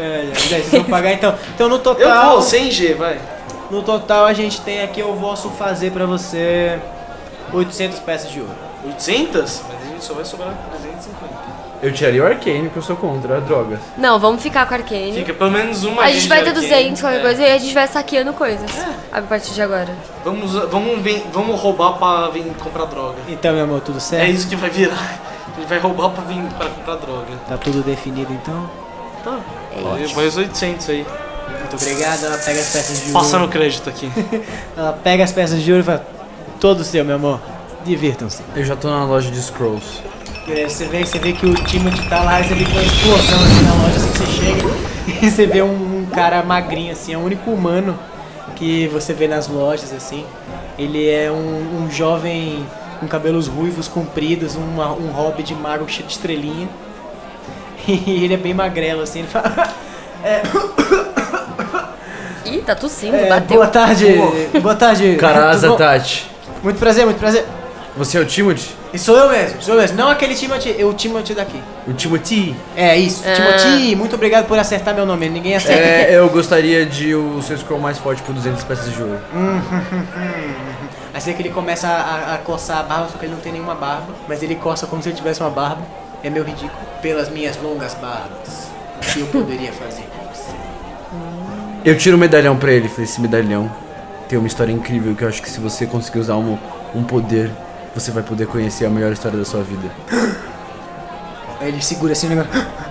[0.00, 1.34] É, é, vocês vão pagar então.
[1.54, 2.40] Então no Eu total.
[2.40, 3.18] vou, 100G, vai.
[3.70, 6.78] No total a gente tem aqui, eu posso fazer pra você
[7.52, 8.52] 800 peças de ouro.
[8.84, 9.62] 800?
[9.68, 11.60] Mas a gente só vai sobrar 350.
[11.82, 13.78] Eu tiraria o Arcane porque eu sou contra drogas.
[13.96, 15.12] Não, vamos ficar com a Arcane.
[15.14, 16.66] Fica pelo menos uma a gente vai ter Arcane.
[16.68, 17.22] 200, qualquer É.
[17.22, 18.70] coisa, e a gente vai saqueando coisas.
[19.12, 19.88] A partir de agora.
[20.24, 23.16] Vamos, vamos, ven- vamos roubar pra vir comprar droga.
[23.28, 24.30] Então, meu amor, tudo É certo?
[24.30, 25.18] isso que vai virar.
[25.56, 27.26] A gente vai roubar pra vir pra comprar droga.
[27.48, 28.68] Tá tudo definido então?
[29.24, 29.38] Tá.
[29.76, 29.80] É
[30.14, 31.06] Vai os 800 aí.
[31.70, 32.24] Muito obrigado.
[32.24, 33.12] Ela pega as peças de ouro.
[33.12, 34.10] Passa no crédito aqui.
[34.76, 36.04] Ela pega as peças de ouro e fala:
[36.60, 37.40] Todo seu, meu amor.
[37.84, 38.42] Divirtam-se.
[38.54, 40.02] Eu já tô na loja de Scrolls.
[40.48, 42.86] É, Você vê, você vê que o Timothy tá lá, você vê que tem uma
[42.86, 46.92] explosão assim na loja, assim que você chega e você vê um, um cara magrinho
[46.92, 47.96] assim, é o único humano
[48.56, 50.26] que você vê nas lojas assim.
[50.78, 52.66] Ele é um, um jovem
[52.98, 56.68] com cabelos ruivos compridos, uma- um hobby de mago cheio de estrelinha.
[57.88, 59.72] E ele é bem magrelo assim, ele fala.
[60.22, 60.42] É,
[62.50, 63.56] Ih, tá tossindo, é, bateu.
[63.56, 64.06] boa tarde,
[64.60, 65.16] boa tarde.
[65.16, 65.74] Caraza?
[65.76, 66.30] Tati.
[66.62, 67.44] Muito prazer, muito prazer.
[67.96, 68.70] Você é o Timothy?
[68.92, 69.96] E sou eu mesmo, sou eu mesmo.
[69.96, 71.60] Não aquele Timothy, eu o Timothy daqui.
[71.86, 72.56] O Timothy?
[72.76, 73.34] É isso, Ah.
[73.34, 75.28] Timothy, muito obrigado por acertar meu nome.
[75.28, 75.80] Ninguém acerta.
[75.82, 79.18] É, eu gostaria de o seu scroll mais forte por 200 peças de ouro.
[81.12, 83.40] Aí você vê que ele começa a, a- coçar a barba, só que ele não
[83.40, 84.06] tem nenhuma barba.
[84.28, 85.82] Mas ele coça como se ele tivesse uma barba.
[86.22, 86.72] É meio ridículo.
[87.02, 88.68] Pelas minhas longas barbas,
[89.02, 90.04] o que eu poderia fazer?
[91.84, 92.88] Eu tiro o medalhão pra ele.
[92.88, 93.70] Falei, esse medalhão
[94.28, 96.58] tem uma história incrível que eu acho que se você conseguir usar um,
[96.94, 97.50] um poder,
[97.94, 99.88] você vai poder conhecer a melhor história da sua vida.
[101.60, 102.50] Aí ele segura assim o negócio.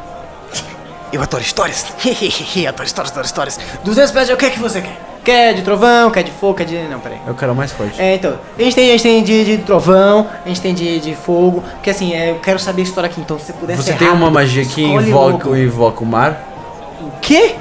[1.11, 1.85] Eu adoro histórias.
[2.67, 3.59] adoro histórias, adoro histórias.
[3.83, 4.95] 200 peças, o que é que você quer?
[5.23, 6.77] Quer de trovão, quer de fogo, quer de...
[6.87, 7.19] Não, peraí.
[7.27, 7.99] É o cara mais forte.
[7.99, 10.99] É, então, a gente tem, a gente tem de, de trovão, a gente tem de,
[10.99, 13.75] de fogo, porque assim, é, eu quero saber a história aqui, então se você puder
[13.75, 16.41] Você ser tem uma rápido, magia que invoca, invoca o mar,
[17.01, 17.55] O quê?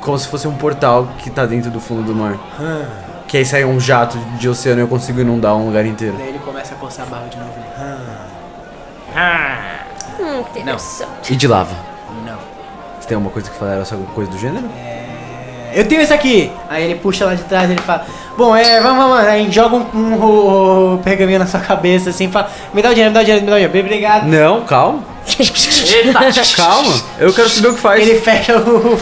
[0.00, 2.36] Como se fosse um portal que tá dentro do fundo do mar.
[2.58, 2.84] Ah.
[3.26, 6.16] Que aí sai um jato de oceano e eu consigo inundar um lugar inteiro.
[6.18, 7.52] Daí ele começa a coçar a barba de novo.
[7.56, 8.20] Ele,
[10.20, 11.32] Hum, interessante.
[11.32, 11.74] E de lava.
[12.26, 12.38] não.
[13.00, 14.68] Você tem alguma coisa que falar essa coisa do gênero?
[15.72, 16.52] Eu tenho esse aqui!
[16.68, 18.04] Aí ele puxa lá de trás e ele fala:
[18.36, 19.18] Bom, é, vamos, vamos.
[19.26, 23.10] Aí joga um, um, um pergaminho na sua cabeça assim, fala: Me dá o dinheiro,
[23.10, 23.86] me dá o dinheiro, me dá o dinheiro.
[23.86, 24.26] Obrigado.
[24.26, 25.04] Não, calma.
[25.38, 26.18] Eita!
[26.56, 26.92] Calma.
[27.18, 28.00] Eu quero saber o que faz.
[28.00, 28.98] Ele fecha o.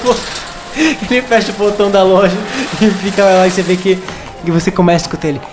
[1.11, 2.37] ele fecha o portão da loja
[2.81, 3.99] e fica lá e você vê que,
[4.45, 5.41] que você começa a escutar ele.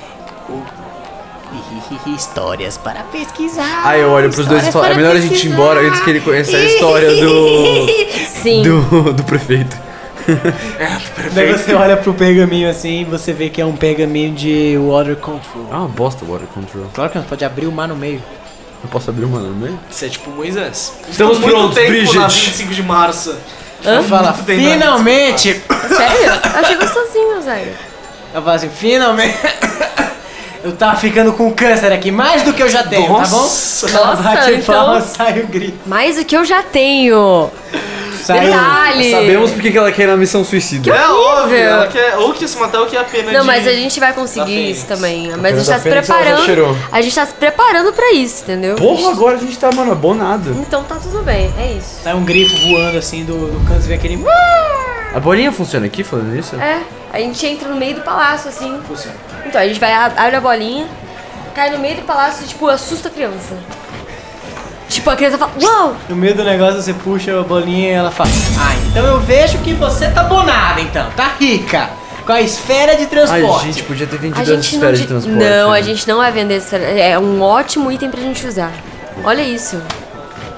[2.15, 3.81] Histórias para pesquisar.
[3.83, 6.09] Aí eu olho pros dois e falo, é melhor a gente ir embora antes que
[6.09, 7.87] ele conheça a história do.
[8.41, 8.61] Sim.
[8.61, 9.75] do, do prefeito.
[11.33, 15.15] Daí você olha pro pergaminho assim e você vê que é um pergaminho de water
[15.17, 15.67] control.
[15.71, 16.85] Ah, uma bosta water control.
[16.93, 18.21] Claro que não, pode abrir o mar no meio.
[18.83, 19.79] Eu posso abrir uma no meio?
[19.89, 20.93] Isso é tipo Moisés.
[21.09, 22.17] Estamos muito prontos, Bridget.
[22.17, 23.35] na 25 de março.
[23.85, 24.01] Hã?
[24.03, 25.61] Fala, finalmente!
[25.95, 26.25] Sério?
[26.53, 27.73] Eu achei gostosinho, Zé.
[28.33, 29.37] Eu falo assim, finalmente.
[30.63, 33.19] Eu tava ficando com câncer aqui, mais do que eu já tenho, tá bom?
[33.19, 33.87] Nossa.
[34.23, 35.77] Bate então- palma, sai o grito.
[35.85, 37.51] Mais do que eu já tenho.
[38.25, 38.45] Sai.
[38.47, 39.11] Detalhe.
[39.11, 40.89] Sabemos porque que ela quer ir na missão suicida.
[40.95, 43.47] É óbvio, ela quer, ou quer se matar ou quer a pena Não, de...
[43.47, 45.31] mas a gente vai conseguir isso também.
[45.37, 46.77] Mas a gente tá se Fênix ela já preparando.
[46.91, 48.75] A gente tá se preparando pra isso, entendeu?
[48.75, 50.51] Porra, agora a gente tá, mano, abonado.
[50.59, 52.01] Então tá tudo bem, é isso.
[52.03, 54.25] Sai um grifo voando assim do, do canto e vem aquele.
[55.13, 56.55] A bolinha funciona aqui falando isso?
[56.57, 56.81] É,
[57.13, 58.79] a gente entra no meio do palácio, assim.
[59.45, 60.87] Então, a gente vai, a- abre a bolinha,
[61.53, 63.55] cai no meio do palácio e, tipo, assusta a criança.
[64.89, 65.95] Tipo, a criança fala, uau!
[66.07, 68.29] No meio do negócio você puxa a bolinha e ela fala:
[68.59, 71.89] Ah, então eu vejo que você tá bonada então, tá rica.
[72.25, 73.65] Com a esfera de Ai, transporte.
[73.65, 75.37] gente, podia ter vendido A as gente não, esferas de transporte.
[75.37, 75.83] não, a né?
[75.83, 76.83] gente não vai vender esfera.
[76.83, 78.71] É um ótimo item pra gente usar.
[79.23, 79.79] Olha isso.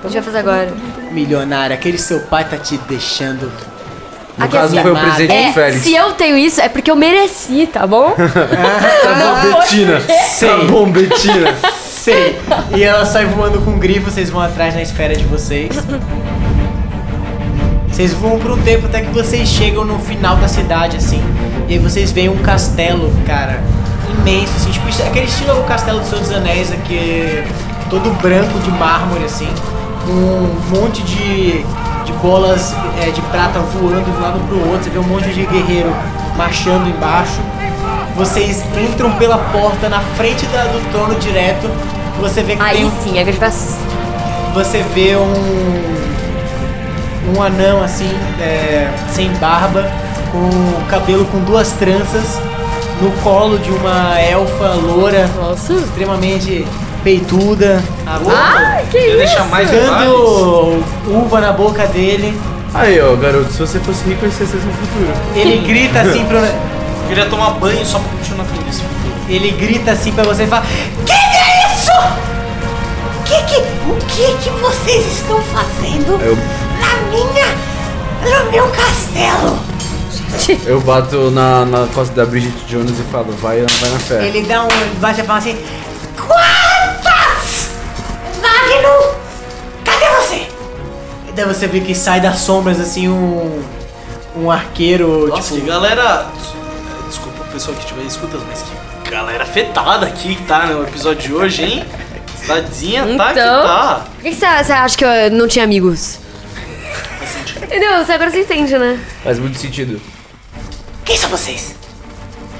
[0.01, 0.73] A gente vai fazer agora.
[1.11, 3.51] Milionária, aquele seu pai tá te deixando.
[4.37, 5.81] No Aqui caso, foi o presente É, do Félix.
[5.81, 8.13] se eu tenho isso, é porque eu mereci, tá bom?
[8.15, 10.01] Tá bom, Betina.
[10.39, 11.55] Tá bom, Betina.
[12.07, 12.39] Sei.
[12.75, 15.69] E ela sai voando com grifo, vocês vão atrás na esfera de vocês.
[17.89, 21.21] Vocês voam por um tempo até que vocês chegam no final da cidade, assim.
[21.67, 23.61] E aí vocês veem um castelo, cara,
[24.19, 27.43] imenso, assim, tipo, aquele estilo o castelo dos dos Anéis, aqui,
[27.89, 29.49] todo branco de mármore, assim,
[30.05, 31.63] com um monte de,
[32.05, 34.83] de bolas é, de prata voando de um lado pro outro.
[34.83, 35.91] Você vê um monte de guerreiro
[36.37, 37.39] marchando embaixo.
[38.15, 41.67] Vocês entram pela porta na frente da- do trono direto.
[42.19, 43.87] Você vê que tem Aí um sim, a assustar.
[44.53, 45.97] você vê um
[47.35, 48.09] um anão assim,
[48.39, 49.91] é, sem barba,
[50.31, 52.39] com o cabelo com duas tranças,
[53.01, 55.73] no colo de uma elfa loura, Nossa.
[55.73, 56.65] extremamente
[57.03, 59.17] peituda, a boca, Ai, que isso?
[59.17, 62.33] deixar mais dando uva na boca dele.
[62.73, 65.11] Aí, ó, garoto, se você fosse rico, esse ia ser seu futuro.
[65.35, 69.13] Ele grita assim pro, Eu queria tomar banho só pra continuar tendo esse futuro.
[69.27, 70.63] ele grita assim pra você e fala:
[71.05, 71.36] "Que
[71.87, 73.23] isso?
[73.25, 73.57] Que que
[73.89, 76.35] o que que vocês estão fazendo Eu,
[76.79, 77.47] na minha
[78.45, 79.59] no meu castelo?"
[80.65, 84.25] eu bato na, na costa da Bridget Jones e falo, vai, vai na fé.
[84.27, 84.69] Ele dá um.
[84.99, 85.57] bate a palma assim.
[86.15, 87.69] Quantas?
[88.41, 89.15] Magno!
[89.83, 90.47] Cadê você?
[91.27, 93.61] E daí você vê que sai das sombras assim um.
[94.35, 95.65] Um arqueiro, Nossa, tipo.
[95.65, 96.27] galera...
[97.07, 98.69] Desculpa o pessoal que estiver escutando, mas que
[99.09, 101.85] galera afetada aqui que tá no episódio de hoje, hein?
[102.39, 103.63] Cidadezinha tá que Então?
[103.63, 104.05] tá.
[104.15, 106.19] Por que que você você acha que eu não tinha amigos?
[107.19, 107.63] Faz sentido.
[107.65, 108.05] Entendeu?
[108.05, 108.99] Você agora você entende, né?
[109.23, 109.99] Faz muito sentido.
[111.03, 111.75] Quem são vocês?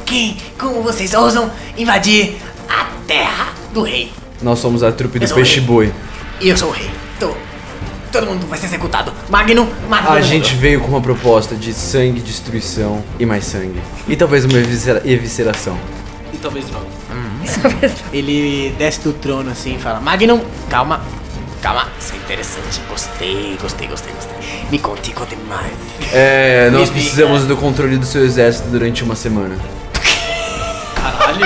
[0.06, 0.38] Quem.
[0.58, 2.38] Como vocês ousam invadir
[2.70, 4.12] a terra do rei?
[4.41, 5.60] Nós somos a trupe do Peixe.
[5.62, 5.93] Boi.
[6.39, 6.89] E eu sou o rei.
[7.20, 7.34] Tô.
[8.12, 9.14] Todo mundo vai ser executado.
[9.30, 10.62] Magno, mata A todo gente mundo.
[10.62, 13.82] veio com uma proposta de sangue, destruição e mais sangue.
[14.08, 15.78] E talvez uma eviscera- evisceração.
[16.48, 17.93] E talvez droga.
[18.14, 21.02] Ele desce do trono assim e fala: Magnum, calma,
[21.62, 22.82] calma, isso é interessante.
[22.89, 24.38] Gostei, gostei, gostei, gostei.
[24.72, 25.72] Me conte, conte mais.
[26.14, 29.58] É, nós precisamos do controle do seu exército durante uma semana.
[30.95, 31.45] Caralho.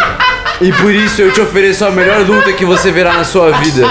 [0.62, 3.84] E por isso eu te ofereço a melhor luta que você verá na sua vida.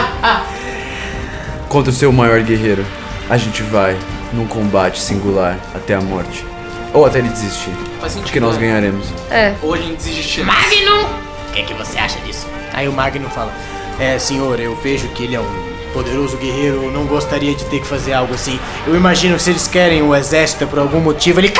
[1.68, 2.84] Contra o seu maior guerreiro.
[3.28, 3.96] A gente vai
[4.32, 6.44] num combate singular até a morte.
[6.92, 7.72] Ou até ele desistir.
[8.00, 8.32] Faz sentido.
[8.32, 8.62] Que nós né?
[8.62, 9.06] ganharemos.
[9.30, 9.54] É.
[9.62, 10.44] Ou a gente desistir.
[10.44, 11.04] Magnum!
[11.48, 12.46] O que, que você acha disso?
[12.72, 13.52] Aí o Magnum fala:
[13.98, 16.84] É, senhor, eu vejo que ele é um poderoso guerreiro.
[16.84, 18.58] Eu não gostaria de ter que fazer algo assim.
[18.86, 21.52] Eu imagino que se eles querem o exército por algum motivo, ele.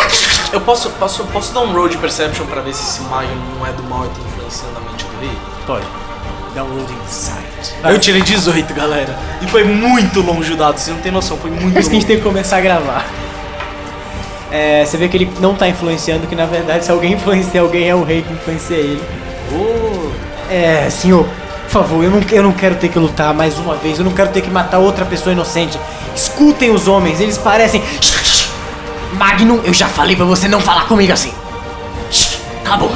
[0.53, 3.72] Eu posso, posso, posso dar um road perception pra ver se esse Magnum não é
[3.72, 5.37] do mal e tá influenciando a mente do rei?
[5.66, 5.87] Pode.
[6.55, 7.74] Dá um load insight.
[7.85, 9.16] Eu tirei 18, galera.
[9.41, 11.97] E foi muito longe o dado, você não tem noção, foi muito Por isso que
[11.97, 13.07] a gente tem que começar a gravar.
[14.51, 17.89] É, você vê que ele não tá influenciando, que na verdade se alguém influencia alguém
[17.89, 19.02] é o rei que influencia ele.
[19.52, 20.10] Oh,
[20.52, 21.24] É, senhor,
[21.64, 24.12] por favor, eu não, eu não quero ter que lutar mais uma vez, eu não
[24.12, 25.78] quero ter que matar outra pessoa inocente.
[26.14, 27.82] Escutem os homens, eles parecem.
[29.12, 31.32] Magnum, eu já falei pra você não falar comigo assim.
[32.64, 32.94] Cala a boca.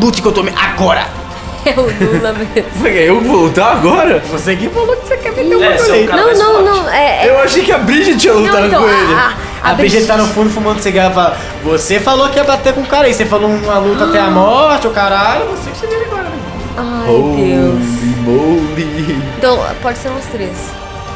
[0.00, 1.06] Lute contra o homem agora.
[1.66, 2.86] É o Lula mesmo.
[2.86, 4.22] Eu que vou lutar agora?
[4.30, 6.64] Você que falou que você quer meter o É, é um cara Não, não, forte.
[6.84, 6.88] não.
[6.90, 9.14] É, é- Eu achei que a Bridget ia lutar não, então, com ele.
[9.14, 9.32] a, A,
[9.76, 12.86] Bridget tá no fundo fumando cigarro e fala: Você falou que ia bater com o
[12.86, 16.04] cara aí, você falou uma luta até a morte, o caralho, você que se vira
[16.06, 16.38] agora, né?
[16.76, 18.06] Ai, Holy Deus.
[18.20, 19.22] moly.
[19.38, 20.56] Então, pode ser uns três.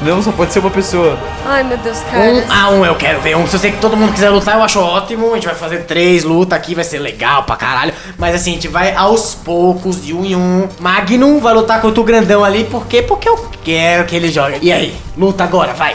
[0.02, 1.18] Não, só pode ser uma pessoa.
[1.44, 2.24] Ai, meu Deus, cara.
[2.24, 3.46] Um a um, eu quero ver um.
[3.46, 5.32] Se eu sei que todo mundo quiser lutar, eu acho ótimo.
[5.32, 7.92] A gente vai fazer três lutas aqui, vai ser legal pra caralho.
[8.16, 10.66] Mas assim, a gente vai aos poucos, de um em um.
[10.78, 13.02] Magnum vai lutar contra o grandão ali, por quê?
[13.02, 14.58] Porque eu quero que ele jogue.
[14.62, 15.94] E aí, luta agora, vai.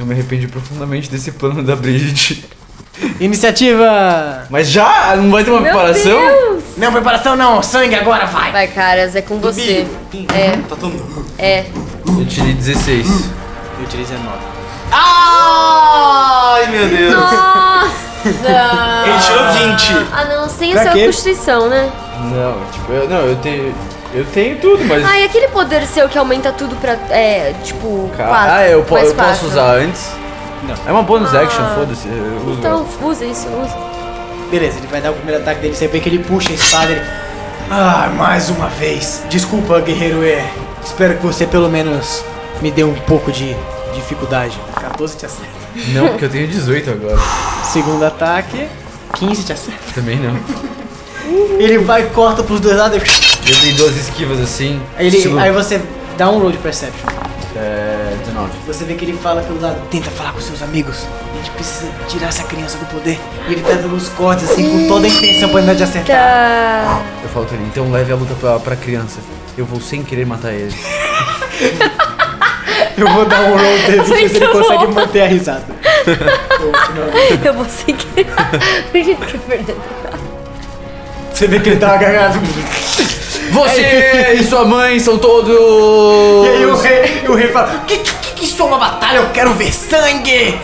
[0.00, 2.42] Eu me arrependi profundamente desse plano da Bridget.
[3.20, 4.46] Iniciativa!
[4.48, 5.14] Mas já?
[5.16, 6.18] Não vai ter uma Meu preparação?
[6.26, 6.64] Deus!
[6.78, 8.50] Não, preparação não, sangue agora vai!
[8.50, 9.86] Vai, caras, é com você.
[10.34, 10.98] É, Tá todo
[11.38, 11.66] é.
[12.06, 13.06] Eu tirei 16.
[13.78, 14.38] Eu tirei 19.
[14.90, 17.12] Ai, meu Deus.
[17.12, 17.90] Nossa!
[18.24, 20.06] Ele tirou 20.
[20.14, 21.04] Ah, não, sem Pra a sua quê?
[21.04, 21.92] constituição, né?
[22.32, 23.74] Não, tipo, eu, não, eu tenho.
[24.12, 25.04] Eu tenho tudo, mas.
[25.04, 28.52] Ah, e aquele poder seu que aumenta tudo pra, é, tipo, Ca- 4.
[28.52, 29.46] ah, eu, po- eu posso quatro.
[29.46, 30.10] usar antes?
[30.64, 30.74] Não.
[30.86, 31.42] É uma bonus Ah.
[31.42, 32.08] action, foda-se.
[32.58, 33.76] Então, usa isso, usa.
[34.50, 36.90] Beleza, ele vai dar o primeiro ataque dele, você vê que ele puxa a espada
[36.92, 37.02] ele.
[37.70, 39.22] Ah, mais uma vez.
[39.30, 40.42] Desculpa, guerreiro E.
[40.84, 42.24] Espero que você pelo menos
[42.60, 43.54] me dê um pouco de
[43.94, 44.58] dificuldade.
[44.80, 45.50] 14 te acerta.
[45.94, 47.16] Não, porque eu tenho 18 agora.
[47.72, 48.66] Segundo ataque,
[49.14, 49.78] 15 te acerta.
[49.94, 50.36] Também não.
[51.60, 53.00] Ele vai, corta pros dois lados.
[53.46, 54.80] Eu tenho duas esquivas assim.
[54.98, 55.80] Ele, estilo- aí você
[56.16, 57.08] dá um roll de perception.
[57.56, 58.14] É.
[58.24, 58.50] 19.
[58.66, 61.04] Você vê que ele fala pelo lado, tenta falar com seus amigos.
[61.32, 63.18] A gente precisa tirar essa criança do poder.
[63.48, 66.16] E ele tá dando uns cortes assim, com toda a intenção pra ele te acertar.
[66.16, 67.02] Tá.
[67.22, 69.18] Eu falo pra ele, então leve a luta pra, pra criança.
[69.58, 70.74] Eu vou sem querer matar ele.
[72.96, 74.92] Eu vou dar um roll dele pra ver se ele Muito consegue bom.
[74.92, 75.64] manter a risada.
[77.44, 78.06] Eu vou seguir.
[78.92, 79.38] Gente, que.
[81.32, 82.38] Você vê que ele dá uma gargada.
[83.50, 85.50] Você e sua mãe são todos.
[85.50, 89.18] E aí o rei, o rei fala: que, que, que isso é uma batalha?
[89.18, 90.58] Eu quero ver sangue!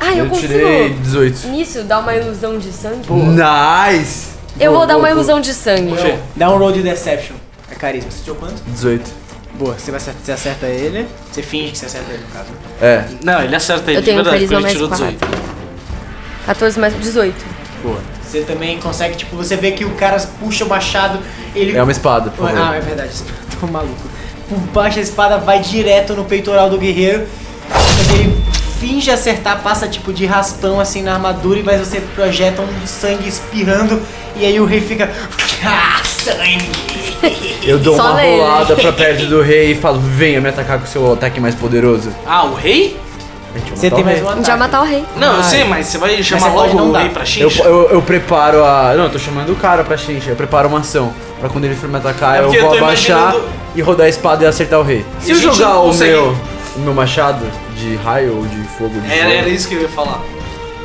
[0.00, 0.48] Ah, eu, Eu consigo.
[0.52, 1.48] tirei 18.
[1.48, 3.06] Nisso, dar uma ilusão de sangue?
[3.10, 4.28] Nice!
[4.60, 5.94] Eu vou dar uma boa, ilusão de sangue.
[6.36, 7.34] Dá um roll de deception.
[7.70, 8.10] É carisma.
[8.10, 8.62] Você tirou quanto?
[8.66, 9.10] 18.
[9.54, 11.06] Boa, você, vai, acertar- você acerta ele.
[11.32, 12.48] Você finge que você acerta ele, no caso.
[12.80, 13.04] É.
[13.24, 15.06] Não, ele acerta ele Eu de tenho verdade, porque carisma ele mais tirou 4.
[15.06, 15.48] 18.
[16.46, 17.34] 14 mais 18.
[17.82, 17.98] Boa.
[18.22, 21.18] Você também consegue, tipo, você vê que o cara puxa o machado,
[21.54, 21.76] ele.
[21.76, 22.62] É uma espada, por favor.
[22.62, 23.10] Ah, é verdade,
[23.60, 23.94] tô maluco.
[24.48, 27.26] Por baixo da espada vai direto no peitoral do guerreiro.
[27.70, 28.36] Mas ele
[28.80, 34.00] finge acertar, passa tipo de raspão assim na armadura, mas você projeta um sangue espirrando.
[34.36, 35.10] E aí o rei fica.
[35.64, 36.70] Ah, sangue!
[37.62, 38.36] Eu dou Só uma nele.
[38.40, 42.10] rolada pra perto do rei e falo, venha me atacar com seu ataque mais poderoso.
[42.24, 42.96] Ah, o rei?
[43.54, 44.46] A gente vai Você tem mais um ataque.
[44.46, 45.04] vai matar o rei.
[45.16, 47.62] Não, eu sei, mas você vai chamar logo não o rei pra Eu, xincha?
[47.64, 48.94] eu, eu preparo a.
[48.94, 50.30] Não, eu tô chamando o cara pra xincha.
[50.30, 51.12] Eu preparo uma ação.
[51.40, 53.80] Pra quando ele for me atacar, É eu porque vou eu tô abaixar imaginando- e
[53.80, 55.04] rodar a espada e acertar o rei.
[55.20, 56.36] Se a eu gente jogar não o consegue- meu.
[56.76, 57.44] O meu machado
[57.76, 60.20] de raio ou de fogo de Era, fogo, era isso que eu ia falar.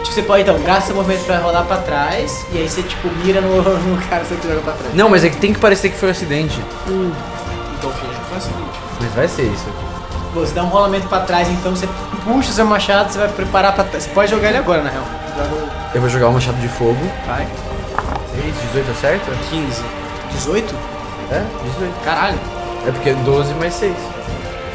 [0.03, 2.45] Tipo, você pode então, gasta seu movimento pra rodar pra trás.
[2.51, 4.95] E aí você, tipo, mira no, no cara que você joga pra trás.
[4.95, 6.59] Não, mas é que tem que parecer que foi um acidente.
[6.87, 8.79] Então finge que foi o seguinte.
[9.01, 9.65] Mas vai ser isso.
[10.33, 11.87] Você dá um rolamento pra trás, então você
[12.23, 14.03] puxa o seu machado, você vai preparar pra trás.
[14.03, 15.03] Você pode jogar ele agora, na real.
[15.93, 16.97] Eu vou jogar o machado de fogo.
[17.27, 17.47] Vai.
[18.41, 19.31] 6, 18 acerta?
[19.49, 19.81] 15.
[20.31, 20.75] 18?
[21.31, 21.93] É, 18.
[22.03, 22.39] Caralho.
[22.87, 23.93] É porque é 12 mais 6.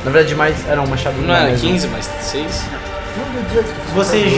[0.05, 0.57] Na verdade, mais.
[0.69, 1.67] Era um machado Não era mais um.
[1.69, 2.63] 15, mas 6?
[3.95, 4.29] Você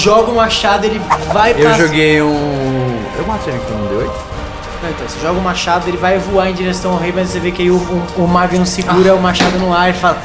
[0.00, 0.98] joga o machado, ele
[1.32, 3.04] vai Eu pass- joguei um.
[3.18, 4.10] Eu mato ele com um D8?
[4.82, 7.40] Não, então, você joga o machado, ele vai voar em direção ao rei, mas você
[7.40, 10.18] vê que aí o, o, o Magnum segura o machado no ar e fala.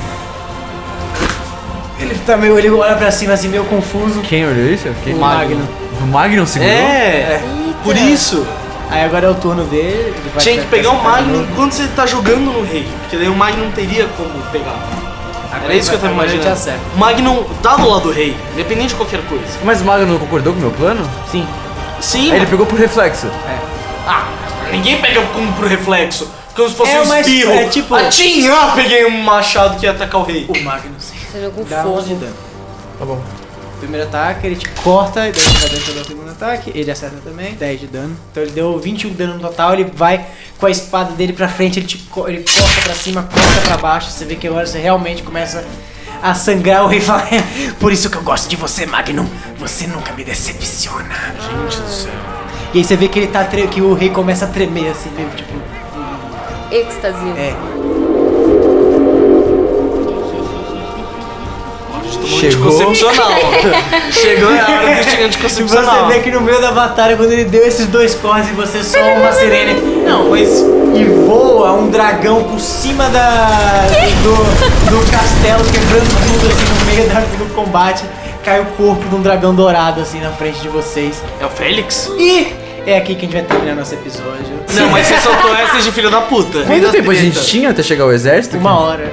[1.99, 2.57] Ele tá meio.
[2.57, 4.21] Ele olha pra cima assim, meio confuso.
[4.21, 4.87] Quem olhou isso?
[5.03, 5.13] Quem?
[5.15, 5.65] O Magnum.
[6.01, 6.73] O Magnum segurou?
[6.73, 7.41] É,
[7.83, 8.45] por isso.
[8.89, 10.13] Aí agora é o turno dele.
[10.15, 12.87] Ele vai Tinha que pegar o Magnum quando você tá jogando no rei.
[13.01, 14.75] Porque daí o Magnum teria como pegar.
[15.51, 16.49] Agora Era isso que eu tava imaginando.
[16.49, 16.79] acerta.
[16.95, 19.45] O Magnum tá do lado do rei, independente de qualquer coisa.
[19.63, 21.07] Mas o Magnum não concordou com o meu plano?
[21.31, 21.47] Sim.
[22.01, 23.27] Sim, Aí ele pegou por reflexo.
[24.07, 24.25] Ah,
[24.73, 26.29] ninguém pega como pro reflexo.
[26.55, 27.51] Como se fosse É, um espirro.
[27.51, 30.45] é tipo- Atim, ah, peguei um machado que ia atacar o rei.
[30.49, 31.15] O Magnum sim.
[31.31, 32.19] Você jogou Dá 11 de fogo.
[32.25, 32.35] dano.
[32.99, 33.21] Tá bom.
[33.79, 37.17] Primeiro ataque, ele te corta, e daí você vai dentro do segundo ataque, ele acerta
[37.23, 38.15] também, 10 de dano.
[38.31, 40.25] Então ele deu 21 de dano no total, ele vai
[40.57, 43.77] com a espada dele pra frente, ele, te, co- ele corta pra cima, corta pra
[43.77, 45.65] baixo, você vê que agora você realmente começa
[46.21, 49.27] a sangrar o rei e fala, "É, por isso que eu gosto de você, Magnum,
[49.57, 51.33] você nunca me decepciona.
[51.41, 52.11] Gente do céu.
[52.73, 55.09] E aí você vê que ele tá tre- que o rei começa a tremer assim,
[55.15, 55.53] meio tipo,
[56.71, 57.29] Êxtase.
[57.37, 57.53] é.
[62.25, 62.67] Chegou.
[62.69, 63.31] Anticoncepcional.
[64.11, 66.07] Chegou a hora do E você anticoncepcional.
[66.07, 68.99] vê que no meio da batalha, quando ele deu esses dois cortes e você só
[68.99, 69.79] uma sirene.
[70.05, 70.49] Não, mas.
[70.95, 73.47] E voa um dragão por cima da.
[74.23, 74.33] do,
[74.91, 78.03] do castelo, quebrando tudo assim no meio da- do combate.
[78.43, 81.21] Cai o corpo de um dragão dourado assim na frente de vocês.
[81.41, 82.11] É o Félix?
[82.17, 82.53] E
[82.85, 84.53] é aqui que a gente vai terminar nosso episódio.
[84.73, 86.63] Não, mas você soltou essas de filho da puta.
[86.63, 88.57] Quanto tempo a gente tinha até chegar ao exército?
[88.57, 89.11] Uma hora.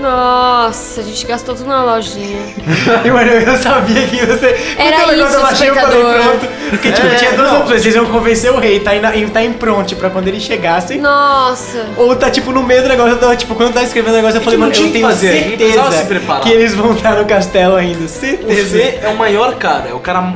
[0.00, 2.40] Nossa, a gente gastou tudo na lojinha.
[3.04, 4.74] Ai, mano, eu sabia que você.
[4.78, 6.48] Era Quando isso, magia, eu falei pronto.
[6.70, 7.60] Porque, tipo, É, tinha duas não.
[7.60, 7.82] opções.
[7.82, 10.96] Vocês iam convencer o rei, tá em, em- tá em pronto pra quando ele chegasse.
[10.96, 11.84] Nossa.
[11.98, 13.12] Ou tá, tipo, no meio do negócio.
[13.12, 14.92] Eu tava, tipo, quando tava escrevendo o negócio, eu falei, não mano, tinha eu o
[14.92, 16.42] que tenho fazer, precisava se certeza preparar.
[16.44, 18.04] que eles vão estar no castelo ainda.
[18.04, 18.78] O Certeza.
[18.78, 20.32] Fê é o maior cara, é o cara.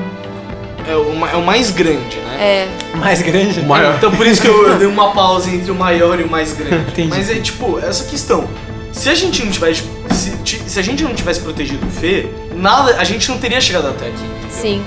[0.87, 2.34] É o, ma- é o mais grande, né?
[2.35, 2.69] É.
[2.97, 3.61] Mais grande?
[3.97, 6.90] Então por isso que eu, dei uma pausa entre o maior e o mais grande.
[6.90, 7.09] Entendi.
[7.09, 8.48] Mas é tipo, essa questão.
[8.93, 9.82] Se a gente não tivesse.
[10.11, 10.36] Se,
[10.66, 12.97] se a gente não tivesse protegido o Fê, nada.
[12.98, 14.24] A gente não teria chegado até aqui.
[14.51, 14.82] Sim.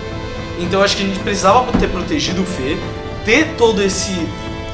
[0.60, 2.78] Então eu acho que a gente precisava ter protegido o Fê,
[3.26, 4.28] ter todo esse.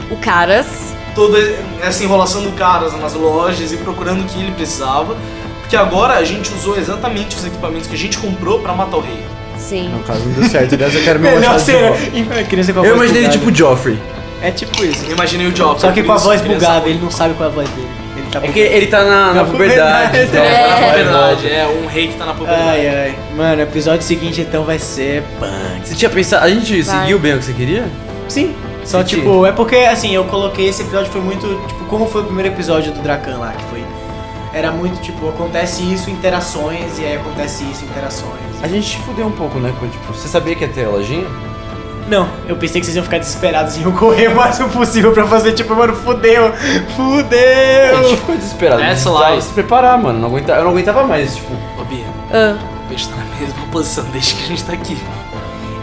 [0.09, 0.93] O Caras.
[1.15, 1.37] toda
[1.81, 5.15] essa enrolação do caras nas lojas e procurando o que ele precisava.
[5.61, 9.01] Porque agora a gente usou exatamente os equipamentos que a gente comprou pra matar o
[9.01, 9.23] rei.
[9.57, 9.89] Sim.
[9.89, 10.75] No caso, não deu certo.
[10.75, 11.87] Aliás, eu quero meu Melhor machado de cena.
[11.89, 12.39] volta.
[12.41, 13.45] Eu queria ser com a Eu voz imaginei ele bugada.
[13.51, 13.99] tipo Joffrey.
[14.41, 15.05] É tipo isso.
[15.05, 15.79] Eu imaginei o Job.
[15.79, 17.87] Só que com a voz bugada, ele não sabe qual é a voz dele.
[18.17, 20.07] Ele tá É que ele tá na, na Na puberdade.
[20.09, 20.27] puberdade.
[20.29, 21.47] então, É, vai na e verdade, volta.
[21.47, 22.67] é um rei que tá na puberdade.
[22.69, 23.15] Ai, ai.
[23.35, 25.87] Mano, o episódio seguinte então vai ser punk.
[25.87, 26.45] Você tinha pensado.
[26.45, 26.99] A gente Vai.
[26.99, 27.85] seguiu bem o que você queria?
[28.27, 28.53] Sim.
[28.83, 29.05] Só Sim.
[29.05, 32.49] tipo, é porque assim, eu coloquei esse episódio foi muito, tipo, como foi o primeiro
[32.53, 33.81] episódio do Dracan lá, que foi
[34.53, 38.52] era muito tipo, acontece isso, interações e aí acontece isso, interações.
[38.63, 39.71] A gente fudeu um pouco, né?
[39.91, 41.27] Tipo, você sabia que ia ter a lojinha?
[42.07, 45.25] Não, eu pensei que vocês iam ficar desesperados e iam correr o máximo possível pra
[45.27, 46.51] fazer tipo, mano, fudeu, A
[46.95, 48.03] fudeu.
[48.09, 48.81] gente ficou desesperado.
[48.81, 50.19] a gente Essa precisava lá- se preparar, mano.
[50.19, 51.51] Não aguenta, eu não aguentava mais, tipo.
[51.79, 52.57] Ô, Bia, Ah.
[52.85, 54.97] o peixe tá na mesma posição desde que a gente tá aqui.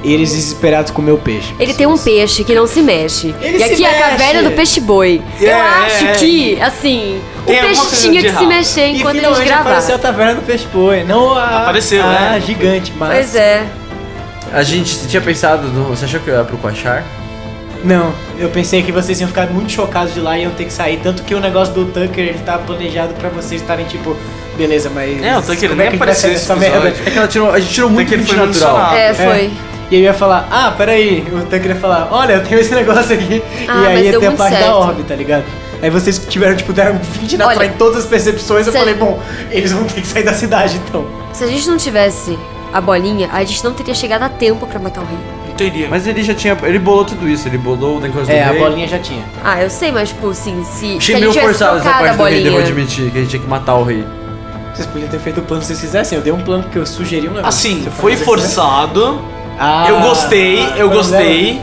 [0.02, 1.55] Eles desesperados com o meu peixe.
[1.59, 3.35] Ele tem um peixe que não se mexe.
[3.40, 5.20] Ele e se aqui é a caverna do peixe-boi.
[5.40, 6.12] Eu É, acho é, é.
[6.14, 9.68] que, assim, Tem o peixe tinha que se mexer enquanto a gente finalmente gravava.
[9.70, 12.43] apareceu a taverna do peixe boi, não a, Apareceu, a né?
[12.47, 13.66] gigante, mas Pois é.
[14.52, 15.68] A gente tinha pensado.
[15.68, 17.05] No, você achou que eu ia pro Quachar?
[17.85, 20.72] Não, eu pensei que vocês iam ficar muito chocados de lá e iam ter que
[20.72, 20.98] sair.
[21.02, 24.16] Tanto que o negócio do Tucker, ele tá planejado pra vocês estarem tipo,
[24.56, 25.22] beleza, mas.
[25.22, 26.89] É, o Tucker como nem é a apareceu esse merda?
[27.06, 28.94] É que ela tirou, a gente tirou muito que ele print foi muito natural.
[28.94, 29.51] É, foi.
[29.90, 33.12] E eu ia falar, ah, peraí, o Tucker ia falar, olha, eu tenho esse negócio
[33.14, 33.42] aqui.
[33.66, 34.72] Ah, e aí ia ter a parte da certo.
[34.74, 35.44] orbe, tá ligado?
[35.82, 38.66] Aí vocês tiveram, tipo, deram 20 natural Olha, em todas as percepções.
[38.66, 39.18] Eu falei, bom,
[39.50, 41.04] eles vão ter que sair da cidade então.
[41.32, 42.38] Se a gente não tivesse
[42.72, 45.18] a bolinha, a gente não teria chegado a tempo pra matar o rei.
[45.48, 45.88] Não teria.
[45.88, 46.56] Mas ele já tinha.
[46.64, 47.48] Ele bolou tudo isso.
[47.48, 48.60] Ele bolou o negócio É, do a rei.
[48.60, 49.24] bolinha já tinha.
[49.42, 52.24] Ah, eu sei, mas tipo, assim, se, Achei a meio forçado essa a parte do
[52.24, 54.04] rei, devo admitir, que a gente tinha que matar o rei.
[54.74, 56.16] Vocês podiam ter feito o plano se vocês quisessem.
[56.18, 57.48] Eu dei um plano que eu sugeri um negócio.
[57.48, 59.18] Assim, foi forçado.
[59.61, 61.62] Ah, eu gostei, eu foi gostei.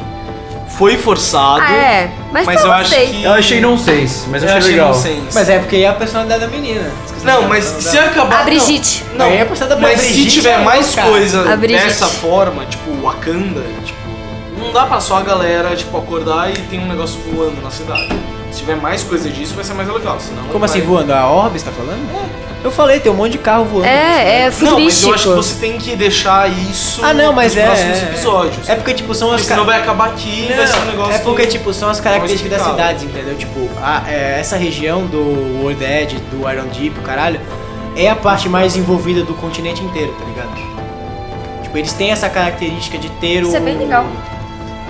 [0.78, 1.62] Foi forçado.
[1.64, 2.12] Ah, é.
[2.32, 3.08] Mas, Mas eu acho gostei.
[3.08, 3.24] que.
[3.24, 4.88] Eu achei nonsense, mas eu, achei achei legal.
[4.90, 5.22] nonsense.
[5.34, 6.92] Mas é porque é a personalidade da menina.
[7.24, 8.42] Não, da- mas se acabar.
[8.42, 9.04] A Brigitte.
[9.16, 11.08] Não, Aí é ser da mas Brigitte, se tiver é mais cara.
[11.10, 13.98] coisa A dessa forma, tipo Wakanda, tipo,
[14.60, 18.10] não dá pra só a galera, tipo, acordar e tem um negócio voando na cidade.
[18.58, 20.20] Se tiver mais coisa disso, vai ser mais legal.
[20.20, 21.14] Senão Como vai- assim voando?
[21.14, 22.00] A orbe, você tá falando?
[22.64, 23.86] Eu falei, tem um monte de carro voando.
[23.86, 25.10] É, é Não, mas futurístico.
[25.10, 27.66] eu acho que você tem que deixar isso Ah, não, mas nos é.
[27.68, 28.02] próximos é.
[28.06, 28.68] episódios.
[28.70, 31.14] É porque, tipo, são Porque as senão vai acabar aqui e vai ser um negócio.
[31.14, 33.36] É porque, tipo, são as características das cidades, entendeu?
[33.36, 37.40] Tipo, a- é, essa região do World Edge, do Iron Deep, o caralho,
[37.96, 40.50] é a parte mais envolvida do continente inteiro, tá ligado?
[41.62, 43.50] Tipo, eles têm essa característica de ter o.
[43.50, 44.04] Isso é bem legal.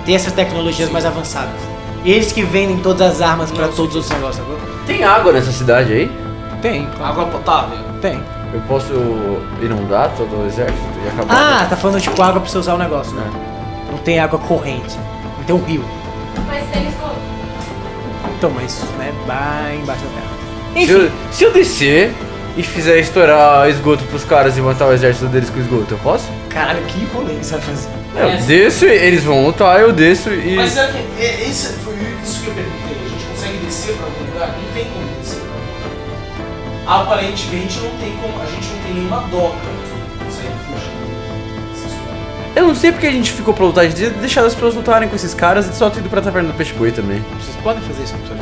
[0.06, 1.60] Ter essas tecnologias mais avançadas.
[2.10, 4.58] Eles que vendem todas as armas pra todos os negócios, sacou?
[4.86, 6.10] Tem água nessa cidade aí?
[6.62, 7.78] Tem, Água potável.
[8.00, 8.20] tem.
[8.52, 8.92] Eu posso
[9.60, 11.62] inundar todo o exército e acabar?
[11.62, 13.30] Ah, tá falando tipo água pra você usar o negócio, né?
[13.90, 14.96] Não tem água corrente.
[15.36, 15.84] Não tem um rio.
[16.46, 17.16] Mas tem esgoto.
[18.38, 20.30] Então, mas isso, né, bem embaixo da terra.
[20.72, 22.14] se, Enfim, eu, se eu descer
[22.56, 26.24] e fizer estourar esgoto pros caras e matar o exército deles com esgoto, eu posso?
[26.48, 27.88] caralho, que rolê você vai fazer?
[28.18, 28.36] Eu É.
[28.38, 30.56] desço, eles vão lutar, eu desço e.
[30.56, 32.96] Mas será que é, esse, foi isso que eu perguntei?
[33.04, 34.48] A gente consegue descer pra algum lugar?
[34.48, 37.02] Não tem como descer pra algum lugar.
[37.02, 38.42] Aparentemente não tem como.
[38.42, 40.98] A gente não tem nenhuma doca que consegue fugir.
[42.56, 44.74] Eu não sei porque a gente ficou pra lutar, a gente devia deixar as pessoas
[44.74, 47.24] lutarem com esses caras e só ter ido pra taverna do peixe boi também.
[47.40, 48.38] Vocês podem fazer isso com o vem.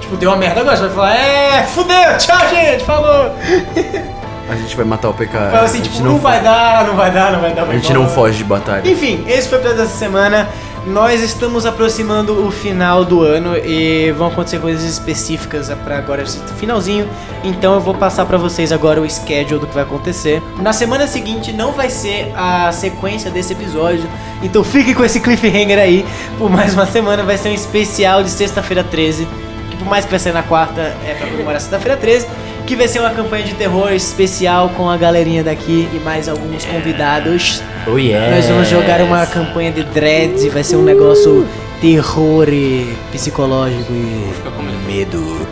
[0.00, 3.34] Tipo, deu uma merda agora, você vai falar, é, fudeu, tchau, gente, falou.
[4.48, 5.32] A gente vai matar o PK.
[5.32, 7.64] Fala assim, tipo, não, vai dar, não vai dar, não vai dar.
[7.64, 8.88] A gente não foge de batalha.
[8.88, 10.48] Enfim, esse foi o episódio dessa semana.
[10.86, 16.38] Nós estamos aproximando o final do ano e vão acontecer coisas específicas pra agora esse
[16.58, 17.08] finalzinho.
[17.42, 20.40] Então eu vou passar pra vocês agora o schedule do que vai acontecer.
[20.60, 24.08] Na semana seguinte não vai ser a sequência desse episódio,
[24.44, 26.06] então fique com esse cliffhanger aí
[26.38, 27.24] por mais uma semana.
[27.24, 29.26] Vai ser um especial de sexta-feira 13,
[29.76, 32.26] que por mais que vai sair na quarta, é pra comemorar sexta-feira 13.
[32.66, 36.64] Que vai ser uma campanha de terror especial com a galerinha daqui e mais alguns
[36.64, 37.62] convidados.
[37.86, 38.34] Oh yeah.
[38.34, 41.46] Nós vamos jogar uma campanha de dreads e vai ser um negócio
[41.80, 44.80] terror e psicológico e Fica com medo.
[44.86, 45.48] medo.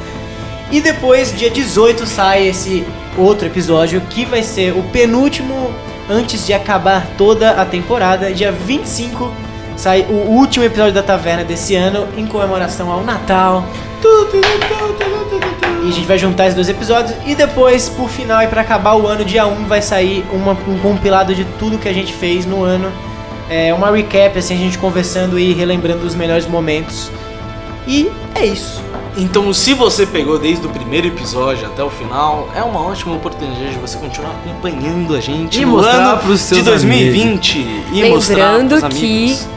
[0.72, 2.84] E depois, dia 18, sai esse
[3.16, 5.72] outro episódio que vai ser o penúltimo
[6.10, 8.32] antes de acabar toda a temporada.
[8.32, 9.32] Dia 25
[9.76, 13.64] sai o último episódio da Taverna desse ano em comemoração ao Natal.
[15.82, 18.94] E a gente vai juntar esses dois episódios e depois, por final e pra acabar
[18.94, 22.46] o ano, dia 1 vai sair uma- um compilado de tudo que a gente fez
[22.46, 22.90] no ano.
[23.51, 27.10] É uma recap, assim, a gente conversando e relembrando os melhores momentos.
[27.86, 28.82] E é isso.
[29.16, 33.70] Então, se você pegou desde o primeiro episódio até o final, é uma ótima oportunidade
[33.72, 37.59] de você continuar acompanhando a gente E no mostrar ano pros seus de 2020
[37.92, 39.48] e mostrar Lembrando pros que, amigos.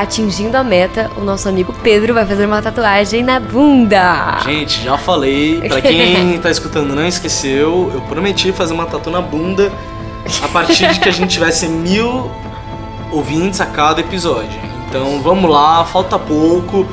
[0.00, 4.38] Atingindo a meta, o nosso amigo Pedro vai fazer uma tatuagem na bunda.
[4.44, 9.20] Gente, já falei, pra quem tá escutando não esqueceu, eu prometi fazer uma tatu na
[9.20, 9.70] bunda
[10.42, 12.30] a partir de que a gente tivesse mil
[13.10, 14.60] ouvintes a cada episódio.
[14.88, 16.86] Então vamos lá, falta pouco,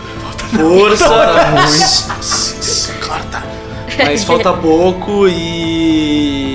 [0.55, 1.07] força.
[3.05, 3.43] Corta.
[3.97, 6.46] Mas falta pouco e.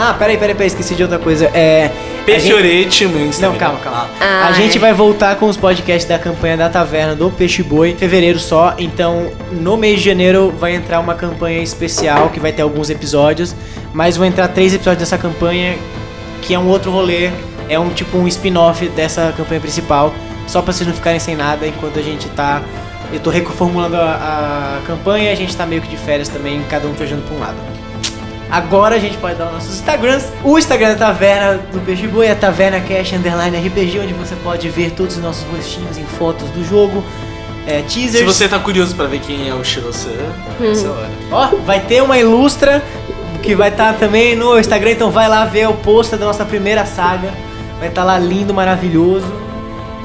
[0.00, 1.46] Ah, peraí, peraí, peraí, esqueci de outra coisa.
[1.46, 1.90] É.
[2.28, 3.52] a gente- meu Instagram.
[3.52, 4.08] Não, calma, calma.
[4.20, 4.80] Ah, a gente é.
[4.80, 8.74] vai voltar com os podcasts da campanha da Taverna do Peixe Boi, em fevereiro só.
[8.78, 13.56] Então, no mês de janeiro vai entrar uma campanha especial que vai ter alguns episódios,
[13.92, 15.76] mas vão entrar três episódios dessa campanha,
[16.42, 17.30] que é um outro rolê,
[17.68, 20.14] é um tipo um spin-off dessa campanha principal,
[20.46, 22.62] só pra vocês não ficarem sem nada enquanto a gente tá.
[23.12, 26.86] Eu tô reformulando a, a campanha, a gente tá meio que de férias também, cada
[26.86, 27.56] um viajando pra um lado.
[28.50, 30.26] Agora a gente pode dar os nossos Instagrams.
[30.42, 34.68] O Instagram da Taverna do Peixe Boi é Taverna Cash Underline RPG, onde você pode
[34.70, 37.04] ver todos os nossos rostinhos em fotos do jogo,
[37.66, 38.18] é, teasers.
[38.18, 40.08] Se você tá curioso pra ver quem é o Shirose,
[40.60, 41.10] essa é hora.
[41.30, 42.82] Ó, vai ter uma ilustra
[43.42, 46.86] que vai estar também no Instagram, então vai lá ver o pôster da nossa primeira
[46.86, 47.32] saga.
[47.78, 49.30] Vai estar lá lindo, maravilhoso.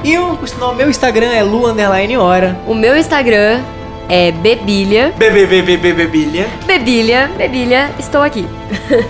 [0.04, 2.58] E o, o meu Instagram é Lu Underline Hora.
[2.68, 3.62] O meu Instagram
[4.10, 5.14] é Bebilha.
[5.18, 6.48] BBBBBBilha.
[6.66, 8.46] Bebilha, Bebilha, estou aqui.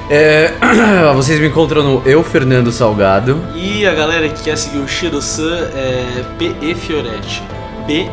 [0.10, 0.52] É,
[1.16, 3.42] vocês me encontram no Eu Fernando Salgado.
[3.56, 7.42] E a galera que quer seguir o Shiro-san é PE Fioretti.
[7.88, 8.08] B.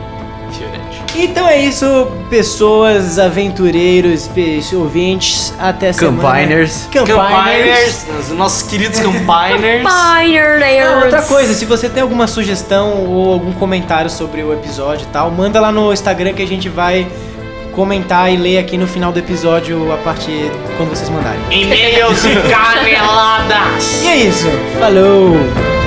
[1.15, 6.23] Então é isso, pessoas, aventureiros, peixe, ouvintes, até semana.
[6.23, 6.89] Campiners.
[6.93, 7.19] Campiners.
[7.19, 9.85] Campiners, os nossos queridos Campiners.
[9.87, 10.21] Ah,
[11.05, 15.31] outra coisa, se você tem alguma sugestão ou algum comentário sobre o episódio e tal,
[15.31, 17.07] manda lá no Instagram que a gente vai
[17.73, 21.41] comentar e ler aqui no final do episódio a partir de quando vocês mandarem.
[21.51, 24.03] E-mails e caneladas.
[24.03, 24.47] E é isso.
[24.79, 25.80] Falou!